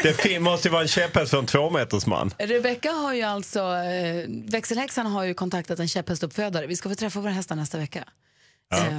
Det 0.02 0.12
fin- 0.14 0.42
måste 0.42 0.68
ju 0.68 0.72
vara 0.72 0.82
en 0.82 0.88
käpphäst 0.88 1.30
för 1.30 1.38
en 1.38 1.46
tvåmetersman. 1.46 2.34
Rebecka 2.38 2.90
har 2.92 3.14
ju 3.14 3.22
alltså, 3.22 3.60
eh, 3.60 4.24
växelhäxan 4.28 5.06
har 5.06 5.24
ju 5.24 5.34
kontaktat 5.34 5.78
en 5.78 5.88
käpphästuppfödare. 5.88 6.66
Vi 6.66 6.76
ska 6.76 6.88
få 6.88 6.94
träffa 6.94 7.20
våra 7.20 7.32
hästar 7.32 7.56
nästa 7.56 7.78
vecka. 7.78 8.04
Ja. 8.70 8.76
Eh, 8.76 8.98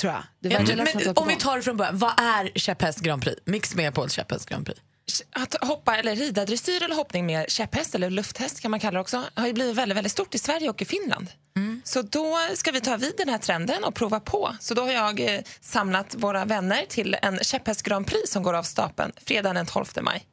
tror 0.00 0.12
jag. 0.12 0.22
Det 0.42 0.48
Ja, 0.48 0.58
verkar 0.58 0.76
men, 1.04 1.16
om 1.16 1.28
vi 1.28 1.36
tar 1.36 1.56
det 1.56 1.62
från 1.62 1.76
början, 1.76 1.98
vad 1.98 2.20
är 2.20 2.50
käpphäst 2.58 3.00
Grand 3.00 3.22
Prix? 3.22 3.40
Mix 3.44 3.74
med 3.74 3.94
på 3.94 4.08
käpphäst 4.08 4.48
Grand 4.48 4.66
Prix. 4.66 4.80
Att 5.32 5.54
hoppa 5.68 5.96
eller 5.96 6.16
rida 6.16 6.44
dressyr 6.44 6.82
eller 6.82 6.94
hoppning 6.94 7.26
med 7.26 7.50
käpphäst 7.50 7.94
eller 7.94 8.10
lufthäst 8.10 8.60
kan 8.60 8.70
man 8.70 8.80
kalla 8.80 8.94
det 8.94 9.00
också 9.00 9.22
har 9.34 9.46
ju 9.46 9.52
blivit 9.52 9.76
väldigt, 9.76 9.96
väldigt 9.96 10.12
stort 10.12 10.34
i 10.34 10.38
Sverige 10.38 10.70
och 10.70 10.82
i 10.82 10.84
Finland. 10.84 11.26
Så 11.84 12.02
då 12.02 12.38
ska 12.54 12.70
vi 12.70 12.80
ta 12.80 12.96
vid 12.96 13.14
den 13.16 13.28
här 13.28 13.38
trenden 13.38 13.84
och 13.84 13.94
prova 13.94 14.20
på. 14.20 14.56
Så 14.60 14.74
då 14.74 14.82
har 14.82 14.92
jag 14.92 15.20
eh, 15.34 15.40
samlat 15.60 16.14
våra 16.18 16.44
vänner 16.44 16.84
till 16.88 17.16
en 17.22 17.38
käpphäst 17.42 17.82
Grand 17.82 18.06
Prix 18.06 18.30
som 18.32 18.42
går 18.42 18.54
av 18.54 18.62
stapeln 18.62 19.12
fredagen 19.26 19.54
den 19.56 19.66
12 19.66 19.84
maj. 20.02 20.24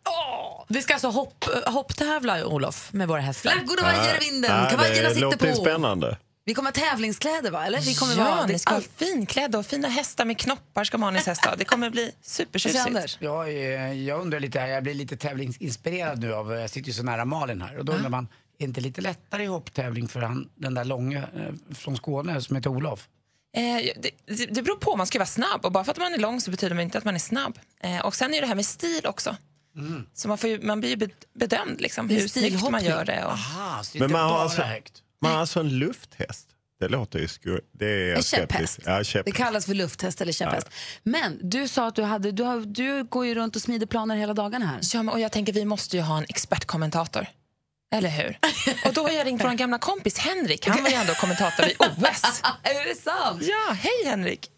Vi 0.68 0.82
ska 0.82 0.94
alltså 0.94 1.08
hopp, 1.10 1.46
hopptävla, 1.66 2.46
Olof, 2.46 2.94
med 2.94 3.08
våra 3.08 3.22
hästar. 3.22 3.52
Flaggor 3.52 3.78
och 3.78 3.84
vajer 3.84 4.22
i 4.22 4.30
vinden, 4.32 4.52
Ja, 4.64 4.70
kavajerna 4.70 5.10
det 5.10 5.16
sitter 5.16 5.50
på. 5.50 5.56
spännande. 5.56 6.18
Vi 6.48 6.54
kommer 6.54 6.68
ha 6.70 6.74
tävlingskläder 6.92 7.52
va? 7.52 7.66
Eller? 7.66 7.80
Vi 7.80 7.96
kommer 7.96 8.16
ja, 8.18 8.24
vara, 8.24 8.46
ni 8.46 8.60
ska 8.60 8.70
ha 8.72 8.76
allt- 8.78 8.90
finklädda 8.98 9.58
och 9.60 9.66
fina 9.66 9.88
hästar 9.88 10.26
med 10.26 10.38
knoppar 10.40 10.84
ska 10.84 10.98
Malins 10.98 11.26
häst 11.26 11.46
ha. 11.46 11.56
Det 11.56 11.66
kommer 11.66 11.90
bli 11.90 12.12
supertjusigt. 12.22 13.18
Jag, 13.20 13.54
är- 13.54 13.94
jag 13.94 14.22
undrar 14.22 14.40
lite 14.40 14.60
här, 14.60 14.68
jag 14.68 14.84
blir 14.84 14.94
lite 14.94 15.18
tävlingsinspirerad 15.18 16.20
nu 16.20 16.34
av, 16.34 16.52
jag 16.54 16.70
sitter 16.70 16.88
ju 16.88 16.94
så 16.94 17.04
nära 17.04 17.26
Malin 17.26 17.62
här 17.62 17.78
och 17.80 17.86
då 17.86 17.94
undrar 17.94 18.10
man, 18.10 18.28
inte 18.60 18.82
lite 18.82 19.02
lättare 19.02 19.44
i 19.44 19.48
hopptävling 19.48 20.08
för 20.08 20.22
han, 20.22 20.50
den 20.56 20.74
där 20.74 20.86
långa 20.86 21.20
eh, 21.20 21.76
från 21.76 21.98
Skåne 21.98 22.42
som 22.42 22.56
heter 22.56 22.70
Olof? 22.70 23.08
Eh, 23.58 23.62
det, 24.02 24.10
det 24.36 24.46
det 24.46 24.62
beror 24.62 24.78
på, 24.78 24.96
man 24.96 25.08
ska 25.08 25.20
vara 25.20 25.26
snabb 25.28 25.66
och 25.66 25.72
bara 25.72 25.84
för 25.84 25.92
att 25.92 25.98
man 25.98 26.14
är 26.14 26.18
lång 26.18 26.42
så 26.42 26.52
betyder 26.52 26.76
det 26.76 26.82
inte 26.84 26.98
att 26.98 27.04
man 27.04 27.16
är 27.16 27.20
snabb. 27.20 27.60
Eh, 27.84 28.06
och 28.06 28.16
sen 28.16 28.34
är 28.34 28.42
det 28.42 28.48
här 28.48 28.56
med 28.56 28.66
stil 28.66 29.02
också. 29.06 29.36
Så 30.14 30.28
man, 30.28 30.38
får 30.38 30.50
ju, 30.50 30.62
man 30.62 30.80
blir 30.80 30.90
ju 30.90 30.96
bed- 30.96 31.12
bedömd 31.34 31.82
liksom, 31.82 32.08
Det 32.08 32.16
är 32.16 32.20
hur 32.20 32.28
snyggt 32.28 32.70
man 32.72 32.84
gör 32.84 33.06
det. 33.06 33.26
Och... 33.26 33.32
Aha, 33.32 33.84
så 33.84 33.98
Men 33.98 34.12
man 34.12 34.22
har, 34.30 34.40
alltså, 34.40 34.62
högt. 34.62 35.04
man 35.22 35.32
har 35.32 35.40
alltså 35.40 35.60
en 35.60 35.70
lufthäst. 35.80 36.48
Det 36.80 36.88
låter 36.88 37.20
ju 37.20 37.28
skur... 37.28 37.62
Det 37.72 38.12
är 38.12 38.22
käpphäst. 38.22 38.80
Ja, 38.86 38.98
Det 38.98 39.04
käpphäst. 39.04 39.38
kallas 39.38 39.66
för 39.66 39.74
lufthäst 39.74 40.22
eller 40.22 40.32
käpphäst. 40.32 40.68
Men 41.04 41.40
du 41.50 41.68
sa 41.68 41.88
att 41.88 41.96
du, 41.96 42.04
hade, 42.04 42.32
du, 42.32 42.44
har, 42.44 42.60
du 42.60 43.04
går 43.04 43.26
ju 43.26 43.36
runt 43.36 43.56
och 43.56 43.62
smider 43.62 43.86
planer 43.88 44.16
hela 44.16 44.34
dagarna 44.34 44.66
här. 44.66 44.80
Ja, 44.94 45.04
men, 45.04 45.14
och 45.14 45.20
jag 45.20 45.32
tänker 45.32 45.54
vi 45.54 45.66
måste 45.66 45.98
ju 45.98 46.04
ha 46.04 46.18
en 46.18 46.26
expertkommentator. 46.30 47.28
Eller 47.98 48.10
hur? 48.10 48.38
Och 48.88 48.94
då 48.94 49.02
har 49.02 49.10
jag 49.10 49.28
ringt 49.28 49.44
vår 49.44 49.54
gamla 49.54 49.78
kompis 49.78 50.18
Henrik. 50.18 50.68
Han 50.68 50.84
var 50.84 50.90
ju 50.90 50.96
ändå 50.96 51.14
kommentator 51.14 51.66
i 51.66 51.76
OS. 51.80 52.42
är 52.64 52.90
det 52.90 52.96
sant? 52.96 53.42
Ja, 53.42 53.74
hej 53.74 54.06
Henrik! 54.06 54.52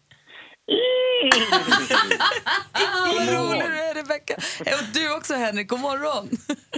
Vad 3.16 3.28
rolig 3.28 3.62
du 3.62 3.80
är, 3.80 3.94
Rebecka. 3.94 4.34
Och 4.60 4.84
du 4.94 5.16
också, 5.16 5.34
Henrik. 5.34 5.68
God 5.68 5.80
morgon. 5.80 6.28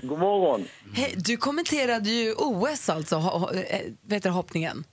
God 0.03 0.19
morgon. 0.19 0.65
Hej, 0.95 1.15
du 1.17 1.37
kommenterade 1.37 2.11
ju 2.11 2.35
OS, 2.35 2.89
alltså, 2.89 3.17
ho, 3.17 3.39
ho, 3.39 3.51
eh, 3.55 3.81
vet 4.07 4.23
du, 4.23 4.29
hoppningen. 4.29 4.85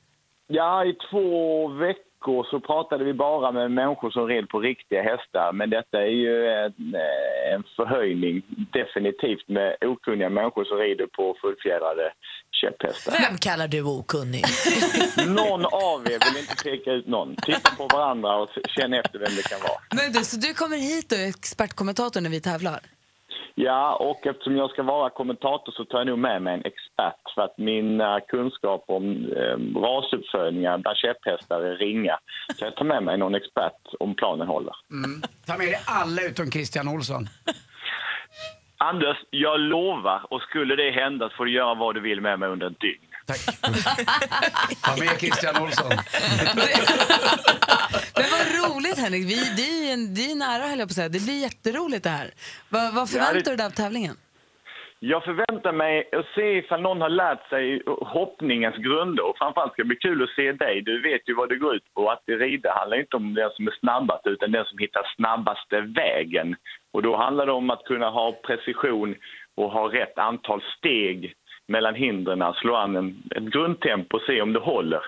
Ja, 0.47 0.85
i 0.85 0.93
två 1.11 1.67
veckor 1.67 2.06
så 2.25 2.59
pratade 2.59 3.03
vi 3.03 3.13
bara 3.13 3.51
med 3.51 3.71
människor 3.71 4.11
som 4.11 4.27
red 4.27 4.49
på 4.49 4.59
riktiga 4.59 5.01
hästar. 5.03 5.53
Men 5.53 5.69
detta 5.69 6.01
är 6.01 6.15
ju 6.25 6.47
en, 6.47 6.95
eh, 6.95 7.53
en 7.53 7.63
förhöjning 7.75 8.41
definitivt 8.73 9.47
med 9.47 9.75
okunniga 9.81 10.29
människor 10.29 10.65
som 10.65 10.77
rider 10.77 11.07
på 11.17 11.35
fullfjädrade 11.41 12.13
käpphästar. 12.61 13.11
Vem 13.11 13.37
kallar 13.37 13.67
du 13.67 13.81
okunnig? 13.83 14.43
Någon 15.27 15.65
av 15.65 15.99
er 16.11 16.19
vill 16.25 16.41
inte 16.41 16.55
peka 16.63 16.91
ut 16.91 17.07
någon. 17.07 17.35
Titta 17.35 17.71
på 17.77 17.87
varandra 17.87 18.35
och 18.35 18.49
känn 18.75 18.93
efter 18.93 19.19
vem 19.19 19.35
det 19.35 19.49
kan 19.49 19.59
vara. 19.59 19.79
Men 19.95 20.11
du, 20.13 20.23
så 20.23 20.37
du 20.37 20.53
kommer 20.53 20.77
hit 20.77 21.11
och 21.11 21.17
är 21.17 21.29
expertkommentator 21.29 22.21
när 22.21 22.29
vi 22.29 22.41
tävlar? 22.41 22.79
Ja, 23.59 23.95
och 23.95 24.27
eftersom 24.27 24.55
jag 24.57 24.69
ska 24.69 24.83
vara 24.83 25.09
kommentator 25.09 25.71
så 25.71 25.85
tar 25.85 25.97
jag 25.97 26.07
nog 26.07 26.19
med 26.19 26.41
mig 26.41 26.53
en 26.53 26.65
expert 26.65 27.33
för 27.35 27.41
att 27.41 27.57
mina 27.57 28.19
kunskaper 28.21 28.93
om 28.93 29.05
eh, 29.11 29.79
rasuppfödningar 29.81 30.77
bland 30.77 30.97
käpphästar 30.97 31.61
är 31.61 31.75
ringa. 31.75 32.19
Så 32.55 32.65
jag 32.65 32.75
tar 32.75 32.85
med 32.85 33.03
mig 33.03 33.17
någon 33.17 33.35
expert 33.35 33.81
om 33.99 34.15
planen 34.15 34.47
håller. 34.47 34.75
Mm. 34.91 35.21
Ta 35.45 35.57
med 35.57 35.67
dig 35.67 35.79
alla 35.85 36.21
utom 36.21 36.51
Christian 36.51 36.87
Olsson. 36.87 37.27
Anders, 38.77 39.17
jag 39.29 39.59
lovar 39.59 40.21
och 40.29 40.41
skulle 40.41 40.75
det 40.75 40.91
hända 40.91 41.29
så 41.29 41.35
får 41.35 41.45
du 41.45 41.51
göra 41.51 41.75
vad 41.75 41.95
du 41.95 42.01
vill 42.01 42.21
med 42.21 42.39
mig 42.39 42.49
under 42.49 42.67
ett 42.67 42.79
dygn. 42.79 43.06
Ta 43.27 44.95
med 44.99 45.19
Christian 45.19 45.63
Olsson. 45.63 45.91
Men 48.15 48.25
vad 48.31 48.45
roligt 48.59 48.97
Henrik, 48.97 49.25
vi, 49.25 49.35
det 49.57 49.61
är 49.61 49.85
ju 49.85 49.91
en, 49.91 50.13
det 50.13 50.31
är 50.31 50.35
nära 50.35 50.67
höll 50.67 50.79
jag 50.79 50.87
på 50.87 50.91
att 50.91 50.95
säga. 51.01 51.09
Det 51.09 51.23
blir 51.25 51.41
jätteroligt 51.41 52.03
det 52.03 52.09
här. 52.09 52.31
Vad, 52.69 52.95
vad 52.95 53.09
förväntar 53.09 53.51
du 53.51 53.57
dig 53.57 53.65
av 53.65 53.69
tävlingen? 53.69 54.15
Jag 54.99 55.23
förväntar 55.23 55.71
mig 55.71 56.09
att 56.11 56.25
se 56.35 56.57
ifall 56.57 56.81
någon 56.81 57.01
har 57.01 57.09
lärt 57.09 57.49
sig 57.49 57.81
hoppningens 57.85 58.75
grunder 58.75 59.29
och 59.29 59.37
framförallt 59.37 59.73
ska 59.73 59.81
det 59.81 59.87
bli 59.87 59.95
kul 59.95 60.23
att 60.23 60.29
se 60.29 60.51
dig. 60.51 60.81
Du 60.81 61.01
vet 61.01 61.29
ju 61.29 61.33
vad 61.33 61.49
det 61.49 61.55
går 61.55 61.75
ut 61.75 61.93
på. 61.93 62.11
Att 62.11 62.23
rida 62.25 62.73
handlar 62.73 62.99
inte 62.99 63.15
om 63.15 63.33
den 63.33 63.49
som 63.55 63.67
är 63.67 63.75
snabbast 63.79 64.27
utan 64.27 64.51
den 64.51 64.65
som 64.65 64.77
hittar 64.77 65.13
snabbaste 65.15 65.81
vägen. 65.81 66.55
Och 66.93 67.01
då 67.01 67.17
handlar 67.17 67.45
det 67.45 67.51
om 67.51 67.69
att 67.69 67.83
kunna 67.83 68.09
ha 68.09 68.31
precision 68.31 69.15
och 69.55 69.71
ha 69.71 69.93
rätt 69.93 70.17
antal 70.17 70.61
steg 70.77 71.33
mellan 71.67 71.95
hindren, 71.95 72.53
slå 72.53 72.75
an 72.75 72.95
en, 72.95 73.23
ett 73.35 73.43
grundtempo 73.43 74.17
och 74.17 74.23
se 74.27 74.41
om 74.41 74.53
det 74.53 74.59
håller. 74.59 75.01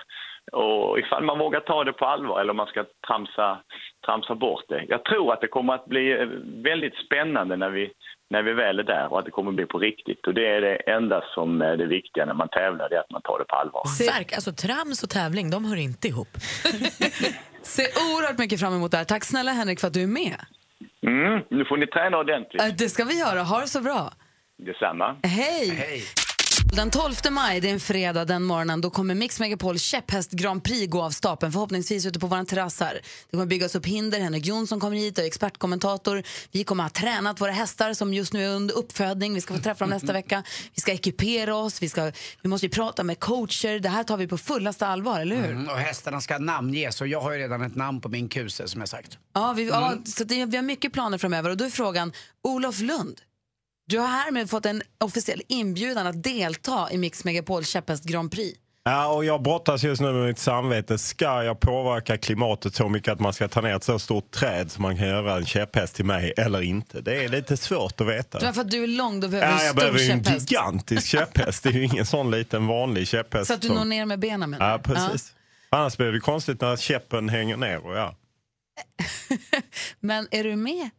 Och 0.52 0.98
ifall 0.98 1.24
man 1.24 1.38
vågar 1.38 1.60
ta 1.60 1.84
det 1.84 1.92
på 1.92 2.06
allvar 2.06 2.40
eller 2.40 2.50
om 2.50 2.56
man 2.56 2.66
ska 2.66 2.84
tramsa, 3.06 3.58
tramsa 4.06 4.34
bort 4.34 4.64
det. 4.68 4.84
Jag 4.88 5.04
tror 5.04 5.32
att 5.32 5.40
det 5.40 5.46
kommer 5.48 5.74
att 5.74 5.86
bli 5.86 6.12
eh, 6.12 6.26
väldigt 6.70 6.94
spännande 7.06 7.56
när 7.56 7.70
vi, 7.70 7.90
när 8.30 8.42
vi 8.42 8.52
väl 8.52 8.78
är 8.78 8.82
där 8.82 9.12
och 9.12 9.18
att 9.18 9.24
det 9.24 9.30
kommer 9.30 9.50
att 9.50 9.56
bli 9.56 9.66
på 9.66 9.78
riktigt. 9.78 10.26
Och 10.26 10.34
det 10.34 10.46
är 10.46 10.60
det 10.60 10.76
enda 10.76 11.22
som 11.34 11.62
är 11.62 11.76
det 11.76 11.86
viktiga 11.86 12.24
när 12.26 12.34
man 12.34 12.48
tävlar, 12.48 12.88
det 12.88 12.96
är 12.96 13.00
att 13.00 13.10
man 13.10 13.22
tar 13.22 13.38
det 13.38 13.44
på 13.44 13.56
allvar. 13.56 13.82
Verk, 14.18 14.32
alltså, 14.32 14.52
trams 14.52 15.02
och 15.02 15.10
tävling, 15.10 15.50
de 15.50 15.64
hör 15.64 15.76
inte 15.76 16.08
ihop. 16.08 16.28
Ser 17.62 17.84
oerhört 17.84 18.38
mycket 18.38 18.60
fram 18.60 18.74
emot 18.74 18.90
det 18.90 18.96
här. 18.96 19.04
Tack 19.04 19.24
snälla 19.24 19.50
Henrik 19.52 19.80
för 19.80 19.86
att 19.86 19.94
du 19.94 20.02
är 20.02 20.06
med. 20.06 20.36
Mm, 21.06 21.42
nu 21.50 21.64
får 21.64 21.76
ni 21.76 21.86
träna 21.86 22.18
ordentligt. 22.18 22.62
Äh, 22.62 22.68
Det 22.78 22.88
ska 22.88 23.04
vi 23.04 23.18
göra. 23.18 23.42
Ha 23.42 23.60
det 23.60 23.66
så 23.66 23.80
bra. 23.80 24.12
Detsamma. 24.66 25.16
Hej! 25.22 26.02
Den 26.72 26.90
12 26.90 27.14
maj, 27.30 27.60
det 27.60 27.68
är 27.68 27.72
en 27.72 27.80
fredag 27.80 28.24
den 28.24 28.42
morgonen, 28.44 28.80
då 28.80 28.90
kommer 28.90 29.14
Mix 29.14 29.40
Megapol 29.40 29.78
käpphäst 29.78 30.30
Grand 30.30 30.64
Prix 30.64 30.90
gå 30.90 31.02
av 31.02 31.10
stapeln. 31.10 31.52
Förhoppningsvis 31.52 32.06
ute 32.06 32.18
på 32.18 32.26
vår 32.26 32.44
terrass 32.44 32.80
här. 32.80 32.94
Det 32.94 33.30
kommer 33.30 33.46
byggas 33.46 33.74
upp 33.74 33.86
hinder, 33.86 34.20
Henrik 34.20 34.46
Jonsson 34.46 34.80
kommer 34.80 34.96
hit 34.96 35.18
och 35.18 35.24
är 35.24 35.28
expertkommentator. 35.28 36.22
Vi 36.52 36.64
kommer 36.64 36.82
ha 36.82 36.90
tränat 36.90 37.40
våra 37.40 37.50
hästar 37.52 37.94
som 37.94 38.14
just 38.14 38.32
nu 38.32 38.44
är 38.44 38.48
under 38.48 38.74
uppfödning. 38.74 39.34
Vi 39.34 39.40
ska 39.40 39.54
få 39.54 39.60
träffa 39.60 39.84
dem 39.84 39.90
nästa 39.90 40.12
vecka. 40.12 40.42
Vi 40.74 40.80
ska 40.80 40.92
ekipera 40.92 41.56
oss, 41.56 41.82
vi, 41.82 41.88
ska, 41.88 42.12
vi 42.42 42.48
måste 42.48 42.66
ju 42.66 42.70
prata 42.70 43.02
med 43.02 43.20
coacher. 43.20 43.78
Det 43.80 43.88
här 43.88 44.04
tar 44.04 44.16
vi 44.16 44.26
på 44.26 44.38
fullaste 44.38 44.86
allvar, 44.86 45.20
eller 45.20 45.36
hur? 45.36 45.50
Mm, 45.50 45.68
och 45.68 45.76
hästarna 45.78 46.20
ska 46.20 46.38
namnges 46.38 47.00
och 47.00 47.06
jag 47.08 47.20
har 47.20 47.32
ju 47.32 47.38
redan 47.38 47.62
ett 47.62 47.76
namn 47.76 48.00
på 48.00 48.08
min 48.08 48.28
kuse 48.28 48.68
som 48.68 48.80
jag 48.80 48.88
sagt. 48.88 49.18
Ja, 49.34 49.52
vi, 49.52 49.68
ja, 49.68 49.92
Mm. 49.92 50.04
så 50.06 50.24
det, 50.24 50.44
vi 50.46 50.56
har 50.56 50.64
mycket 50.64 50.92
planer 50.92 51.18
framöver 51.18 51.50
och 51.50 51.56
då 51.56 51.64
är 51.64 51.70
frågan, 51.70 52.12
Olof 52.42 52.80
Lund, 52.80 53.20
du 53.90 53.98
har 53.98 54.06
härmed 54.08 54.50
fått 54.50 54.66
en 54.66 54.82
officiell 55.00 55.42
inbjudan 55.48 56.06
att 56.06 56.22
delta 56.22 56.88
i 56.92 56.98
Mix 56.98 57.24
Megapol 57.24 57.64
käpphäst 57.64 58.04
Grand 58.04 58.30
Prix. 58.32 58.58
Ja, 58.84 59.06
och 59.08 59.24
jag 59.24 59.42
brottas 59.42 59.82
just 59.82 60.00
nu 60.02 60.12
med 60.12 60.26
mitt 60.26 60.38
samvete. 60.38 60.98
Ska 60.98 61.44
jag 61.44 61.60
påverka 61.60 62.18
klimatet 62.18 62.74
så 62.74 62.88
mycket 62.88 63.12
att 63.12 63.20
man 63.20 63.32
ska 63.32 63.48
ta 63.48 63.60
ner 63.60 63.76
ett 63.76 63.84
så 63.84 63.98
stort 63.98 64.30
träd 64.30 64.70
som 64.70 64.82
man 64.82 64.96
kan 64.96 65.08
göra 65.08 65.36
en 65.36 65.46
käpphäst 65.46 65.94
till 65.94 66.04
mig 66.04 66.32
eller 66.36 66.62
inte? 66.62 67.00
Det 67.00 67.24
är 67.24 67.28
lite 67.28 67.56
svårt 67.56 68.00
att 68.00 68.06
veta. 68.06 68.38
Men 68.42 68.54
för 68.54 68.60
att 68.60 68.70
du 68.70 68.82
är 68.82 68.86
lång, 68.86 69.20
då 69.20 69.28
behöver 69.28 69.48
Ja, 69.52 69.58
en 69.58 69.64
jag 69.64 69.70
stor 69.70 69.80
behöver 69.80 69.98
ju 69.98 70.10
en 70.10 70.24
käpphäst. 70.24 70.50
gigantisk 70.50 71.06
käpphäst. 71.08 71.62
Det 71.62 71.68
är 71.68 71.72
ju 71.72 71.84
ingen 71.84 72.06
sån 72.06 72.30
liten 72.30 72.66
vanlig 72.66 73.08
käpphäst. 73.08 73.46
Så 73.46 73.54
att 73.54 73.60
du 73.62 73.66
som- 73.68 73.76
når 73.76 73.84
ner 73.84 74.06
med 74.06 74.18
benen 74.18 74.50
menar 74.50 74.70
Ja, 74.70 74.78
precis. 74.78 75.32
Annars 75.70 75.96
blir 75.96 76.12
det 76.12 76.20
konstigt 76.20 76.60
när 76.60 76.76
käppen 76.76 77.28
hänger 77.28 77.56
ner. 77.56 77.86
Och 77.86 77.96
ja. 77.96 78.14
Men 80.00 80.28
är 80.30 80.44
du 80.44 80.56
med? 80.56 80.90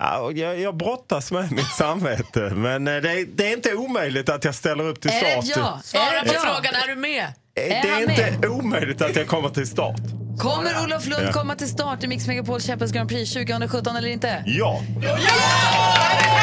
Ja, 0.00 0.30
jag, 0.34 0.60
jag 0.60 0.76
brottas 0.76 1.32
med 1.32 1.52
mitt 1.52 1.70
samvete, 1.78 2.40
men 2.40 2.88
eh, 2.88 2.94
det 2.96 3.10
är, 3.12 3.26
det 3.36 3.48
är 3.48 3.52
inte 3.56 3.74
omöjligt 3.74 4.28
att 4.28 4.44
jag 4.44 4.54
ställer 4.54 4.84
upp 4.88 5.00
till 5.00 5.10
Är 5.10 5.14
det 5.36 5.42
start. 5.42 5.44
ett 5.44 5.56
ja? 5.56 5.80
Svara 5.84 6.04
Är 6.20 6.24
på 6.28 6.34
ja? 6.34 6.40
frågan, 6.40 6.74
är 6.74 6.88
du 6.88 6.96
med? 6.96 7.24
Eh, 7.54 7.78
Är 7.78 7.82
Det 7.82 7.88
han 7.88 8.10
är 8.10 8.28
inte 8.32 8.48
omöjligt 8.48 9.02
att 9.02 9.16
jag 9.16 9.26
kommer 9.26 9.48
till 9.48 9.66
start. 9.66 9.96
Kommer 10.38 10.84
Olof 10.84 11.06
Lund 11.06 11.26
Ja. 11.26 11.32
komma 11.32 11.54
till 11.54 11.68
start 11.68 12.04
i 12.04 12.06
Mix 12.06 12.26
Megapol 12.26 12.60
käpphäst 12.60 12.94
Grand 12.94 13.08
Prix 13.08 13.32
2017 13.32 13.96
eller 13.96 14.08
inte? 14.08 14.42
Ja. 14.46 14.80
Han 15.02 16.37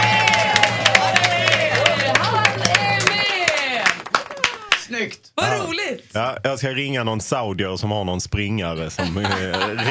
Snyggt! 4.88 5.32
Vad 5.36 5.46
Ja. 5.46 5.64
roligt! 5.64 6.10
Ja, 6.14 6.38
jag 6.44 6.60
ska 6.60 6.70
ringa 6.70 7.04
någon 7.04 7.22
saudier 7.22 7.78
som 7.78 7.92
har 7.92 8.04
någon 8.04 8.22
springare 8.22 8.90
som 8.90 9.18
eh, 9.18 9.30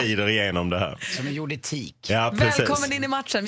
rider 0.02 0.28
igenom 0.28 0.70
det 0.70 0.78
här. 0.78 0.98
Som 1.16 1.26
är 1.26 1.30
gjord 1.30 1.52
i 1.52 1.58
teak. 1.58 1.94
Ja, 2.08 2.34
precis. 2.38 2.60
Välkommen 2.60 2.92
in 2.92 3.04
i 3.04 3.08
matchen. 3.08 3.46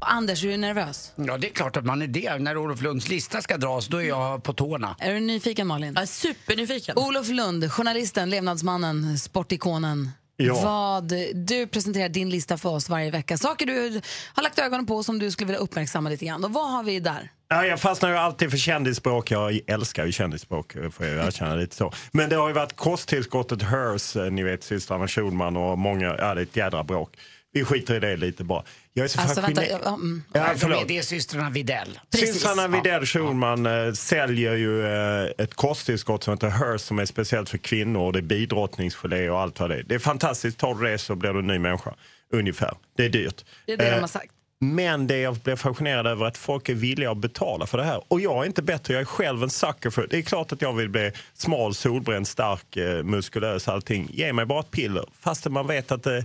Anders, 0.00 0.44
är 0.44 0.48
du 0.48 0.56
nervös? 0.56 1.12
Ja, 1.16 1.38
det 1.38 1.46
är 1.48 1.52
klart 1.52 1.76
att 1.76 1.84
man 1.84 2.02
är 2.02 2.06
det. 2.06 2.38
När 2.38 2.56
Olof 2.56 2.82
Lunds 2.82 3.08
lista 3.08 3.42
ska 3.42 3.56
dras, 3.56 3.86
då 3.88 3.96
är 4.02 4.08
jag 4.08 4.42
på 4.42 4.52
tårna. 4.52 4.96
Är 4.98 5.12
du 5.14 5.20
nyfiken 5.20 5.66
Malin? 5.66 5.92
Jag 5.94 6.02
är 6.02 6.06
supernyfiken. 6.06 6.98
Olof 6.98 7.28
Lund, 7.28 7.72
journalisten, 7.72 8.30
levnadsmannen, 8.30 9.18
sportikonen. 9.18 10.10
Ja. 10.36 10.60
Vad, 10.64 11.12
du 11.34 11.66
presenterar 11.66 12.08
din 12.08 12.30
lista 12.30 12.58
för 12.58 12.68
oss 12.68 12.88
varje 12.88 13.10
vecka. 13.10 13.38
Saker 13.38 13.66
du 13.66 14.00
har 14.34 14.42
lagt 14.42 14.58
ögonen 14.58 14.86
på 14.86 15.02
som 15.02 15.18
du 15.18 15.30
skulle 15.30 15.46
vilja 15.46 15.60
uppmärksamma 15.60 16.08
lite 16.10 16.24
grann. 16.24 16.44
Och 16.44 16.52
vad 16.52 16.70
har 16.72 16.82
vi 16.82 17.00
där? 17.00 17.30
Ja, 17.52 17.66
jag 17.66 17.80
fastnar 17.80 18.10
ju 18.10 18.16
alltid 18.16 18.50
för 18.50 18.58
kändisspråk. 18.58 19.30
Jag 19.30 19.60
älskar 19.66 20.06
ju 20.06 20.12
kändisspråk, 20.12 20.72
får 20.92 21.06
jag 21.06 21.26
erkänna 21.26 21.54
lite 21.54 21.76
så. 21.76 21.92
Men 22.12 22.28
det 22.28 22.36
har 22.36 22.48
ju 22.48 22.54
varit 22.54 22.76
kosttillskottet 22.76 23.62
Hers, 23.62 24.16
eh, 24.16 24.30
ni 24.30 24.42
vet 24.42 24.64
systrarna 24.64 25.08
Schulman 25.08 25.56
och 25.56 25.78
många, 25.78 26.06
ja 26.18 26.34
det 26.34 26.40
är 26.40 26.42
ett 26.42 26.56
jädra 26.56 26.84
bråk. 26.84 27.10
Vi 27.52 27.64
skiter 27.64 27.94
i 27.94 28.00
det 28.00 28.16
lite 28.16 28.44
bara. 28.44 28.62
Jag 28.92 29.04
är 29.04 29.08
så 29.08 29.20
Alltså, 29.20 29.40
vänta, 29.40 29.60
fascinerad. 29.60 29.80
ja, 29.84 29.94
mm. 29.94 30.22
Ja, 30.32 30.40
är, 30.40 30.54
förlåt. 30.54 30.88
det 30.88 30.98
är 30.98 31.02
systrarna 31.02 31.50
Videll. 31.50 32.00
Systrarna 32.14 32.68
Widell 32.68 33.06
Schulman 33.06 33.66
eh, 33.66 33.92
säljer 33.92 34.54
ju 34.54 34.86
eh, 34.86 35.30
ett 35.38 35.54
kosttillskott 35.54 36.24
som 36.24 36.34
heter 36.34 36.48
Hers 36.48 36.80
som 36.80 36.98
är 36.98 37.04
speciellt 37.04 37.48
för 37.48 37.58
kvinnor. 37.58 38.00
Och 38.00 38.12
det 38.12 38.18
är 38.18 38.22
bidrottningsgelé 38.22 39.30
och 39.30 39.40
allt 39.40 39.60
vad 39.60 39.70
det 39.70 39.76
är. 39.76 39.82
Det 39.82 39.94
är 39.94 39.98
fantastiskt. 39.98 40.58
Tar 40.58 40.74
du 40.74 40.90
det 40.90 40.98
så 40.98 41.14
blir 41.14 41.32
du 41.32 41.38
en 41.38 41.46
ny 41.46 41.58
människa. 41.58 41.94
Ungefär. 42.32 42.74
Det 42.96 43.04
är 43.04 43.08
dyrt. 43.08 43.44
Det 43.66 43.72
är 43.72 43.76
det 43.76 43.88
Eh, 43.88 43.94
de 43.94 44.00
har 44.00 44.08
sagt. 44.08 44.32
Men 44.64 45.06
det 45.06 45.18
jag 45.18 45.36
blir 45.36 45.56
fascinerad 45.56 46.06
över 46.06 46.24
är 46.24 46.28
att 46.28 46.36
folk 46.36 46.68
är 46.68 46.74
villiga 46.74 47.10
att 47.10 47.18
betala 47.18 47.66
för 47.66 47.78
det 47.78 47.84
här. 47.84 48.02
Och 48.08 48.20
jag 48.20 48.42
är 48.42 48.46
inte 48.46 48.62
bättre, 48.62 48.94
jag 48.94 49.00
är 49.00 49.04
själv 49.04 49.42
en 49.42 49.50
sucker 49.50 49.90
för 49.90 50.06
det. 50.10 50.18
är 50.18 50.22
klart 50.22 50.52
att 50.52 50.62
jag 50.62 50.72
vill 50.72 50.88
bli 50.88 51.12
smal, 51.34 51.74
solbränd, 51.74 52.28
stark, 52.28 52.76
eh, 52.76 53.02
muskulös, 53.02 53.68
allting. 53.68 54.08
Ge 54.12 54.32
mig 54.32 54.46
bara 54.46 54.60
ett 54.60 54.70
piller. 54.70 55.04
Fast 55.20 55.48
man 55.48 55.66
vet 55.66 55.92
att 55.92 56.02
det, 56.02 56.24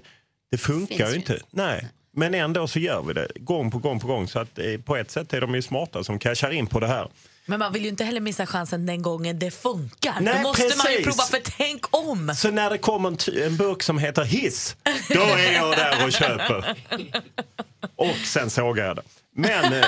det 0.52 0.58
funkar 0.58 1.10
ju 1.10 1.16
inte. 1.16 1.40
Nej. 1.52 1.88
Men 2.12 2.34
ändå 2.34 2.68
så 2.68 2.80
gör 2.80 3.04
vi 3.04 3.14
det 3.14 3.28
gång 3.36 3.72
på 3.72 3.78
gång 3.78 4.00
på 4.00 4.08
gång. 4.08 4.28
Så 4.28 4.40
att 4.40 4.60
eh, 4.60 4.82
på 4.86 4.96
ett 4.96 5.12
sätt 5.12 5.34
är 5.34 5.42
de 5.42 5.56
ju 5.56 5.62
smarta 5.62 6.04
som 6.04 6.20
cashar 6.20 6.52
in 6.52 6.68
på 6.68 6.80
det 6.80 6.88
här. 6.88 7.08
Men 7.50 7.60
man 7.60 7.74
vill 7.74 7.84
ju 7.84 7.90
inte 7.90 8.04
heller 8.04 8.22
missa 8.22 8.46
chansen 8.46 8.86
den 8.86 9.02
gången 9.02 9.40
det 9.40 9.52
funkar. 9.52 10.16
Nej, 10.22 10.34
Då 10.36 10.42
måste 10.42 10.64
man 10.64 10.92
ju 10.92 10.98
precis. 10.98 11.06
prova, 11.06 11.24
för 11.24 11.52
tänk 11.58 11.96
om! 11.96 12.34
Så 12.36 12.52
när 12.52 12.70
det 12.70 12.78
kommer 12.78 13.10
en, 13.10 13.44
en 13.44 13.58
burk 13.58 13.84
som 13.84 13.98
heter 14.00 14.24
Hiss, 14.24 14.76
då 15.10 15.22
är 15.22 15.54
jag 15.54 15.78
där 15.78 16.06
och 16.06 16.12
köper. 16.12 16.76
Och 17.96 18.16
sen 18.26 18.50
sågar 18.50 18.86
jag 18.86 18.96
det. 18.96 19.02
Men 19.36 19.74
eh, 19.74 19.86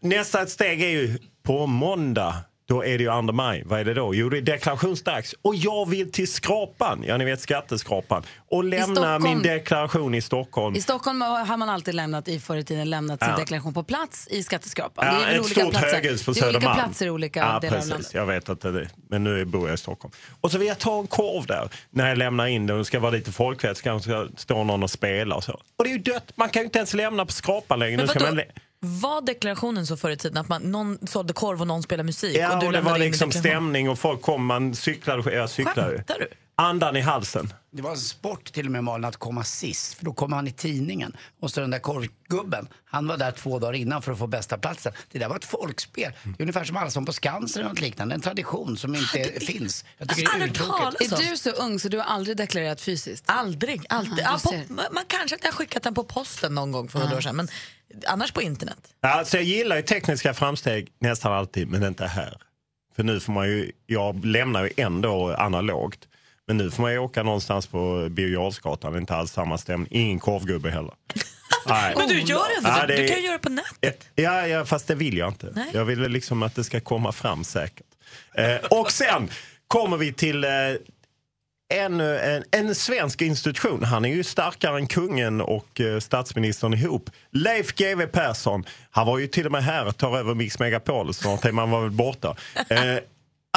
nästa 0.00 0.46
steg 0.46 0.82
är 0.82 0.88
ju 0.88 1.18
på 1.42 1.66
måndag. 1.66 2.34
Då 2.68 2.84
är 2.84 2.98
det 2.98 3.04
ju 3.04 3.10
2 3.10 3.22
maj. 3.22 3.62
Vad 3.66 3.80
är 3.80 3.84
det 3.84 3.94
då? 3.94 4.14
Jo, 4.14 4.28
det 4.28 4.38
är 4.38 4.42
deklarationsdags. 4.42 5.34
Och 5.42 5.54
jag 5.54 5.88
vill 5.88 6.12
till 6.12 6.32
Skrapan, 6.32 7.04
ja 7.06 7.16
ni 7.16 7.24
vet 7.24 7.40
skatteskrapan, 7.40 8.22
och 8.50 8.64
lämna 8.64 9.18
min 9.18 9.42
deklaration 9.42 10.14
i 10.14 10.22
Stockholm. 10.22 10.76
I 10.76 10.80
Stockholm 10.80 11.20
har 11.20 11.56
man 11.56 11.68
alltid 11.68 11.94
lämnat 11.94 12.28
i 12.28 12.40
förr 12.40 12.56
i 12.56 12.64
tiden 12.64 12.90
lämnat 12.90 13.20
sin 13.20 13.28
Ja. 13.30 13.36
deklaration 13.36 13.74
på 13.74 13.82
plats 13.82 14.28
i 14.30 14.42
skatteskrapan. 14.42 15.06
Ja, 15.06 15.12
det 15.12 15.18
är 15.18 15.26
väl 15.26 15.34
ett 15.34 15.40
olika 15.40 15.60
stort 15.60 15.70
platser. 15.70 15.94
höghus 15.94 16.24
på 16.24 16.32
det 16.32 16.40
är 16.40 16.44
olika 16.44 16.52
Södermalm. 16.60 16.78
platser 16.84 17.06
i 17.06 17.10
olika 17.10 17.40
ja, 17.40 17.46
delar 17.60 17.76
av 17.76 17.78
precis. 17.80 17.90
landet. 17.90 18.14
Jag 18.14 18.26
vet 18.26 18.48
att 18.48 18.60
det 18.60 18.68
är. 18.68 18.88
Men 19.08 19.24
nu 19.24 19.44
bor 19.44 19.68
jag 19.68 19.74
i 19.74 19.78
Stockholm. 19.78 20.12
Och 20.40 20.50
så 20.50 20.58
vill 20.58 20.68
jag 20.68 20.78
ta 20.78 20.98
en 21.00 21.06
korv 21.06 21.46
där 21.46 21.68
när 21.90 22.08
jag 22.08 22.18
lämnar 22.18 22.46
in 22.46 22.66
den. 22.66 22.78
Det 22.78 22.84
ska 22.84 23.00
vara 23.00 23.10
lite 23.12 23.32
folkvett. 23.32 23.76
Ska, 23.76 24.00
ska 24.00 24.28
stå 24.36 24.64
någon 24.64 24.82
och 24.82 24.90
spela 24.90 25.34
och 25.34 25.44
så. 25.44 25.60
Och 25.76 25.84
det 25.84 25.90
är 25.90 25.92
ju 25.92 25.98
dött. 25.98 26.32
Man 26.34 26.48
kan 26.48 26.62
ju 26.62 26.64
inte 26.64 26.78
ens 26.78 26.94
lämna 26.94 27.26
på 27.26 27.32
skrapan 27.32 27.78
längre. 27.78 27.96
Men 27.96 28.06
Nu 28.06 28.10
ska 28.10 28.20
man 28.20 28.40
Var 28.86 29.22
deklarationen 29.22 29.86
så 29.86 29.96
förr 29.96 30.10
i 30.10 30.16
tiden 30.16 30.38
att 30.38 30.48
man, 30.48 30.62
någon 30.62 30.98
sålde 31.06 31.32
korv 31.32 31.60
och 31.60 31.66
någon 31.66 31.82
spelade 31.82 32.06
musik? 32.06 32.36
Ja, 32.36 32.56
och 32.56 32.66
och, 32.66 32.72
det 32.72 32.80
var 32.80 32.98
liksom 32.98 33.32
stämning 33.32 33.88
och 33.88 33.98
folk 33.98 34.22
kom. 34.22 34.46
Man 34.46 34.74
cyklade. 34.74 35.34
Jag 35.34 35.50
cyklade. 35.50 35.96
Skämtar 35.96 36.18
du? 36.18 36.28
Andan 36.58 36.96
i 36.96 37.00
halsen. 37.00 37.52
Det 37.70 37.82
var 37.82 37.90
en 37.90 37.96
sport 37.96 38.52
till 38.52 38.66
och 38.66 38.72
med 38.72 38.84
Malin 38.84 39.04
att 39.04 39.16
komma 39.16 39.44
sist, 39.44 39.94
för 39.94 40.04
då 40.04 40.12
kommer 40.12 40.36
han 40.36 40.48
i 40.48 40.52
tidningen. 40.52 41.16
Och 41.40 41.50
så 41.50 41.60
den 41.60 41.70
där 41.70 41.78
korvgubben, 41.78 42.68
han 42.84 43.06
var 43.08 43.16
där 43.16 43.32
två 43.32 43.58
dagar 43.58 43.72
innan 43.72 44.02
för 44.02 44.12
att 44.12 44.18
få 44.18 44.26
bästa 44.26 44.58
platsen. 44.58 44.92
Det 45.12 45.18
där 45.18 45.28
var 45.28 45.36
ett 45.36 45.44
folkspel. 45.44 46.12
Det 46.24 46.30
är 46.30 46.42
ungefär 46.42 46.64
som 46.64 46.76
Allsång 46.76 47.06
på 47.06 47.12
Skansen 47.12 47.60
eller 47.60 47.70
något 47.70 47.80
liknande. 47.80 48.14
En 48.14 48.20
tradition 48.20 48.76
som 48.76 48.94
inte 48.94 49.40
finns. 49.40 49.84
Jag 49.98 50.08
tycker 50.08 50.38
det 50.38 50.44
är 50.44 50.48
urtråkigt. 50.48 51.12
Är 51.12 51.30
du 51.30 51.36
så 51.36 51.50
ung 51.50 51.78
så 51.78 51.88
du 51.88 51.98
har 51.98 52.04
aldrig 52.04 52.36
deklarerat 52.36 52.80
fysiskt? 52.80 53.24
Aldrig. 53.26 53.86
alltid. 53.88 54.24
Aha, 54.24 54.40
ja, 54.44 54.50
på, 54.68 54.74
man 54.94 55.04
kanske 55.06 55.36
jag 55.42 55.48
har 55.48 55.56
skickat 55.56 55.82
den 55.82 55.94
på 55.94 56.04
posten 56.04 56.54
någon 56.54 56.72
gång 56.72 56.88
för 56.88 56.98
några 56.98 57.16
år 57.16 57.20
sedan, 57.20 57.36
men 57.36 57.48
annars 58.06 58.32
på 58.32 58.42
internet. 58.42 58.94
Alltså 59.00 59.36
jag 59.36 59.44
gillar 59.44 59.76
ju 59.76 59.82
tekniska 59.82 60.34
framsteg 60.34 60.92
nästan 60.98 61.32
alltid, 61.32 61.68
men 61.68 61.84
inte 61.84 62.06
här. 62.06 62.38
För 62.96 63.02
nu 63.02 63.20
får 63.20 63.32
man 63.32 63.48
ju, 63.48 63.72
jag 63.86 64.24
lämnar 64.24 64.64
ju 64.64 64.70
ändå 64.76 65.34
analogt. 65.34 66.08
Men 66.46 66.56
nu 66.56 66.70
får 66.70 66.82
man 66.82 66.92
ju 66.92 66.98
åka 66.98 67.22
någonstans 67.22 67.66
på 67.66 68.08
Birger 68.10 68.90
det 68.92 68.96
är 68.96 69.00
inte 69.00 69.14
alls 69.14 69.32
samma 69.32 69.58
stämning. 69.58 69.88
Ingen 69.90 70.18
korvgubbe 70.20 70.70
heller. 70.70 70.94
Nej. 71.68 71.94
Men 71.98 72.08
du 72.08 72.20
gör 72.20 72.62
det, 72.62 72.68
Ja, 72.68 72.86
du 72.86 72.96
det- 72.96 73.08
kan 73.08 73.16
ju 73.16 73.22
göra 73.22 73.36
det 73.36 73.42
på 73.42 73.48
nätet. 73.48 74.08
Ja, 74.14 74.46
ja, 74.46 74.64
fast 74.64 74.86
det 74.86 74.94
vill 74.94 75.16
jag 75.16 75.28
inte. 75.28 75.52
Nej. 75.54 75.70
Jag 75.72 75.84
vill 75.84 76.00
liksom 76.00 76.42
att 76.42 76.54
det 76.54 76.64
ska 76.64 76.80
komma 76.80 77.12
fram 77.12 77.44
säkert. 77.44 77.86
Eh, 78.34 78.56
och 78.70 78.92
sen 78.92 79.30
kommer 79.68 79.96
vi 79.96 80.12
till 80.12 80.44
eh, 80.44 80.50
en, 81.74 82.00
en, 82.00 82.44
en 82.50 82.74
svensk 82.74 83.22
institution. 83.22 83.84
Han 83.84 84.04
är 84.04 84.08
ju 84.14 84.24
starkare 84.24 84.76
än 84.78 84.86
kungen 84.86 85.40
och 85.40 85.80
eh, 85.80 85.98
statsministern 86.00 86.74
ihop. 86.74 87.10
Leif 87.32 87.74
GW 87.74 88.06
Persson. 88.06 88.64
Han 88.90 89.06
var 89.06 89.18
ju 89.18 89.26
till 89.26 89.46
och 89.46 89.52
med 89.52 89.64
här 89.64 89.86
och 89.86 89.96
tar 89.96 90.18
över 90.18 90.34
Mix 90.34 90.58
Megapol. 90.58 91.14
Snart 91.14 91.44
är 91.44 91.52
man 91.52 91.70
var 91.70 91.80
väl 91.80 91.90
borta. 91.90 92.36
Eh, 92.68 92.98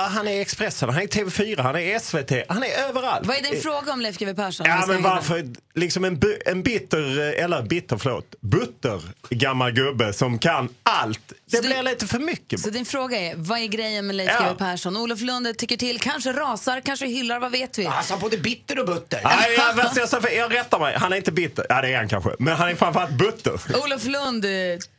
han 0.02 0.28
är 0.28 0.42
Expressen, 0.42 0.90
han 0.90 1.04
är 1.04 1.08
TV4, 1.08 1.62
han 1.62 1.76
är 1.76 2.00
SVT, 2.00 2.46
han 2.50 2.64
är 2.64 2.90
överallt. 2.90 3.28
Vad 3.28 3.38
är 3.38 3.42
din 3.52 3.62
fråga 3.62 3.94
om 3.94 4.02
Leif 4.02 4.18
GW 4.18 4.34
Persson? 4.36 4.66
Ja, 4.70 4.86
men 4.88 5.02
varför? 5.02 5.48
Liksom 5.76 6.06
en, 6.06 6.22
en 6.46 6.64
bitter, 6.64 7.20
eh, 7.38 7.44
eller 7.44 7.62
bitter, 7.64 7.98
förlåt, 7.98 8.36
butter 8.42 9.02
gammal 9.30 9.72
gubbe 9.72 10.14
som 10.14 10.40
kan 10.40 10.70
allt. 10.84 11.34
Det 11.46 11.62
blir 11.62 11.84
lite 11.84 12.08
för 12.08 12.20
mycket. 12.20 12.60
Så 12.60 12.70
din 12.70 12.86
fråga 12.86 13.18
är, 13.18 13.34
vad 13.36 13.60
är 13.60 13.68
grejen 13.68 14.08
med 14.08 14.16
Leif 14.16 14.32
Ja. 14.40 14.46
GW 14.46 14.58
Persson? 14.58 14.98
Olof 14.98 15.22
Lund 15.22 15.58
tycker 15.58 15.78
till, 15.78 16.00
kanske 16.00 16.32
rasar, 16.34 16.82
kanske 16.82 17.06
hyllar, 17.06 17.40
vad 17.40 17.52
vet 17.52 17.78
vi? 17.80 17.86
Alltså 17.86 18.18
både 18.18 18.38
bitter 18.38 18.80
och 18.80 18.86
butter. 18.86 19.20
Nej, 19.24 19.54
jag, 19.58 19.78
jag, 19.78 19.86
jag, 19.96 20.24
jag, 20.24 20.34
jag 20.34 20.54
rättar 20.54 20.80
mig. 20.80 20.96
Han 20.98 21.14
är 21.14 21.18
inte 21.18 21.32
bitter. 21.32 21.66
Ja, 21.70 21.82
det 21.82 21.94
är 21.94 21.98
han 21.98 22.10
kanske. 22.10 22.30
Men 22.40 22.56
han 22.56 22.70
är 22.70 22.76
framförallt 22.76 23.12
butter. 23.12 23.60
Olof 23.84 24.06
Lund 24.06 24.46
eh, 24.46 24.52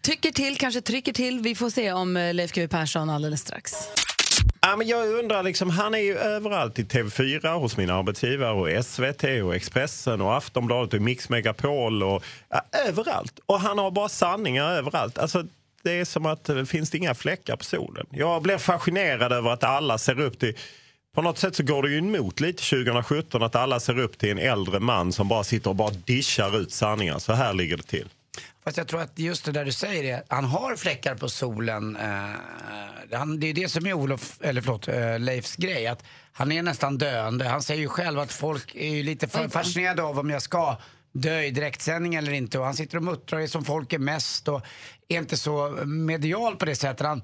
tycker 0.03 0.31
till, 0.31 0.57
kanske 0.59 0.81
trycker 0.81 1.13
till. 1.13 1.41
Vi 1.41 1.55
får 1.55 1.71
se 1.71 1.93
om 1.93 2.17
eh, 2.17 2.35
Leif 2.35 2.53
GW 2.53 2.69
Persson 2.69 3.11
alldeles 3.11 3.41
strax. 3.41 3.73
Ja, 4.71 4.77
men 4.77 4.87
jag 4.87 5.09
undrar, 5.09 5.43
liksom, 5.43 5.71
han 5.71 5.95
är 5.95 5.99
ju 5.99 6.19
överallt 6.19 6.79
i 6.79 6.85
TV4 6.85 7.59
hos 7.59 7.77
min 7.77 7.91
arbetsgivare 7.91 8.53
och 8.53 8.85
SVT 8.85 9.25
och 9.45 9.55
Expressen 9.55 10.21
och 10.21 10.37
Aftonbladet 10.37 10.95
och 10.95 11.01
Mix 11.01 11.29
Megapol 11.29 12.03
och 12.03 12.25
ja, 12.49 12.61
överallt. 12.89 13.41
Och 13.47 13.61
han 13.61 13.79
har 13.79 13.91
bara 13.91 14.09
sanningar 14.09 14.71
överallt. 14.71 15.19
Alltså, 15.19 15.45
det 15.83 15.93
är 15.93 16.05
som 16.05 16.27
att 16.27 16.49
eh, 16.49 16.55
det 16.55 16.67
finns 16.67 16.95
inga 16.95 17.15
fläckar 17.15 17.57
på 17.57 17.65
solen. 17.65 18.07
Jag 18.11 18.43
blir 18.43 18.59
fascinerad 18.59 19.33
över 19.33 19.51
att 19.51 19.65
alla 19.65 19.99
ser 19.99 20.21
upp 20.21 20.39
till 20.39 20.57
på 21.15 21.23
något 21.23 21.39
sätt 21.39 21.57
så 21.57 21.63
går 21.63 21.83
det 21.83 21.91
ju 21.91 21.99
emot 21.99 22.41
lite 22.41 22.63
2017 22.63 23.43
att 23.43 23.57
alla 23.57 23.81
ser 23.81 23.99
upp 23.99 24.19
till 24.19 24.31
en 24.31 24.39
äldre 24.39 24.81
man 24.81 25.13
som 25.13 25.29
bara 25.29 25.45
sitter 25.45 25.71
och 25.71 25.77
bara 25.77 25.91
dischar 25.91 26.61
ut 26.61 26.73
sanningar. 26.73 27.19
Så 27.19 27.33
här 27.33 27.55
ligger 27.55 27.77
det 27.77 27.83
till. 27.83 28.09
Fast 28.71 28.79
jag 28.79 28.89
tror 28.89 29.01
att 29.01 29.19
just 29.19 29.45
det 29.45 29.53
där 29.53 29.65
du 29.65 29.73
säger 29.73 30.17
är, 30.17 30.23
han 30.29 30.45
har 30.45 30.77
fläckar 30.77 31.15
på 31.15 31.29
solen. 31.29 31.97
Eh, 31.97 33.19
han, 33.19 33.41
det 33.41 33.47
är 33.47 33.55
det 33.55 33.69
som 33.69 33.87
är 33.87 33.93
Olof, 33.93 34.39
eller 34.41 34.61
förlåt, 34.61 34.89
eh, 34.89 35.19
Leifs 35.19 35.57
grej. 35.57 35.87
Att 35.87 36.05
han 36.33 36.53
är 36.53 36.63
nästan 36.63 36.99
döende. 36.99 37.49
Han 37.49 37.63
säger 37.63 37.81
ju 37.81 37.89
själv 37.89 38.19
att 38.19 38.33
folk 38.33 38.75
är 38.75 39.03
lite 39.03 39.27
fa- 39.27 39.49
fascinerade 39.49 40.03
av 40.03 40.19
om 40.19 40.31
jag 40.31 40.43
ska 40.43 40.77
dö 41.13 41.43
i 41.43 41.51
direktsändning 41.51 42.15
eller 42.15 42.33
inte. 42.33 42.59
Och 42.59 42.65
han 42.65 42.75
sitter 42.75 42.97
och 42.97 43.03
muttrar, 43.03 43.41
är 43.41 43.47
som 43.47 43.65
folk 43.65 43.93
är 43.93 43.99
mest 43.99 44.49
och 44.49 44.63
är 45.09 45.19
inte 45.19 45.37
så 45.37 45.69
medial 45.85 46.57
på 46.57 46.65
det 46.65 46.77
sättet. 46.77 47.07
Han 47.07 47.23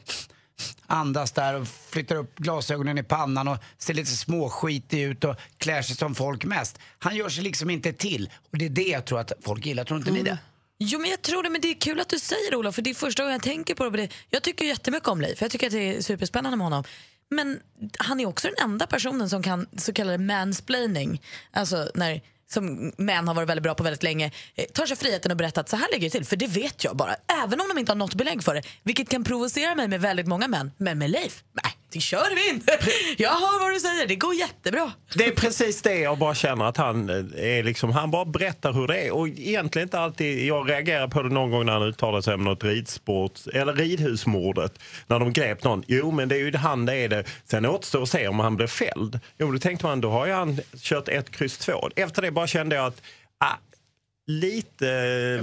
andas 0.86 1.32
där 1.32 1.54
och 1.60 1.68
flyttar 1.68 2.16
upp 2.16 2.36
glasögonen 2.38 2.98
i 2.98 3.02
pannan 3.02 3.48
och 3.48 3.58
ser 3.78 3.94
lite 3.94 4.10
småskitig 4.10 5.02
ut 5.02 5.24
och 5.24 5.36
klär 5.58 5.82
sig 5.82 5.96
som 5.96 6.14
folk 6.14 6.44
mest. 6.44 6.78
Han 6.98 7.16
gör 7.16 7.28
sig 7.28 7.44
liksom 7.44 7.70
inte 7.70 7.92
till. 7.92 8.30
Och 8.52 8.58
det 8.58 8.64
är 8.64 8.70
det 8.70 8.82
jag 8.88 9.04
tror 9.04 9.20
att 9.20 9.32
folk 9.44 9.66
gillar. 9.66 9.84
Tror 9.84 9.98
inte 9.98 10.10
ni 10.10 10.22
det? 10.22 10.38
Jo 10.78 10.98
men 10.98 11.10
jag 11.10 11.22
tror 11.22 11.42
det, 11.42 11.50
men 11.50 11.60
det 11.60 11.70
är 11.70 11.74
kul 11.74 12.00
att 12.00 12.08
du 12.08 12.18
säger 12.18 12.50
det 12.50 12.56
Olof, 12.56 12.74
för 12.74 12.82
det 12.82 12.90
är 12.90 12.94
första 12.94 13.22
gången 13.22 13.32
jag 13.32 13.42
tänker 13.42 13.74
på 13.74 13.90
det. 13.90 14.08
Jag 14.30 14.42
tycker 14.42 14.64
jättemycket 14.64 15.08
om 15.08 15.20
Leif, 15.20 15.42
jag 15.42 15.50
tycker 15.50 15.66
att 15.66 15.72
det 15.72 15.96
är 15.96 16.02
superspännande 16.02 16.56
med 16.56 16.64
honom. 16.64 16.84
Men 17.30 17.60
han 17.98 18.20
är 18.20 18.26
också 18.26 18.48
den 18.48 18.70
enda 18.70 18.86
personen 18.86 19.30
som 19.30 19.42
kan 19.42 19.66
så 19.76 19.92
kallade 19.92 20.18
mansplaining, 20.18 21.22
alltså 21.52 21.90
när 21.94 22.20
som 22.48 22.92
män 22.96 23.28
har 23.28 23.34
varit 23.34 23.48
väldigt 23.48 23.62
bra 23.62 23.74
på 23.74 23.82
väldigt 23.82 24.02
länge, 24.02 24.30
eh, 24.54 24.64
tar 24.64 24.86
sig 24.86 24.96
friheten 24.96 25.32
att 25.32 25.38
berätta 25.38 25.60
att 25.60 25.68
så 25.68 25.76
här 25.76 25.88
ligger 25.92 26.06
det 26.06 26.10
till. 26.10 26.24
För 26.24 26.36
det 26.36 26.46
vet 26.46 26.84
jag 26.84 26.96
bara, 26.96 27.16
även 27.44 27.60
om 27.60 27.68
de 27.68 27.78
inte 27.78 27.92
har 27.92 27.96
något 27.96 28.14
belägg 28.14 28.42
för 28.44 28.54
det. 28.54 28.62
Vilket 28.82 29.08
kan 29.08 29.24
provocera 29.24 29.74
mig 29.74 29.88
med 29.88 30.00
väldigt 30.00 30.26
många 30.26 30.48
män. 30.48 30.72
Men 30.76 30.98
med 30.98 31.10
Leif, 31.10 31.42
nej, 31.52 31.72
det 31.96 32.00
kör 32.00 32.34
vi 32.34 32.48
inte. 32.48 32.78
Jag 33.16 33.30
hör 33.30 33.60
vad 33.60 33.72
du 33.72 33.80
säger, 33.80 34.06
det 34.06 34.16
går 34.16 34.34
jättebra. 34.34 34.92
Det 35.14 35.26
är 35.26 35.32
precis 35.32 35.82
det 35.82 35.98
jag 35.98 36.18
bara 36.18 36.34
känner 36.34 36.64
att 36.64 36.76
han 36.76 37.10
eh, 37.10 37.58
är 37.58 37.62
liksom, 37.62 37.92
han 37.92 38.10
bara 38.10 38.24
berättar 38.24 38.72
hur 38.72 38.86
det 38.86 38.98
är 38.98 39.14
och 39.14 39.28
egentligen 39.28 39.86
inte 39.86 40.00
alltid, 40.00 40.46
jag 40.46 40.70
reagerar 40.70 41.08
på 41.08 41.22
det 41.22 41.28
någon 41.28 41.50
gång 41.50 41.66
när 41.66 41.72
han 41.72 41.82
uttalar 41.82 42.20
sig 42.20 42.34
om 42.34 42.44
något 42.44 42.64
ridsport, 42.64 43.32
eller 43.54 43.72
ridhusmordet, 43.72 44.78
när 45.06 45.18
de 45.18 45.32
grep 45.32 45.64
någon. 45.64 45.82
Jo 45.86 46.10
men 46.10 46.28
det 46.28 46.34
är 46.34 46.38
ju 46.38 46.56
han 46.56 46.86
det 46.86 46.94
är 46.94 47.08
det. 47.08 47.24
Sen 47.44 47.66
återstår 47.66 48.02
att 48.02 48.08
se 48.08 48.28
om 48.28 48.38
han 48.38 48.56
blir 48.56 48.66
fälld. 48.66 49.20
Jo 49.38 49.52
då 49.52 49.58
tänkte 49.58 49.86
man, 49.86 50.00
då 50.00 50.10
har 50.10 50.26
ju 50.26 50.32
han 50.32 50.60
kört 50.80 51.08
ett 51.08 51.30
kryss 51.30 51.58
två. 51.58 51.90
Efter 51.96 52.22
det 52.22 52.30
bara 52.30 52.46
kände 52.46 52.76
jag 52.76 52.86
att, 52.86 53.02
ah, 53.40 53.54
lite 54.26 54.86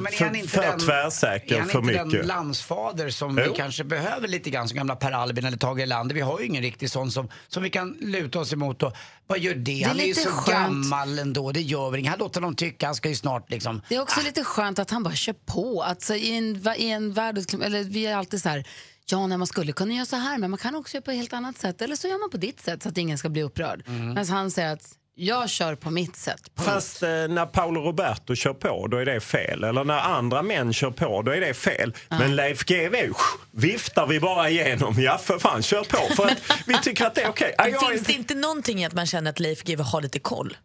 han 0.03 0.07
för, 0.13 0.35
inte 0.35 0.47
för 0.49 0.61
den- 0.61 0.79
tvärsäker, 0.79 1.55
Är 1.55 1.59
han 1.59 1.69
för 1.69 1.79
inte 1.79 1.91
mycket. 2.05 2.11
den 2.19 2.27
landsfader 2.27 3.09
som 3.09 3.37
Jo. 3.37 3.51
vi 3.51 3.57
kanske 3.57 3.83
behöver 3.83 4.27
lite 4.27 4.49
grann 4.49 4.67
som 4.69 4.75
gamla 4.77 4.95
Per 4.95 5.11
Albin 5.11 5.45
eller 5.45 5.57
Tage 5.57 5.79
Erlander? 5.79 6.15
Vi 6.15 6.21
har 6.21 6.39
ju 6.39 6.45
ingen 6.45 6.61
riktig 6.63 6.89
sån 6.89 7.11
som, 7.11 7.29
som 7.47 7.63
vi 7.63 7.69
kan 7.69 7.97
luta 8.01 8.39
oss 8.39 8.53
emot 8.53 8.83
och 8.83 8.93
vad 9.27 9.39
gör 9.39 9.55
det? 9.55 9.83
är 9.83 9.87
han 9.87 9.97
är 9.99 10.01
ju 10.01 10.07
lite 10.07 10.21
så 10.21 10.29
skönt. 10.29 10.47
gammal 10.67 11.19
ändå, 11.19 11.51
det 11.51 11.61
gör 11.61 11.89
väl 11.91 11.99
inget. 11.99 12.09
Han 12.09 12.19
låter 12.19 12.41
dem 12.41 12.55
tycka, 12.55 12.85
han 12.85 12.95
ska 12.95 13.09
ju 13.09 13.15
snart 13.15 13.49
liksom... 13.51 13.81
Det 13.89 13.95
är 13.95 14.01
också 14.01 14.21
lite 14.21 14.43
skönt 14.43 14.79
att 14.79 14.89
han 14.91 15.03
bara 15.03 15.15
kör 15.15 15.33
på. 15.45 15.83
Alltså, 15.83 16.15
i, 16.15 16.37
en, 16.37 16.67
I 16.77 16.89
en 16.89 17.13
värld, 17.13 17.37
eller 17.63 17.83
vi 17.83 18.05
är 18.05 18.15
alltid 18.15 18.41
så 18.41 18.49
här, 18.49 18.67
ja 19.05 19.27
nej, 19.27 19.37
man 19.37 19.47
skulle 19.47 19.71
kunna 19.71 19.93
göra 19.93 20.05
så 20.05 20.15
här 20.15 20.37
men 20.37 20.49
man 20.51 20.57
kan 20.57 20.75
också 20.75 20.95
göra 20.97 21.03
på 21.03 21.11
ett 21.11 21.17
helt 21.17 21.33
annat 21.33 21.57
sätt. 21.57 21.81
Eller 21.81 21.95
så 21.95 22.07
gör 22.07 22.19
man 22.19 22.29
på 22.29 22.37
ditt 22.37 22.61
sätt 22.61 22.83
så 22.83 22.89
att 22.89 22.97
ingen 22.97 23.17
ska 23.17 23.29
bli 23.29 23.43
upprörd. 23.43 23.83
Mm. 23.87 24.13
Men 24.13 24.27
han 24.27 24.51
säger 24.51 24.73
att 24.73 24.89
jag 25.15 25.49
kör 25.49 25.75
på 25.75 25.89
mitt 25.89 26.15
sätt. 26.15 26.41
punkt. 26.55 26.69
Fast 26.69 27.03
eh, 27.03 27.09
när 27.09 27.45
Paolo 27.45 27.81
Roberto 27.81 28.35
kör 28.35 28.53
på, 28.53 28.87
då 28.87 28.97
är 28.97 29.05
det 29.05 29.19
fel. 29.19 29.63
Eller 29.63 29.83
när 29.83 29.99
andra 29.99 30.41
män 30.41 30.73
kör 30.73 30.91
på, 30.91 31.21
då 31.21 31.31
är 31.31 31.41
det 31.41 31.53
fel. 31.53 31.93
Men 32.09 32.35
Leif 32.35 32.63
GW 32.65 33.13
viftar 33.51 34.07
vi 34.07 34.19
bara 34.19 34.49
igenom. 34.49 34.95
Ja, 34.97 35.17
för 35.17 35.39
fan, 35.39 35.61
kör 35.63 35.83
på. 35.83 36.15
För 36.15 36.25
att 36.25 36.37
vi 36.67 36.77
tycker 36.81 37.05
att 37.05 37.15
det 37.15 37.21
är 37.21 37.29
okej. 37.29 37.55
Jag 37.57 37.67
är- 37.83 37.89
Finns 37.89 38.07
det 38.07 38.13
inte 38.13 38.35
någonting 38.35 38.81
i 38.81 38.85
att 38.85 38.93
man 38.93 39.05
känner 39.05 39.29
att 39.29 39.39
Leif 39.39 39.63
GW 39.63 39.83
har 39.83 40.01
lite 40.01 40.19
koll? 40.19 40.57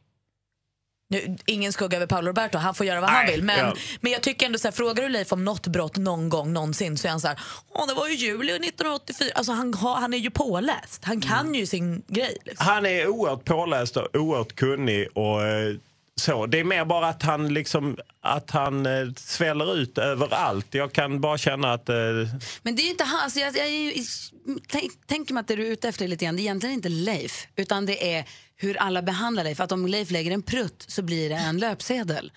Nu, 1.10 1.36
ingen 1.46 1.72
skugga 1.72 1.96
över 1.96 2.06
Paolo 2.06 2.28
Roberto, 2.28 2.58
han 2.58 2.74
får 2.74 2.86
göra 2.86 3.00
vad 3.00 3.10
han 3.10 3.24
Nej, 3.26 3.34
vill. 3.34 3.44
Men, 3.44 3.58
ja. 3.58 3.74
men 4.00 4.12
jag 4.12 4.22
tycker 4.22 4.46
ändå 4.46 4.58
så 4.58 4.66
här, 4.68 4.72
frågar 4.72 5.02
du 5.02 5.08
Leif 5.08 5.32
om 5.32 5.44
något 5.44 5.66
brott 5.66 5.96
någon 5.96 6.28
gång 6.28 6.52
någonsin 6.52 6.98
så 6.98 7.06
är 7.06 7.10
han 7.10 7.20
så 7.20 7.28
här, 7.28 7.40
Åh, 7.72 7.86
det 7.86 7.94
var 7.94 8.08
ju 8.08 8.14
juli 8.14 8.52
1984. 8.52 9.28
Alltså 9.34 9.52
han, 9.52 9.74
han 9.74 10.14
är 10.14 10.18
ju 10.18 10.30
påläst, 10.30 11.04
han 11.04 11.20
kan 11.20 11.40
Mm. 11.40 11.54
ju 11.54 11.66
sin 11.66 12.02
grej. 12.08 12.36
Liksom. 12.44 12.66
Han 12.66 12.86
är 12.86 13.06
oerhört 13.08 13.44
påläst 13.44 13.96
och 13.96 14.16
oerhört 14.16 14.54
kunnig. 14.54 15.08
Och, 15.14 15.42
eh, 15.46 15.74
så. 16.16 16.46
Det 16.46 16.60
är 16.60 16.64
mer 16.64 16.84
bara 16.84 17.08
att 17.08 17.22
han, 17.22 17.54
liksom, 17.54 17.96
att 18.20 18.50
han 18.50 18.86
eh, 18.86 19.08
sväller 19.16 19.76
ut 19.76 19.98
överallt. 19.98 20.66
Jag 20.70 20.92
kan 20.92 21.20
bara 21.20 21.38
känna 21.38 21.72
att... 21.72 21.88
Eh, 21.88 21.94
Men 22.62 22.76
det 22.76 22.82
är 22.82 22.84
ju 22.84 22.90
inte 22.90 23.04
han, 23.04 23.20
alltså 23.20 23.38
jag, 23.40 23.56
jag, 23.56 23.66
är 23.66 23.70
ju- 23.70 24.04
tänk, 24.68 24.92
tänker 25.06 25.34
mig 25.34 25.40
att 25.40 25.48
det 25.48 25.56
du 25.56 25.66
är 25.66 25.70
ute 25.70 25.88
efter 25.88 26.08
lite 26.08 26.24
grann, 26.24 26.36
det 26.36 26.40
är 26.40 26.44
egentligen 26.44 26.74
inte 26.74 26.88
Leif, 26.88 27.46
utan 27.56 27.86
det 27.86 28.14
är 28.14 28.24
hur 28.60 28.76
alla 28.76 29.02
behandlar 29.02 29.44
Leif. 29.44 29.60
Att 29.60 29.72
om 29.72 29.86
Leif 29.86 30.10
lägger 30.10 30.30
en 30.30 30.42
prutt 30.42 30.84
så 30.88 31.02
blir 31.02 31.28
det 31.28 31.34
en 31.34 31.58
löpsedel. 31.58 32.32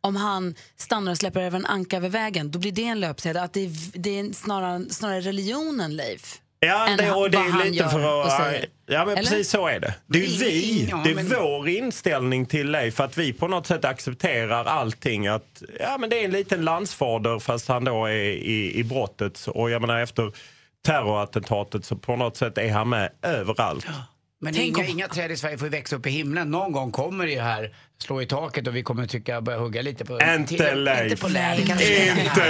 Om 0.00 0.16
han 0.16 0.54
stannar 0.76 1.12
och 1.12 1.18
släpper 1.18 1.40
över 1.40 1.58
en 1.58 1.66
anka 1.66 1.96
över 1.96 2.08
vägen, 2.08 2.50
då 2.50 2.58
blir 2.58 2.72
det 2.72 2.84
en 2.84 3.00
löpsedel. 3.00 3.42
Att 3.42 3.52
det 3.52 3.64
är, 3.64 3.98
det 3.98 4.18
är 4.18 4.32
snarare, 4.32 4.90
snarare 4.90 5.20
religionen 5.20 5.96
Leif. 5.96 6.40
Ja, 6.60 6.96
det, 6.98 7.12
och 7.12 7.30
det 7.30 7.38
är 7.38 7.70
lite 7.70 7.88
för 7.88 8.22
att... 8.26 8.64
Ja, 8.86 9.04
men 9.04 9.18
Eller? 9.18 9.30
precis 9.30 9.50
så 9.50 9.66
är 9.66 9.80
det. 9.80 9.94
Det 10.06 10.18
är 10.24 10.38
vi, 10.38 10.92
det 11.04 11.10
är 11.10 11.40
vår 11.40 11.68
inställning 11.68 12.46
till 12.46 12.70
Leif, 12.70 13.00
att 13.00 13.18
vi 13.18 13.32
på 13.32 13.48
något 13.48 13.66
sätt 13.66 13.84
accepterar 13.84 14.64
allting. 14.64 15.26
Att, 15.26 15.62
ja, 15.80 15.98
men 15.98 16.10
det 16.10 16.20
är 16.20 16.24
en 16.24 16.30
liten 16.30 16.64
landsfader 16.64 17.38
fast 17.38 17.68
han 17.68 17.84
då 17.84 18.06
är 18.06 18.12
i, 18.12 18.78
i 18.78 18.84
brottet. 18.84 19.46
Och 19.46 19.70
jag 19.70 19.80
menar 19.80 20.00
efter 20.00 20.32
terrorattentatet 20.86 21.84
så 21.84 21.96
på 21.96 22.16
något 22.16 22.36
sätt 22.36 22.58
är 22.58 22.72
han 22.72 22.88
med 22.88 23.10
överallt. 23.22 23.86
Men 24.40 24.54
Tänk 24.54 24.66
inga, 24.78 24.78
om- 24.86 24.90
inga 24.90 25.08
träd 25.08 25.32
i 25.32 25.36
Sverige 25.36 25.58
får 25.58 25.66
växa 25.66 25.96
upp 25.96 26.06
i 26.06 26.10
himlen. 26.10 26.50
Någon 26.50 26.72
gång 26.72 26.92
kommer 26.92 27.26
det 27.26 27.32
ju 27.32 27.40
här 27.40 27.74
slå 28.02 28.22
i 28.22 28.26
taket 28.26 28.66
och 28.66 28.76
vi 28.76 28.82
kommer 28.82 29.06
tycka 29.06 29.40
börja 29.40 29.58
hugga 29.58 29.82
lite 29.82 30.04
på... 30.04 30.18
Inte 30.36 30.74
Leif. 30.74 31.02
Inte 31.02 31.16
på 31.16 31.28
här. 31.28 31.56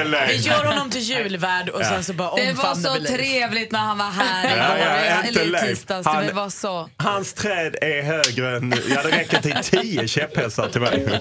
Vi 0.04 0.10
Leif. 0.10 0.46
gör 0.46 0.64
honom 0.64 0.90
till 0.90 1.00
julvärd 1.00 1.68
och 1.68 1.80
Ja. 1.82 1.88
sen 1.88 2.04
så 2.04 2.12
bara 2.12 2.36
Det 2.36 2.42
var 2.44 2.50
omfamnar 2.50 2.74
så 2.90 2.94
vi 2.94 3.00
Leif. 3.00 3.16
trevligt 3.16 3.72
när 3.72 3.78
han 3.78 3.98
var 3.98 4.10
här 4.10 4.56
Ja, 4.56 4.78
ja, 4.78 5.22
eller 5.28 5.42
i 5.42 5.46
Leif. 5.46 5.64
tisdags. 5.68 6.06
Han- 6.06 6.26
Det 6.26 6.32
var 6.32 6.50
så... 6.50 6.88
Hans 6.96 7.32
träd 7.34 7.76
är 7.80 8.02
högre 8.02 8.56
än... 8.56 8.74
Ja, 8.94 9.02
det 9.02 9.08
räcker 9.10 9.40
till 9.42 9.56
tio 9.80 10.08
käpphästar 10.08 10.68
till 10.68 10.80
mig. 10.80 11.20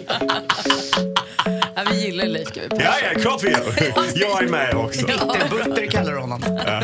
Ja, 1.75 1.83
vi 1.91 2.05
gillar 2.05 2.25
Leif 2.25 2.47
GW 2.53 2.67
Ja, 2.83 2.93
ja, 3.13 3.19
klart 3.21 3.43
vi 3.43 3.49
gör. 3.51 3.73
Jag 4.15 4.43
är 4.43 4.47
med 4.47 4.75
också. 4.75 5.05
Bitterbutter 5.05 5.87
kallar 5.91 6.11
du 6.11 6.19
honom. 6.19 6.43
Ja. 6.65 6.81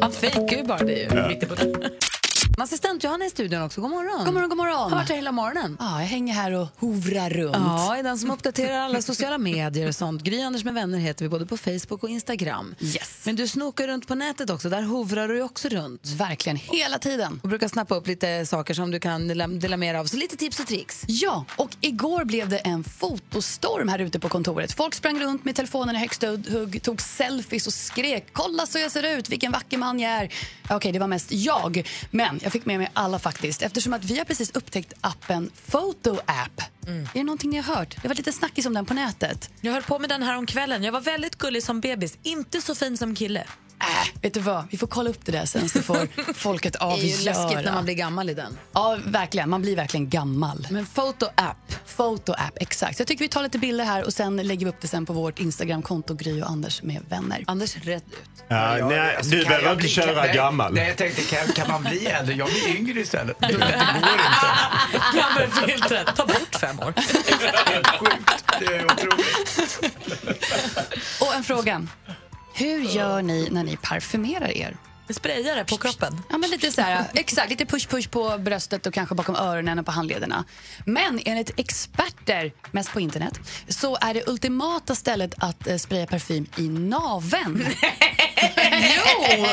Han 0.00 0.12
fejkar 0.12 0.56
ju 0.56 0.64
bara 0.64 0.78
det. 0.78 0.92
Ju. 0.92 1.08
Ja. 1.14 1.30
Assistent 2.60 3.04
Johanna 3.04 3.24
är 3.24 3.26
i 3.26 3.30
studion 3.30 3.62
också. 3.62 3.80
God 3.80 3.90
morgon. 3.90 4.24
God 4.24 4.34
morgon, 4.34 4.48
god 4.48 4.58
morgon. 4.58 4.76
Har 4.76 4.90
varit 4.90 5.08
här 5.08 5.16
hela 5.16 5.32
morgonen. 5.32 5.76
Ja, 5.80 6.00
jag 6.00 6.08
hänger 6.08 6.34
här 6.34 6.52
och 6.52 6.68
hovrar 6.76 7.30
runt. 7.30 7.56
Ja, 7.56 7.96
är 7.96 8.02
den 8.02 8.18
som 8.18 8.30
uppdaterar 8.30 8.78
alla 8.78 9.02
sociala 9.02 9.38
medier 9.38 9.88
och 9.88 9.94
sånt. 9.94 10.22
Gry 10.22 10.42
Anders 10.42 10.64
med 10.64 10.74
vänner 10.74 10.98
heter 10.98 11.24
vi 11.24 11.28
både 11.28 11.46
på 11.46 11.56
Facebook 11.56 12.02
och 12.02 12.08
Instagram. 12.08 12.74
Yes. 12.80 13.20
Men 13.24 13.36
du 13.36 13.48
snokar 13.48 13.86
runt 13.86 14.08
på 14.08 14.14
nätet 14.14 14.50
också. 14.50 14.68
Där 14.68 14.82
hovrar 14.82 15.28
du 15.28 15.42
också 15.42 15.68
runt. 15.68 16.06
Verkligen, 16.06 16.56
hela 16.56 16.98
tiden. 16.98 17.40
Och 17.42 17.48
brukar 17.48 17.68
snappa 17.68 17.94
upp 17.94 18.06
lite 18.06 18.46
saker 18.46 18.74
som 18.74 18.90
du 18.90 19.00
kan 19.00 19.28
dela, 19.28 19.46
med 19.46 19.94
dig 19.94 19.96
av. 19.96 20.06
Så 20.06 20.16
lite 20.16 20.36
tips 20.36 20.60
och 20.60 20.66
tricks. 20.66 21.04
Ja, 21.08 21.44
och 21.56 21.76
igår 21.80 22.24
blev 22.24 22.48
det 22.48 22.58
en 22.58 22.84
fotostorm 22.84 23.88
här 23.88 23.98
ute 23.98 24.20
på 24.20 24.28
kontoret. 24.28 24.72
Folk 24.72 24.94
sprang 24.94 25.20
runt 25.20 25.44
med 25.44 25.56
telefonen 25.56 25.96
i 25.96 25.98
högsta 25.98 26.26
hugg, 26.26 26.82
tog 26.82 27.00
selfies 27.00 27.66
och 27.66 27.72
skrek 27.72 28.26
“Kolla 28.32 28.66
så 28.66 28.78
jag 28.78 28.90
ser 28.92 29.18
ut, 29.18 29.28
vilken 29.28 29.52
vacker 29.52 29.78
man 29.78 30.00
jag 30.00 30.12
är”. 30.12 30.32
Okej, 30.70 30.92
det 30.92 30.98
var 30.98 31.06
mest 31.06 31.32
jag, 31.32 31.88
men 32.10 32.40
jag 32.42 32.49
fick 32.50 32.66
med 32.66 32.78
mig 32.78 32.90
alla 32.92 33.18
faktiskt 33.18 33.62
eftersom 33.62 33.92
att 33.92 34.04
vi 34.04 34.18
har 34.18 34.24
precis 34.24 34.50
upptäckt 34.50 34.92
appen 35.00 35.50
Photo 35.70 36.18
App. 36.26 36.60
Är 36.86 37.08
det 37.12 37.24
någonting 37.24 37.50
ni 37.50 37.56
har 37.56 37.74
hört? 37.74 38.02
Det 38.02 38.08
var 38.08 38.14
lite 38.14 38.32
snackis 38.32 38.66
om 38.66 38.74
den 38.74 38.86
på 38.86 38.94
nätet. 38.94 39.50
Jag 39.60 39.72
höll 39.72 39.82
på 39.82 39.98
med 39.98 40.10
den 40.10 40.22
här 40.22 40.36
om 40.38 40.46
kvällen. 40.46 40.84
Jag 40.84 40.92
var 40.92 41.00
väldigt 41.00 41.38
gullig 41.38 41.62
som 41.62 41.80
bebis, 41.80 42.18
inte 42.22 42.60
så 42.60 42.74
fin 42.74 42.96
som 42.96 43.14
kille. 43.14 43.44
Äh, 43.80 43.86
vet 44.22 44.34
du 44.34 44.40
vad? 44.40 44.64
Vi 44.70 44.78
får 44.78 44.86
kolla 44.86 45.10
upp 45.10 45.24
det 45.24 45.32
där 45.32 45.46
sen 45.46 45.68
så 45.68 45.82
får 45.82 46.08
folket 46.34 46.72
Det 46.72 46.78
är 46.78 46.82
avgöra. 46.84 47.06
ju 47.06 47.24
läskigt 47.24 47.64
när 47.64 47.72
man 47.72 47.84
blir 47.84 47.94
gammal 47.94 48.30
i 48.30 48.34
den. 48.34 48.58
Ja, 48.72 48.98
verkligen. 49.04 49.50
Man 49.50 49.62
blir 49.62 49.76
verkligen 49.76 50.08
gammal. 50.10 50.66
Men 50.70 50.86
Photo 50.86 51.26
App. 51.34 51.56
Photo 51.96 52.32
app, 52.32 52.52
exakt. 52.56 52.96
Så 52.96 53.00
jag 53.00 53.08
tycker 53.08 53.24
vi 53.24 53.28
tar 53.28 53.42
lite 53.42 53.58
bilder 53.58 53.84
här 53.84 54.04
och 54.04 54.12
sen 54.12 54.36
lägger 54.36 54.66
vi 54.66 54.70
upp 54.70 54.80
det 54.80 54.88
sen 54.88 55.06
på 55.06 55.12
vårt 55.12 55.38
Instagramkonto 55.38 56.14
Gry 56.14 56.42
och 56.42 56.50
Anders 56.50 56.82
med 56.82 57.02
vänner. 57.08 57.44
Anders 57.46 57.76
rätt 57.76 58.04
ut. 58.12 58.42
Ja, 58.48 58.78
Ja, 58.78 58.88
nej, 58.88 59.16
alltså, 59.16 59.30
du 59.30 59.44
behöver 59.44 59.64
jag 59.66 59.74
inte 59.76 59.88
köra 59.88 60.26
kan- 60.26 60.36
gammal. 60.36 60.72
Nej, 60.74 60.88
jag 60.88 60.96
tänkte, 60.96 61.22
kan, 61.22 61.48
kan 61.52 61.68
man 61.68 61.82
bli 61.82 62.06
äldre? 62.06 62.34
Jag 62.34 62.48
blir 62.48 62.76
yngre 62.76 63.00
istället. 63.00 63.36
Det 63.40 63.46
går 63.52 63.62
inte. 63.62 65.18
Gammelfiltret, 65.18 66.16
ta 66.16 66.26
bort 66.26 66.56
fem 66.60 66.80
år. 66.80 66.92
Helt 67.70 67.86
sjukt. 67.86 68.44
Det 68.60 68.64
är 68.66 68.84
otroligt. 68.84 69.80
Och 71.20 71.34
en 71.34 71.44
fråga. 71.44 71.86
Hur 72.60 72.80
gör 72.80 73.22
ni 73.22 73.48
när 73.50 73.64
ni 73.64 73.76
parfymerar 73.76 74.56
er? 74.56 74.76
Sprayar 75.14 75.56
det 75.56 75.64
på 75.64 75.76
kroppen? 75.76 76.22
Ja, 76.30 76.38
men 76.38 76.50
lite 76.50 76.72
så 76.72 76.80
här, 76.80 77.04
exakt, 77.14 77.50
lite 77.50 77.64
push-push 77.64 78.08
på 78.08 78.38
bröstet 78.38 78.86
och 78.86 78.94
kanske 78.94 79.14
bakom 79.14 79.36
öronen 79.36 79.78
och 79.78 79.86
på 79.86 79.92
handlederna. 79.92 80.44
Men 80.86 81.20
enligt 81.24 81.58
experter, 81.58 82.52
mest 82.70 82.92
på 82.92 83.00
internet, 83.00 83.40
så 83.68 83.98
är 84.00 84.14
det 84.14 84.28
ultimata 84.28 84.94
stället 84.94 85.34
att 85.38 85.66
eh, 85.66 85.76
spraya 85.76 86.06
parfym 86.06 86.46
i 86.56 86.68
naveln. 86.68 87.66
Jo! 88.72 89.46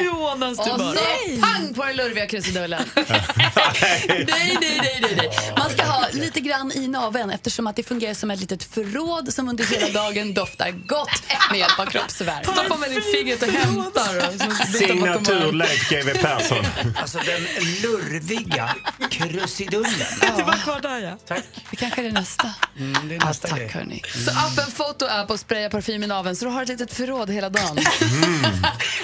Nu 0.00 0.08
hånas 0.10 0.58
du 0.64 0.70
Och 0.70 0.78
bara. 0.78 0.94
så 0.94 1.00
pang 1.40 1.74
på 1.74 1.84
den 1.84 1.96
lurviga 1.96 2.26
krusidullen. 2.26 2.82
nej, 2.96 4.26
nej, 4.26 4.56
nej, 4.60 4.98
nej, 5.02 5.14
nej. 5.16 5.30
Man 5.56 5.70
ska 5.70 5.82
ha 5.84 6.06
lite 6.12 6.40
grann 6.40 6.72
i 6.74 6.88
naveln 6.88 7.30
eftersom 7.30 7.66
att 7.66 7.76
det 7.76 7.82
fungerar 7.82 8.14
som 8.14 8.30
ett 8.30 8.40
litet 8.40 8.64
förråd 8.64 9.34
som 9.34 9.48
under 9.48 9.64
hela 9.64 9.88
dagen 10.02 10.34
doftar 10.34 10.70
gott 10.70 11.22
med 11.50 11.58
hjälp 11.58 11.78
av 11.78 11.86
kroppsvärme. 11.86 12.42
Stoppa 12.44 12.76
med 12.76 12.90
ditt 12.90 13.04
fingret 13.12 13.42
och 13.42 13.48
hämtar. 13.48 14.16
och 14.28 14.40
så 14.40 14.47
Signatur. 14.50 15.52
Leif 15.52 15.88
GW 15.90 16.12
Persson. 16.18 16.64
Alltså 16.96 17.18
den 17.18 17.42
lurviga 17.82 18.74
krusidullen. 19.10 19.90
Det 20.36 20.42
var 20.42 20.52
kvar 20.52 20.80
där 20.80 20.98
ja. 20.98 21.16
Tack. 21.28 21.44
Det 21.70 21.76
kanske 21.76 22.00
är 22.00 22.04
det 22.04 22.12
nästa. 22.12 22.50
Mm, 22.78 23.08
det 23.08 23.14
är 23.14 23.20
nästa 23.20 23.48
tack 23.48 23.58
grej. 23.58 23.68
hörni. 23.68 24.02
Så 24.24 24.30
appen 24.30 24.72
Photo 24.76 25.06
App 25.06 25.30
och 25.30 25.40
spraya 25.40 25.70
parfym 25.70 26.02
i 26.02 26.06
naveln 26.06 26.36
så 26.36 26.44
du 26.44 26.50
har 26.50 26.62
ett 26.62 26.68
litet 26.68 26.92
förråd 26.94 27.30
hela 27.30 27.50
dagen. 27.50 27.76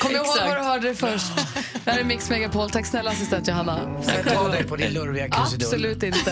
Kom 0.00 0.10
ihåg 0.12 0.26
vad 0.26 0.56
du 0.56 0.62
hörde 0.62 0.88
det 0.88 0.94
först. 0.94 1.32
Det 1.84 1.90
här 1.90 1.98
är 1.98 2.04
Mix 2.04 2.30
Megapol. 2.30 2.70
Tack 2.70 2.86
snälla 2.86 3.10
assistent 3.10 3.48
Johanna. 3.48 4.02
Jag 4.24 4.34
ta 4.34 4.48
dig 4.48 4.64
på 4.64 4.76
din 4.76 4.92
lurviga 4.92 5.28
krusidull? 5.28 5.66
Absolut 5.66 6.02
inte. 6.02 6.30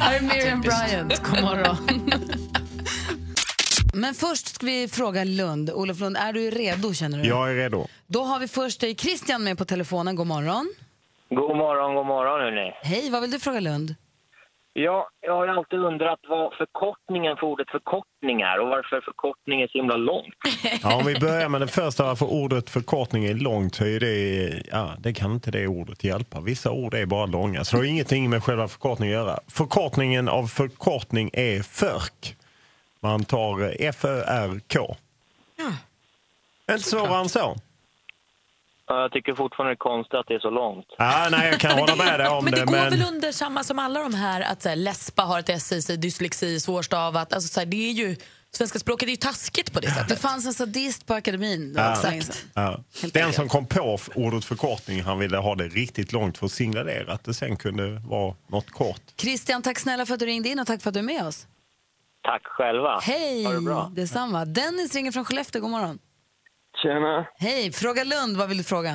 Här 0.00 0.16
är 0.16 0.20
Miriam 0.20 0.60
Bryant. 0.60 1.22
God 1.22 1.42
morgon. 1.42 2.10
Men 3.94 4.14
först 4.14 4.46
ska 4.54 4.66
vi 4.66 4.88
fråga 4.88 5.24
Lund. 5.24 5.70
Olof 5.70 6.00
Lund, 6.00 6.16
är 6.16 6.32
du 6.32 6.50
redo 6.50 6.94
känner 6.94 7.18
du? 7.18 7.28
Jag 7.28 7.50
är 7.50 7.54
redo. 7.54 7.86
Då 8.06 8.22
har 8.22 8.38
vi 8.40 8.48
först 8.48 8.80
dig 8.80 8.94
Christian 8.94 9.44
med 9.44 9.58
på 9.58 9.64
telefonen. 9.64 10.16
God 10.16 10.26
morgon. 10.26 10.74
God 11.28 11.56
morgon, 11.56 11.94
god 11.94 12.06
morgon 12.06 12.40
hörni. 12.40 12.72
Hej, 12.82 13.10
vad 13.10 13.20
vill 13.20 13.30
du 13.30 13.40
fråga 13.40 13.60
Lund? 13.60 13.94
Ja, 14.74 15.08
jag 15.20 15.36
har 15.36 15.46
ju 15.46 15.52
alltid 15.52 15.78
undrat 15.78 16.20
vad 16.28 16.54
förkortningen 16.54 17.36
för 17.36 17.46
ordet 17.46 17.70
förkortning 17.70 18.40
är 18.40 18.60
och 18.60 18.68
varför 18.68 19.00
förkortning 19.00 19.62
är 19.62 19.66
så 19.66 19.78
himla 19.78 19.96
långt. 19.96 20.34
Ja, 20.82 20.96
om 20.96 21.06
vi 21.06 21.20
börjar 21.20 21.48
med 21.48 21.60
det 21.60 21.68
första, 21.68 22.04
varför 22.04 22.26
ordet 22.26 22.70
förkortning 22.70 23.24
är 23.24 23.34
långt, 23.34 23.74
så 23.74 23.84
är 23.84 24.00
det, 24.00 24.62
ja, 24.70 24.90
det 24.98 25.12
kan 25.12 25.32
inte 25.32 25.50
det 25.50 25.66
ordet 25.66 26.04
hjälpa. 26.04 26.40
Vissa 26.40 26.70
ord 26.70 26.94
är 26.94 27.06
bara 27.06 27.26
långa, 27.26 27.64
så 27.64 27.76
det 27.76 27.82
har 27.82 27.86
ingenting 27.86 28.30
med 28.30 28.44
själva 28.44 28.68
förkortningen 28.68 29.18
att 29.18 29.26
göra. 29.26 29.38
Förkortningen 29.48 30.28
av 30.28 30.46
förkortning 30.46 31.30
är 31.32 31.62
FÖRK. 31.62 32.36
Man 33.02 33.24
tar 33.24 33.76
F-Ö-R-K. 33.80 34.96
Inte 36.70 36.82
svårare 36.90 37.20
än 37.20 37.28
så. 37.28 37.56
Ja, 38.86 39.00
Jag 39.02 39.12
tycker 39.12 39.34
fortfarande 39.34 39.70
det 39.70 39.74
är 39.74 39.76
konstigt 39.76 40.14
att 40.14 40.26
det 40.28 40.34
är 40.34 40.38
så 40.38 40.50
långt. 40.50 40.86
Ja, 40.98 41.28
nej, 41.30 41.48
jag 41.50 41.60
kan 41.60 41.78
hålla 41.78 41.96
med 41.96 42.20
dig 42.20 42.28
om 42.28 42.44
Men 42.44 42.52
det 42.54 42.60
det. 42.60 42.66
går 42.66 42.72
Men... 42.72 42.90
väl 42.90 43.02
under 43.08 43.32
samma 43.32 43.64
som 43.64 43.78
alla 43.78 44.02
de 44.02 44.14
här 44.14 44.40
att 44.40 44.62
så 44.62 44.68
här, 44.68 44.76
läspa 44.76 45.22
har 45.22 45.38
ett 45.38 45.48
S 45.48 45.72
i 45.72 45.82
sig, 45.82 45.96
dyslexi, 45.96 46.60
svårstavat. 46.60 47.32
Alltså, 47.32 47.48
så 47.54 47.60
här, 47.60 47.66
det 47.66 47.76
är 47.88 47.92
ju, 47.92 48.16
svenska 48.50 48.78
språket 48.78 49.06
är 49.06 49.10
ju 49.10 49.16
taskigt 49.16 49.72
på 49.72 49.80
det 49.80 49.86
Det 49.86 49.92
sättet. 49.94 50.18
fanns 50.20 50.46
en 50.46 50.54
sadist 50.54 51.06
på 51.06 51.14
akademin. 51.14 51.74
Ja. 51.76 51.92
Exakt. 51.92 52.46
Ja. 52.54 52.80
Den 53.12 53.32
som 53.32 53.48
kom 53.48 53.66
på 53.66 53.98
ordet 54.14 54.44
förkortning 54.44 55.02
han 55.02 55.18
ville 55.18 55.36
ha 55.36 55.54
det 55.54 55.68
riktigt 55.68 56.12
långt 56.12 56.38
för 56.38 56.46
att 56.46 56.52
signalera 56.52 57.12
att 57.12 57.24
det 57.24 57.34
sen 57.34 57.56
kunde 57.56 57.90
vara 57.90 58.34
något 58.48 58.70
kort. 58.70 59.02
Christian, 59.16 59.62
tack 59.62 59.78
snälla 59.78 60.06
för 60.06 60.14
att 60.14 60.20
du 60.20 60.26
ringde 60.26 60.48
in 60.48 60.58
och 60.58 60.66
tack 60.66 60.82
för 60.82 60.90
att 60.90 60.94
du 60.94 61.00
är 61.00 61.04
med 61.04 61.26
oss. 61.26 61.46
Tack 62.22 62.42
själva. 62.46 62.98
Hej! 63.02 63.44
Ha 63.44 63.52
det 63.52 63.60
bra. 63.60 63.90
Detsamma. 63.92 64.44
Dennis 64.44 64.94
ringer 64.94 65.12
från 65.12 65.24
Skellefteå. 65.24 65.60
God 65.62 65.70
morgon. 65.70 65.98
Tjena. 66.82 67.26
Hej! 67.36 67.72
Fråga 67.72 68.04
Lund. 68.04 68.36
Vad 68.36 68.48
vill 68.48 68.58
du 68.58 68.64
fråga? 68.64 68.94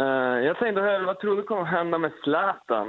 Eh, 0.00 0.36
jag 0.48 0.58
tänkte 0.58 0.80
höra, 0.80 1.06
vad 1.06 1.20
tror 1.20 1.36
du 1.36 1.42
kommer 1.42 1.64
hända 1.64 1.98
med 1.98 2.12
Zlatan? 2.24 2.88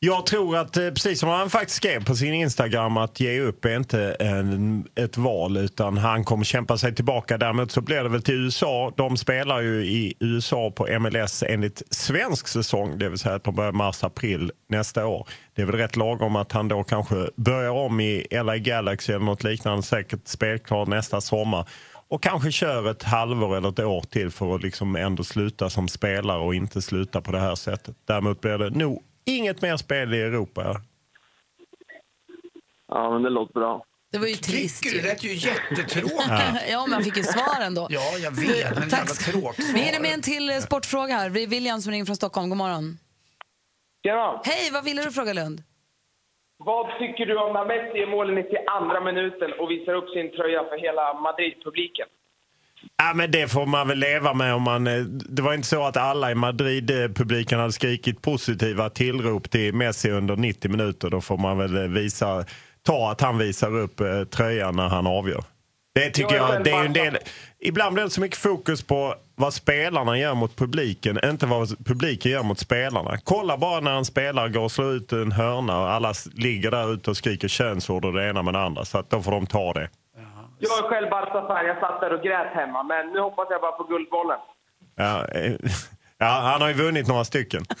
Jag 0.00 0.26
tror 0.26 0.56
att, 0.56 0.76
eh, 0.76 0.90
precis 0.90 1.20
som 1.20 1.28
han 1.28 1.50
faktiskt 1.50 1.76
skrev 1.76 2.04
på 2.04 2.14
sin 2.14 2.34
Instagram, 2.34 2.96
att 2.96 3.20
ge 3.20 3.40
upp 3.40 3.64
är 3.64 3.76
inte 3.76 4.16
en, 4.20 4.84
ett 4.94 5.16
val 5.16 5.56
utan 5.56 5.98
han 5.98 6.24
kommer 6.24 6.44
kämpa 6.44 6.78
sig 6.78 6.94
tillbaka. 6.94 7.38
Däremot 7.38 7.72
så 7.72 7.80
blir 7.80 8.02
det 8.02 8.08
väl 8.08 8.22
till 8.22 8.34
USA. 8.34 8.92
De 8.96 9.16
spelar 9.16 9.60
ju 9.60 9.84
i 9.84 10.14
USA 10.20 10.70
på 10.70 10.98
MLS 11.00 11.42
enligt 11.42 11.82
svensk 11.90 12.48
säsong, 12.48 12.98
det 12.98 13.08
vill 13.08 13.18
säga 13.18 13.34
att 13.34 13.44
de 13.44 13.54
börjar 13.54 13.72
mars-april 13.72 14.50
nästa 14.68 15.06
år. 15.06 15.28
Det 15.54 15.62
är 15.62 15.66
väl 15.66 15.76
rätt 15.76 15.96
lagom 15.96 16.36
att 16.36 16.52
han 16.52 16.68
då 16.68 16.84
kanske 16.84 17.30
börjar 17.36 17.70
om 17.70 18.00
i 18.00 18.26
LA 18.30 18.56
Galaxy 18.56 19.12
eller 19.12 19.24
något 19.24 19.44
liknande, 19.44 19.82
säkert 19.82 20.28
spelklar 20.28 20.86
nästa 20.86 21.20
sommar. 21.20 21.68
Och 22.10 22.22
kanske 22.22 22.52
kör 22.52 22.90
ett 22.90 23.02
halvår 23.02 23.56
eller 23.56 23.68
ett 23.68 23.78
år 23.78 24.00
till 24.10 24.30
för 24.30 24.54
att 24.54 24.62
liksom 24.62 24.96
ändå 24.96 25.24
sluta 25.24 25.70
som 25.70 25.88
spelare 25.88 26.40
och 26.40 26.54
inte 26.54 26.82
sluta 26.82 27.20
på 27.20 27.32
det 27.32 27.40
här 27.40 27.54
sättet. 27.54 27.96
Däremot 28.06 28.40
blir 28.40 28.58
det 28.58 28.70
nog 28.70 29.02
inget 29.28 29.62
mer 29.62 29.76
spel 29.76 30.14
i 30.14 30.20
Europa. 30.22 30.80
Ja, 32.88 33.10
men 33.10 33.22
det 33.22 33.30
låter 33.30 33.54
bra. 33.54 33.84
Det 34.12 34.18
var 34.18 34.26
ju 34.26 34.34
trist. 34.34 34.82
Tycker 34.82 34.96
du? 34.96 35.02
Det 35.02 35.08
lät 35.08 35.24
ju 35.24 35.34
jättetråkigt. 35.34 36.24
Ja. 36.28 36.58
ja, 36.70 36.86
men 36.86 36.92
han 36.92 37.04
fick 37.04 37.16
ju 37.16 37.22
svar 37.22 37.60
ändå. 37.62 37.86
Ja, 37.90 38.18
jag 38.18 38.30
vet. 38.30 38.78
Men 38.78 38.88
Tack. 38.88 39.26
jävla. 39.26 39.52
Vi 39.74 39.80
hinner 39.80 40.00
med 40.00 40.14
en 40.14 40.22
till 40.22 40.50
eh, 40.50 40.56
sportfråga 40.56 41.14
här. 41.14 41.30
Det 41.30 41.42
är 41.42 41.46
William 41.46 41.80
som 41.80 41.92
ringer 41.92 42.04
från 42.04 42.16
Stockholm. 42.16 42.48
God 42.48 42.58
morgon. 42.58 42.98
Tjena. 44.04 44.40
Hej, 44.44 44.70
vad 44.72 44.84
ville 44.84 45.02
du 45.04 45.10
fråga 45.12 45.32
Lund? 45.32 45.62
Vad 46.56 46.98
tycker 46.98 47.26
du 47.26 47.34
om 47.44 47.52
när 47.52 47.64
Messi 47.70 47.98
gör 47.98 48.10
mål 48.16 48.30
i 48.30 48.34
92 48.34 49.00
minuten 49.08 49.50
och 49.60 49.70
visar 49.70 49.94
upp 49.94 50.08
sin 50.10 50.28
tröja 50.36 50.60
för 50.70 50.78
hela 50.86 51.04
Madrid-publiken? 51.26 52.08
Ja, 52.96 53.12
men 53.14 53.30
det 53.30 53.48
får 53.48 53.66
man 53.66 53.88
väl 53.88 53.98
leva 53.98 54.34
med. 54.34 54.54
Om 54.54 54.62
man, 54.62 54.86
eh, 54.86 55.00
det 55.04 55.42
var 55.42 55.54
inte 55.54 55.68
så 55.68 55.84
att 55.84 55.96
alla 55.96 56.30
i 56.30 56.34
Madrid-publiken 56.34 57.58
hade 57.58 57.72
skrikit 57.72 58.22
positiva 58.22 58.90
tillrop 58.90 59.50
till 59.50 59.74
Messi 59.74 60.10
under 60.10 60.36
90 60.36 60.70
minuter. 60.70 61.10
Då 61.10 61.20
får 61.20 61.38
man 61.38 61.58
väl 61.58 61.76
eh, 61.76 61.82
visa, 61.82 62.44
ta 62.82 63.10
att 63.10 63.20
han 63.20 63.38
visar 63.38 63.76
upp 63.76 64.00
eh, 64.00 64.24
tröjan 64.24 64.76
när 64.76 64.88
han 64.88 65.06
avgör. 65.06 65.44
Det 65.94 66.10
tycker 66.10 66.36
Jag 66.36 66.64
det 66.64 66.70
är 66.70 66.84
en 66.84 66.92
del. 66.92 67.18
Ibland 67.60 67.94
blir 67.94 68.04
det 68.04 68.10
så 68.10 68.20
mycket 68.20 68.38
fokus 68.38 68.82
på 68.82 69.14
vad 69.36 69.54
spelarna 69.54 70.18
gör 70.18 70.34
mot 70.34 70.56
publiken, 70.56 71.18
inte 71.24 71.46
vad 71.46 71.86
publiken 71.86 72.32
gör 72.32 72.42
mot 72.42 72.58
spelarna. 72.58 73.18
Kolla 73.24 73.58
bara 73.58 73.80
när 73.80 73.96
en 73.96 74.04
spelare 74.04 74.48
går 74.48 74.60
och 74.60 74.72
slår 74.72 74.92
ut 74.92 75.12
en 75.12 75.32
hörna 75.32 75.80
och 75.80 75.90
alla 75.90 76.14
ligger 76.34 76.70
där 76.70 76.94
ute 76.94 77.10
och 77.10 77.16
skriker 77.16 77.48
könsord 77.48 78.04
och 78.04 78.12
det 78.12 78.28
ena 78.28 78.42
med 78.42 78.54
det 78.54 78.60
andra. 78.60 78.84
Så 78.84 78.98
att 78.98 79.10
då 79.10 79.22
får 79.22 79.30
de 79.30 79.46
ta 79.46 79.72
det. 79.72 79.88
Jag 80.58 80.78
är 80.84 80.88
själv 80.88 81.10
Barca-fan. 81.10 81.66
Jag 81.66 81.80
satt 81.80 82.00
där 82.00 82.12
och 82.12 82.22
grät 82.22 82.54
hemma. 82.54 82.82
Men 82.82 83.06
nu 83.12 83.20
hoppas 83.20 83.46
jag 83.50 83.60
bara 83.60 83.72
på 83.72 83.84
Guldbollen. 83.84 84.38
Ja, 84.96 85.24
eh, 85.28 85.52
ja, 86.18 86.26
han 86.26 86.60
har 86.60 86.68
ju 86.68 86.74
vunnit 86.74 87.08
några 87.08 87.24
stycken. 87.24 87.64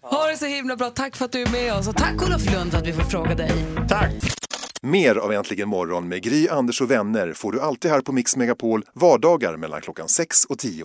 Ha 0.00 0.26
det 0.26 0.36
så 0.36 0.46
himla 0.46 0.76
bra. 0.76 0.90
Tack 0.90 1.16
för 1.16 1.24
att 1.24 1.32
du 1.32 1.42
är 1.42 1.52
med 1.52 1.74
oss. 1.74 1.88
Och 1.88 1.96
tack 1.96 2.22
Olof 2.22 2.52
Lund 2.54 2.70
för 2.70 2.78
att 2.78 2.86
vi 2.86 2.92
får 2.92 3.02
fråga 3.02 3.34
dig. 3.34 3.50
Tack! 3.88 4.12
Mer 4.82 5.16
av 5.16 5.32
Äntligen 5.32 5.68
morgon 5.68 6.08
med 6.08 6.22
Gry, 6.22 6.48
Anders 6.48 6.80
och 6.80 6.90
vänner 6.90 7.32
får 7.32 7.52
du 7.52 7.60
alltid 7.60 7.90
här 7.90 8.00
på 8.00 8.12
Mix 8.12 8.36
Megapol 8.36 8.82
vardagar 8.92 9.56
mellan 9.56 9.80
klockan 9.80 10.08
6 10.08 10.44
och 10.44 10.58
10. 10.58 10.84